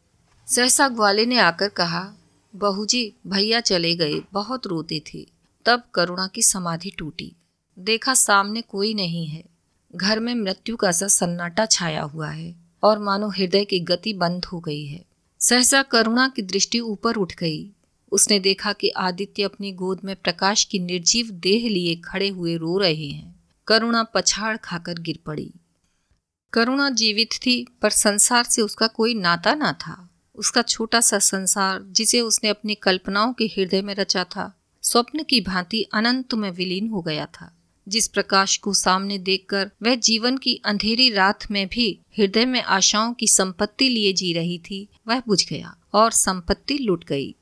सहसा 0.46 0.88
ग्वाले 0.88 1.26
ने 1.26 1.38
आकर 1.38 1.68
कहा 1.68 2.14
बहू 2.56 2.86
जी 2.86 3.14
भैया 3.26 3.60
चले 3.60 3.96
गए, 3.96 4.22
बहुत 4.32 4.66
रोते 4.66 5.02
थे। 5.14 5.37
तब 5.68 5.82
करुणा 5.94 6.26
की 6.26 6.42
समाधि 6.42 6.90
टूटी। 6.98 7.36
देखा 7.78 8.14
सामने 8.14 8.60
कोई 8.60 8.94
नहीं 8.94 9.26
है। 9.26 9.44
घर 9.96 10.20
में 10.20 10.34
मृत्यु 10.34 10.76
का 10.76 10.92
सा 10.92 11.06
सन्नाटा 11.06 11.66
छाया 11.66 12.02
हुआ 12.02 12.30
है 12.30 12.56
और 12.82 12.98
मानो 12.98 13.28
हृदय 13.28 13.64
की 13.64 13.80
गति 13.80 14.12
बंद 14.12 14.44
हो 14.44 14.60
गई 14.60 14.86
है। 14.86 15.04
सहसा 15.40 15.82
करुणा 15.82 16.28
की 16.28 16.42
दृष्टि 16.42 16.80
ऊपर 16.80 17.14
उठ 17.14 17.34
गई। 17.34 17.70
उसने 18.12 18.38
देखा 18.38 18.72
कि 18.72 18.88
आदित्य 18.88 19.42
अपनी 19.42 19.72
गोद 19.72 20.00
में 20.04 20.16
प्रकाश 20.16 20.64
की 20.64 20.78
निर्जीव 20.78 21.30
देह 21.30 21.68
लिए 21.68 21.96
खड़े 21.96 22.28
हुए 22.28 22.56
रो 22.56 22.78
रहे 22.78 23.06
हैं। 23.06 23.40
करुणा 23.66 24.02
पछाड़ 24.02 24.56
खाकर 24.56 24.98
गिर 24.98 25.18
पड़ी। 25.26 25.52
करुणा 26.52 26.90
जीवित 26.90 27.28
थी, 27.32 27.66
पर 27.82 27.90
संसार 27.90 28.44
से 28.44 28.62
उसका 28.62 28.86
कोई 28.86 29.14
नाता 29.14 29.54
ना 29.54 29.72
था। 29.72 30.10
उसका 30.34 30.62
छोटा 30.62 31.00
सा 31.00 31.18
संसार, 31.18 31.82
जिसे 31.82 32.20
उसने 32.20 32.50
अपनी 32.50 32.74
कल्पनाओं 32.74 33.32
के 33.32 33.44
हृदय 33.44 33.82
में 33.82 33.94
रचा 33.94 34.24
था 34.24 34.54
स्वप्न 34.82 35.22
की 35.22 35.40
भांति 35.40 35.82
अनंत 35.82 36.34
में 36.34 36.50
विलीन 36.50 36.88
हो 36.88 37.02
गया 37.02 37.26
था। 37.26 37.54
जिस 37.88 38.08
प्रकाश 38.08 38.56
को 38.56 38.74
सामने 38.74 39.18
देखकर 39.18 39.70
वह 39.82 39.94
जीवन 39.94 40.38
की 40.38 40.60
अंधेरी 40.64 41.10
रात 41.10 41.50
में 41.50 41.68
भी 41.68 42.00
हृदय 42.18 42.44
में 42.44 42.62
आशाओं 42.62 43.12
की 43.12 43.26
संपत्ति 43.26 43.88
लिए 43.88 44.12
जी 44.12 44.32
रही 44.32 44.58
थी, 44.58 44.88
वह 45.08 45.22
बुझ 45.26 45.48
गया 45.48 45.76
और 45.92 46.10
संपत्ति 46.10 46.78
लुट 46.78 47.04
गई। 47.04 47.34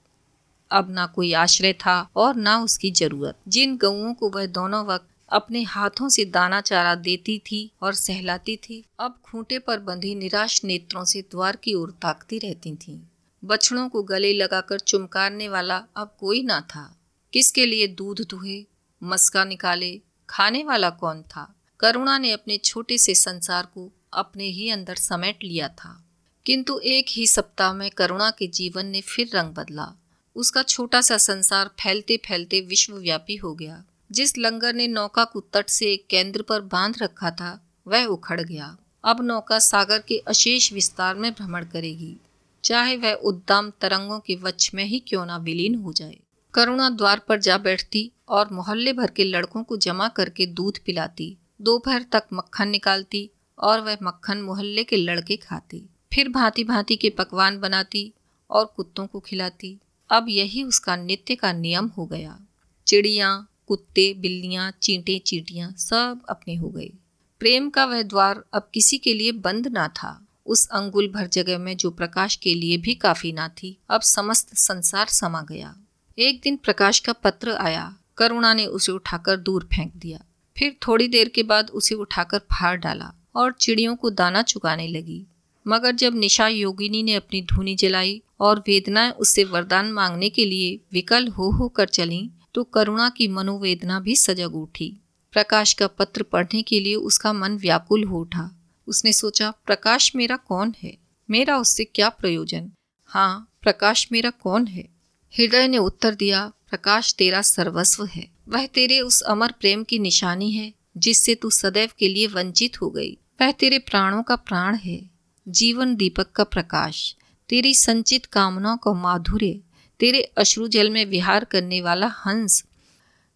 अब 0.70 0.90
ना 0.90 1.07
कोई 1.07 1.33
आश्रय 1.33 1.72
था 1.72 2.11
और 2.16 2.37
ना 2.37 2.59
उसकी 2.59 2.90
ज़रूरत। 2.90 3.37
जिन 3.49 3.77
गऊ 3.77 4.12
को 4.12 4.31
वह 4.31 4.46
दोनों 4.46 4.87
वक्त 4.87 5.09
अपने 5.29 5.62
हाथों 5.62 6.09
से 6.09 6.25
दाना 6.25 6.61
चारा 6.61 6.94
देती 6.94 7.38
थी 7.38 7.70
और 7.83 7.94
सहलाती 7.94 8.57
थी, 8.57 8.85
अब 9.01 9.18
खूंटे 9.25 9.59
पर 9.59 9.79
बंधी 9.79 10.14
निराश 10.14 10.64
नेत्रों 10.64 11.05
से 11.05 11.22
द्वार 11.22 11.57
की 11.57 11.75
ओर 11.75 11.90
ताकती 11.90 12.38
रहती 12.38 12.75
थीं। 12.75 13.01
बछड़ों 13.44 13.88
को 13.88 14.03
गले 14.03 14.33
लगाकर 14.33 14.79
चुमकारने 14.79 15.49
वाला 15.49 15.85
अब 15.96 16.16
कोई 16.20 16.42
ना 16.42 16.61
था। 16.61 16.95
किसके 17.37 17.66
लिए 17.66 17.87
दूध 17.87 18.20
दुहे 18.20 18.66
मस्का 19.03 19.44
निकाले, 19.44 20.01
खाने 20.31 20.64
वाला 20.64 20.90
कौन 20.90 21.22
था? 21.22 21.55
करुणा 21.81 22.18
ने 22.18 22.31
अपने 22.31 22.59
छोटे 22.59 22.99
से 22.99 23.14
संसार 23.14 23.66
को 23.66 23.92
अपने 24.12 24.44
ही 24.44 24.70
अंदर 24.70 24.94
समेट 24.94 25.38
लिया 25.44 25.68
था। 25.68 26.05
किंतु 26.46 26.79
एक 26.79 27.07
ही 27.11 27.27
सप्ताह 27.27 27.72
में 27.72 27.90
करुणा 27.90 28.31
के 28.31 28.46
जीवन 28.46 28.87
ने 28.87 29.01
फिर 29.01 29.31
रंग 29.35 29.51
बदला। 29.51 29.92
उसका 30.37 30.62
छोटा 30.62 31.01
सा 31.01 31.16
संसार 31.16 31.66
फैलते 31.68 32.16
फैलते 32.16 32.61
विश्वव्यापी 32.61 33.37
हो 33.37 33.55
गया। 33.55 33.85
जिस 34.12 34.38
लंगर 34.38 34.75
ने 34.75 34.88
नौका 34.88 35.25
को 35.25 35.40
तट 35.40 35.68
से 35.68 35.92
एक 35.92 36.07
केंद्र 36.07 36.42
पर 36.42 36.61
बाँध 36.61 36.94
रखा 37.03 37.31
था, 37.31 37.66
वह 37.87 38.05
उखड़ 38.05 38.40
गया। 38.40 38.77
अब 39.05 39.22
नौका 39.22 39.59
सागर 39.59 39.99
के 39.99 40.18
अशेष 40.18 40.72
विस्तार 40.72 41.14
में 41.14 41.33
भ्रमण 41.33 41.66
करेगी। 41.66 42.16
चाहे 42.64 42.96
वह 42.96 43.12
उद्दाम 43.12 43.72
तरंगों 43.81 44.20
के 44.20 44.37
वच 44.37 44.70
में 44.75 44.85
ही 44.85 44.99
क्यों 44.99 45.27
ना 45.27 45.37
विलीन 45.37 45.75
हो 45.75 45.92
जाए। 45.92 46.16
करुणा 46.56 46.90
द्वार 46.90 47.18
पर 47.18 47.40
जा 47.40 47.58
बैठती 47.58 48.12
और 48.28 48.52
मोहल्ले 48.52 48.92
भर 48.92 49.10
के 49.10 49.24
लड़कों 49.24 49.62
को 49.62 49.76
जमा 49.76 50.08
करके 50.08 50.46
दूध 50.46 50.78
पिलाती। 50.78 51.36
दोपहर 51.60 52.02
तक 52.12 52.22
मक्खन 52.32 52.68
निकालती 52.68 53.30
और 53.59 53.80
वह 53.80 53.98
मक्खन 54.02 54.38
मोहल्ले 54.38 54.84
के 54.84 54.96
लड़के 54.96 55.36
खाते। 55.36 55.82
फिर 56.12 56.28
भांति 56.28 56.64
भांति 56.64 56.96
के 56.96 57.11
पकवान 57.11 57.61
बनाती 57.61 58.12
और 58.50 58.64
कुत्तों 58.76 59.07
को 59.07 59.20
खिलाती। 59.20 59.78
अब 60.11 60.26
यही 60.28 60.62
उसका 60.62 60.96
नित्य 60.96 61.34
का 61.34 61.52
नियम 61.52 61.86
हो 61.86 62.07
गया। 62.07 62.40
चिड़िया, 62.86 63.46
कुत्ते, 63.66 64.14
बिल्लियाँ, 64.14 64.72
चींटे, 64.82 65.18
चींटियाँ 65.18 65.72
सब 65.72 66.20
अपने 66.28 66.54
हो 66.54 66.68
गए। 66.68 66.92
प्रेम 67.38 67.70
का 67.70 67.84
वह 67.84 68.02
द्वार 68.02 68.44
अब 68.54 68.70
किसी 68.74 68.98
के 68.98 69.14
लिए 69.14 69.32
बंद 69.32 69.68
ना 69.68 69.88
था। 69.88 70.26
उस 70.46 70.68
अंगुल 70.68 71.09
भर 71.09 71.26
जगह 71.26 71.59
में 71.59 71.76
जो 71.76 71.90
प्रकाश 71.90 72.36
के 72.36 72.54
लिए 72.54 72.76
भी 72.76 72.94
काफ़ी 72.94 73.32
ना 73.32 73.48
थी। 73.48 73.78
अब 73.90 74.00
समस्त 74.00 74.57
संसार 74.57 75.07
समा 75.07 75.42
गया। 75.42 75.76
एक 76.18 76.40
दिन 76.42 76.56
प्रकाश 76.56 76.98
का 76.98 77.12
पत्र 77.12 77.50
आया। 77.50 77.96
करुणा 78.16 78.54
ने 78.54 78.66
उसे 78.66 78.92
उठाकर 78.92 79.36
दूर 79.36 79.64
फेंक 79.64 79.92
दिया। 79.96 80.18
फिर 80.56 80.76
थोड़ी 80.88 81.08
देर 81.08 81.28
के 81.28 81.42
बाद 81.42 81.70
उसे 81.70 81.94
उठाकर 81.94 82.38
फाड़ 82.38 82.76
डाला 82.76 83.12
और 83.34 83.52
चिड़ियों 83.52 83.96
को 83.96 84.10
दाना 84.10 84.42
चुकाने 84.42 84.86
लगी। 84.88 85.26
मगर 85.66 85.92
जब 85.92 86.14
निशा 86.14 86.48
योगिनी 86.48 87.02
ने 87.02 87.14
अपनी 87.14 87.42
धुनी 87.42 87.74
जलाई 87.76 88.22
और 88.40 88.58
वेदनाएँ 88.58 89.10
उससे 89.10 89.44
वरदान 89.44 89.92
मांगने 89.92 90.30
के 90.30 90.44
लिए 90.44 90.80
विकल 90.92 91.28
हो 91.28 91.50
हो 91.50 91.68
कर 91.68 91.88
चली 91.88 92.30
तो 92.54 92.64
करुणा 92.64 93.08
की 93.08 93.28
मनोवेदना 93.28 94.00
भी 94.00 94.16
सजग 94.16 94.54
उठी। 94.54 95.00
प्रकाश 95.32 95.72
का 95.72 95.86
पत्र 95.86 96.22
पढ़ने 96.22 96.62
के 96.62 96.80
लिए 96.80 96.94
उसका 96.94 97.32
मन 97.32 97.56
व्याकुल 97.56 98.04
हो 98.04 98.20
उठा। 98.20 98.50
उसने 98.86 99.12
सोचा, 99.12 99.50
प्रकाश 99.50 100.12
मेरा 100.16 100.36
कौन 100.36 100.74
है? 100.82 100.96
मेरा 101.30 101.58
उससे 101.58 101.84
क्या 101.84 102.08
प्रयोजन? 102.08 102.70
हाँ 103.06 103.52
प्रकाश 103.62 104.08
मेरा 104.12 104.30
कौन 104.30 104.66
है? 104.66 104.95
हृदय 105.39 105.68
ने 105.68 105.78
उत्तर 105.78 106.14
दिया, 106.14 106.53
प्रकाश 106.70 107.14
तेरा 107.14 107.43
सर्वस्व 107.43 108.05
है। 108.05 108.28
वह 108.49 108.66
तेरे 108.66 109.01
उस 109.01 109.20
अमर 109.20 109.55
प्रेम 109.61 109.84
की 109.84 109.99
निशानी 109.99 110.51
है, 110.51 110.74
जिससे 110.97 111.34
तू 111.34 111.51
सदैव 111.51 111.89
के 111.99 112.09
लिए 112.09 112.26
वंचित 112.26 112.82
हो 112.82 112.91
गई। 112.91 113.18
वह 113.41 113.51
तेरे 113.51 113.78
प्राणों 113.78 114.22
का 114.22 114.37
प्राण 114.37 114.74
है, 114.74 115.11
जीवन 115.49 115.97
दीपक 115.97 116.32
का 116.32 116.45
प्रकाश। 116.45 117.16
तेरी 117.49 117.74
संचित 117.74 118.26
कामनाओं 118.26 118.76
का 118.76 118.93
माधुर्य, 118.93 119.61
तेरे 120.01 120.22
अश्रु 120.22 120.68
जल 120.68 120.91
में 120.91 121.07
विहार 121.07 121.45
करने 121.45 121.80
वाला 121.80 122.07
हंस। 122.07 122.64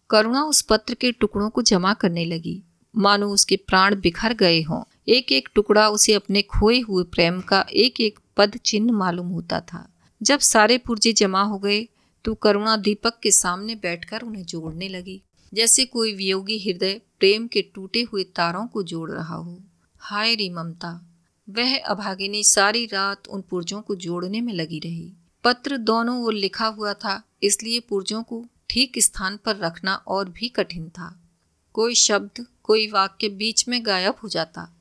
करुणा 0.09 0.43
उस 0.43 0.61
पत्र 0.61 0.93
के 0.93 1.11
टुकड़ों 1.11 1.49
को 1.49 1.61
जमा 1.61 1.93
करने 1.93 2.25
लगी। 2.25 2.63
मानो 2.97 3.27
उसके 3.27 3.55
प्राण 3.55 3.95
बिखर 3.95 4.33
गए 4.33 4.61
हों। 4.61 4.83
एक 5.07 5.31
एक 5.31 5.49
टुकड़ा 5.55 5.89
उसे 5.89 6.13
अपने 6.13 6.41
खोए 6.41 6.79
हुए 6.79 7.03
प्रेम 7.03 7.41
का 7.41 7.65
एक 7.73 8.01
एक 8.01 8.19
पद 8.37 8.59
चिन्ह 8.65 8.93
मालूम 8.93 9.27
होता 9.27 9.59
था। 9.59 9.87
जब 10.23 10.39
सारे 10.39 10.77
पुर्जे 10.77 11.13
जमा 11.13 11.41
हो 11.41 11.57
गए 11.59 11.87
तो 12.25 12.33
करुणा 12.33 12.77
दीपक 12.77 13.19
के 13.23 13.31
सामने 13.31 13.75
बैठकर 13.75 14.21
उन्हें 14.21 14.43
जोड़ने 14.43 14.87
लगी। 14.87 15.21
जैसे 15.53 15.85
कोई 15.85 16.13
वियोगी 16.13 16.59
हृदय 16.59 17.01
प्रेम 17.19 17.47
के 17.47 17.61
टूटे 17.61 18.01
हुए 18.01 18.23
तारों 18.23 18.67
को 18.67 18.83
जोड़ 18.83 19.11
रहा 19.11 19.35
हो। 19.35 19.59
हाय 19.99 20.35
री 20.35 20.49
ममता, 20.49 21.05
वह 21.49 21.79
अभागिनी 21.79 22.43
सारी 22.43 22.85
रात 22.85 23.27
उन 23.27 23.41
पुर्जों 23.41 23.81
को 23.81 23.95
जोड़ने 23.95 24.41
में 24.41 24.53
लगी 24.53 24.79
रही। 24.79 25.13
पत्र 25.43 25.77
दोनों 25.77 26.23
ओर 26.23 26.33
लिखा 26.33 26.67
हुआ 26.67 26.93
था, 26.93 27.23
इसलिए 27.43 27.79
पुर्जों 27.79 28.23
को 28.23 28.45
ठीक 28.69 28.99
स्थान 28.99 29.39
पर 29.45 29.55
रखना 29.55 29.95
और 29.95 30.29
भी 30.29 30.49
कठिन 30.49 30.89
था। 30.89 31.19
कोई 31.73 31.95
शब्द, 31.95 32.45
कोई 32.63 32.87
वाक्य 32.87 33.29
बीच 33.29 33.67
में 33.67 33.85
गायब 33.85 34.15
हो 34.23 34.29
जाता। 34.29 34.73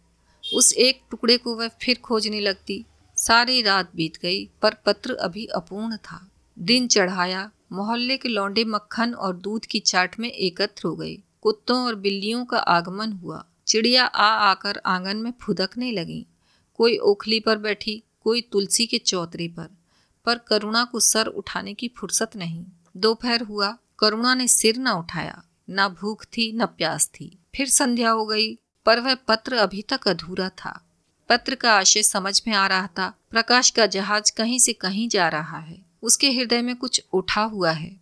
उस 0.55 0.73
एक 0.73 1.01
टुकड़े 1.11 1.37
को 1.37 1.57
वह 1.57 1.69
फिर 1.69 1.99
खोजने 1.99 2.41
लगती। 2.41 2.85
सारी 3.17 3.63
रात 3.63 3.91
बीत 3.97 4.17
गई, 4.17 4.49
पर 4.63 4.75
पत्र 4.75 5.15
अभी 5.15 5.47
अपूर्ण 5.47 5.97
था। 5.97 6.30
दिन 6.61 6.89
चढ़ाया, 6.89 7.51
मोहल्ले 7.73 8.17
के 8.17 8.29
लौंडे 8.29 8.65
मक्खन 8.65 9.15
और 9.15 9.37
दूध 9.37 9.67
की 9.67 9.81
चाट 9.81 10.21
में 10.21 10.31
एकत्र 10.31 10.89
हो 10.89 10.97
गए 10.97 11.19
कुत्तों 11.43 11.85
और 11.87 11.95
बिल्लियों 11.95 12.45
का 12.45 12.59
आगमन 12.59 13.13
हुआ। 13.13 13.45
चिड़िया 13.67 14.05
आ 14.05 14.27
आकर 14.27 14.81
आँगन 14.87 15.17
में 15.17 15.33
फुदकने 15.41 15.93
लगी। 15.93 16.27
कोई 16.75 16.99
ओखली 16.99 17.41
पर 17.41 17.59
बैठी, 17.59 18.03
कोई 18.25 18.41
तुलसी 18.41 18.87
के 18.87 18.99
चौतरे 18.99 19.49
पर। 19.49 19.69
पर 20.25 20.39
करुणा 20.39 20.85
को 20.85 21.01
सर 21.01 21.27
उठाने 21.27 21.75
की 21.75 21.89
फुर्सत 21.89 22.37
नहीं। 22.37 22.65
दोपहर 22.97 23.43
हुआ, 23.43 23.79
करुणा 23.99 24.35
ने 24.35 24.49
सिर 24.49 24.77
न 24.77 24.89
उठाया। 24.89 25.43
न 25.71 25.89
भूख 25.89 26.25
थी, 26.25 26.53
न 26.53 26.67
प्यास 26.67 27.07
थी। 27.07 27.39
फिर 27.55 27.69
संध्या 27.69 28.11
हो 28.11 28.27
गई, 28.27 28.59
पर 28.87 29.01
वह 29.01 29.15
पत्र 29.15 29.55
अभी 29.55 29.83
तक 29.83 30.09
अधूरा 30.09 30.49
था। 30.49 30.85
पत्र 31.29 31.55
का 31.55 31.73
आशय 31.73 32.03
समझ 32.03 32.43
में 32.47 32.55
आ 32.55 32.67
रहा 32.67 32.87
था, 32.87 33.15
प्रकाश 33.31 33.71
का 33.71 33.87
जहाज़ 33.87 34.33
कहीं 34.37 34.59
से 34.59 34.73
कहीं 34.73 35.09
जा 35.09 35.29
रहा 35.29 35.59
है। 35.59 35.90
उसके 36.03 36.31
हृदय 36.31 36.63
में 36.63 36.77
कुछ 36.77 37.05
उठा 37.13 37.43
हुआ 37.43 37.71
है। 37.71 38.01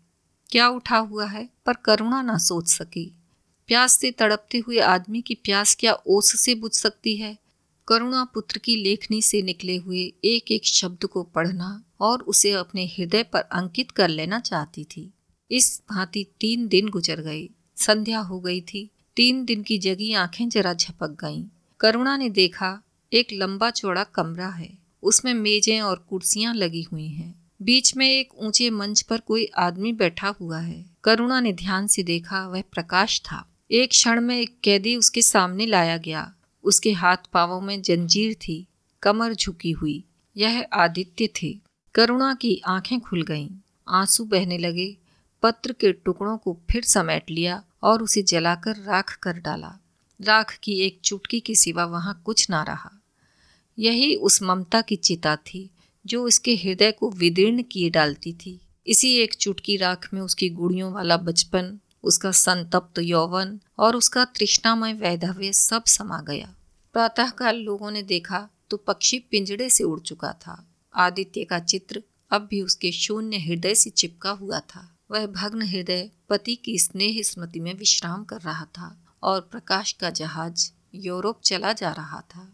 क्या 0.51 0.69
उठा 0.69 0.99
हुआ 0.99 1.27
है? 1.27 1.49
पर 1.67 1.73
करुणा 1.73 2.23
ना 2.23 2.39
सोच 2.39 2.69
सकी। 2.69 3.15
प्यास 3.67 3.99
से 3.99 4.11
तड़पते 4.11 4.59
हुए 4.59 4.79
आदमी 4.79 5.23
की 5.23 5.35
प्यास 5.35 5.77
क्या 5.81 5.93
ओस 6.07 6.41
से 6.41 6.55
बुझ 6.55 6.73
सकती 6.73 7.17
है? 7.17 7.39
करुणा 7.89 8.25
पुत्र 8.25 8.59
की 8.59 8.77
लेखनी 8.77 9.23
से 9.23 9.43
निकले 9.43 9.77
हुए 9.77 10.13
एक 10.25 10.51
एक 10.51 10.65
शब्द 10.65 11.07
को 11.07 11.23
पढ़ना 11.23 11.83
और 12.01 12.23
उसे 12.23 12.53
अपने 12.53 12.87
हृदय 12.87 13.23
पर 13.23 13.41
अंकित 13.41 13.91
कर 13.91 14.09
लेना 14.09 14.41
चाहती 14.41 14.85
थी। 14.85 15.11
इस 15.51 15.83
भांति 15.91 16.27
तीन 16.41 16.69
दिन 16.69 16.89
गुजर 16.89 17.21
गए। 17.21 17.49
संध्या 17.77 18.19
हो 18.19 18.41
गई 18.41 18.61
थी। 18.61 18.91
तीन 19.17 19.45
दिन 19.45 19.63
की 19.63 19.79
जगी 19.79 20.13
आँखें 20.13 20.49
जरा 20.49 20.75
झपक 20.75 21.09
गईं। 21.09 21.45
करुणा 21.81 22.17
ने 22.17 22.31
देखा, 22.31 22.83
एक 23.13 23.29
लंबा 23.33 23.71
चौड़ा 23.71 24.05
कमरा 24.05 24.49
है। 24.49 24.79
उसमें 25.03 25.35
मेजें 25.35 25.81
और 25.81 26.07
कुर्सियाँ 26.11 26.55
लगी 26.55 26.83
हुई 26.83 27.09
हैं। 27.09 27.38
बीच 27.63 27.97
में 27.97 28.11
एक 28.11 28.35
ऊँचे 28.35 28.71
मंच 28.71 29.03
पर 29.03 29.19
कोई 29.21 29.51
आदमी 29.57 29.93
बैठा 29.93 30.29
हुआ 30.29 30.59
है। 30.59 30.87
करुणा 31.05 31.41
ने 31.41 31.53
ध्यान 31.53 31.87
से 31.87 32.03
देखा, 32.03 32.47
वह 32.49 32.63
प्रकाश 32.63 33.21
था। 33.21 33.49
एक 33.71 33.91
क्षण 33.91 34.21
में 34.21 34.41
एक 34.41 34.57
कैदी 34.65 34.97
उसके 34.97 35.23
सामने 35.23 35.67
लाया 35.67 35.97
गया। 35.97 36.35
उसके 36.65 36.93
हाथ 36.93 37.17
पावों 37.33 37.61
में 37.61 37.83
जंजीर 37.83 38.35
थी, 38.35 38.67
कमर 39.03 39.35
झुकी 39.35 39.71
हुई। 39.71 40.05
यह 40.37 40.67
आदित्य 40.73 41.29
थे। 41.43 41.59
करुणा 41.95 42.35
की 42.35 42.63
आँखें 42.67 43.01
खुल 43.01 43.23
गईं। 43.23 43.49
आँसू 43.89 44.25
बहने 44.25 44.59
लगे। 44.59 44.97
पत्र 45.43 45.73
के 45.73 45.93
टुकड़ों 45.93 46.39
को 46.39 46.61
फिर 46.71 46.83
समेट 46.83 47.31
लिया 47.31 47.65
और 47.83 48.03
उसे 48.03 48.23
जलाकर 48.23 48.77
राख 48.77 49.19
कर 49.23 49.33
डाला। 49.33 49.77
राख 50.21 50.59
की 50.63 50.81
एक 50.81 50.99
चुटकी 51.05 51.41
के 51.41 51.55
सिवा 51.55 51.85
वहाँ 51.85 52.23
कुछ 52.27 52.51
ना 52.51 52.63
रहा। 52.63 52.93
यही 53.79 54.15
उस 54.15 54.43
ममता 54.43 54.81
की 54.81 54.97
चिता 54.97 55.37
थी। 55.37 55.71
जो 56.07 56.25
उसके 56.25 56.55
हृदय 56.57 56.93
को 56.93 57.11
विदीर्ण 57.11 57.63
किए 57.63 57.91
डालती 57.91 58.33
थी। 58.33 58.61
इसी 58.87 59.15
एक 59.15 59.35
चुटकी 59.35 59.77
राख 59.77 60.09
में 60.15 60.21
उसकी 60.21 60.49
गुड़ियों 60.49 60.93
वाला 60.93 61.17
बचपन, 61.17 61.79
उसका 62.05 62.31
संतप्त 62.31 62.99
यौवन 62.99 63.59
और 63.79 63.97
उसका 63.97 64.25
तृष्णामय 64.25 64.93
वैधव्य 64.93 65.53
सब 65.53 65.85
समा 65.85 66.21
गया। 66.21 66.55
प्रातःकाल 66.93 67.57
लोगों 67.57 67.91
ने 67.91 68.03
देखा 68.03 68.49
तो 68.71 68.77
पक्षी 68.77 69.19
पिंजड़े 69.19 69.69
से 69.71 69.85
उड़ 69.85 70.01
चुका 70.01 70.33
था। 70.33 70.65
आदित्य 70.95 71.45
का 71.45 71.59
चित्र 71.59 72.03
अब 72.31 72.47
भी 72.51 72.61
उसके 72.63 72.93
शून्य 72.93 73.39
हृदय 73.39 73.75
से 73.75 73.91
चिपका 73.91 74.31
हुआ 74.31 74.61
था। 74.61 74.97
वह 75.11 75.27
भग्न 75.27 75.63
हृदय, 75.63 76.11
पति 76.29 76.55
की 76.55 76.79
स्नेह 76.79 77.23
स्मृति 77.23 77.61
में 77.61 77.75
विश्राम 77.75 78.25
कर 78.25 78.41
रहा 78.41 78.65
था 78.65 78.97
और 79.23 79.41
प्रकाश 79.41 79.93
का 79.93 80.11
जहाज़ 80.11 80.71
यूरोप 80.95 81.41
चला 81.45 81.73
जा 81.73 81.93
रहा 81.93 82.21
था। 82.21 82.49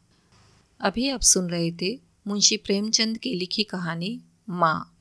अभी 0.81 1.09
आप 1.09 1.21
सुन 1.21 1.49
रहे 1.49 1.71
थे 1.73 1.99
मुंशी 2.27 2.57
प्रेमचंद 2.57 3.19
की 3.19 3.35
लिखी 3.35 3.63
कहानी 3.63 4.21
माँ। 4.49 4.94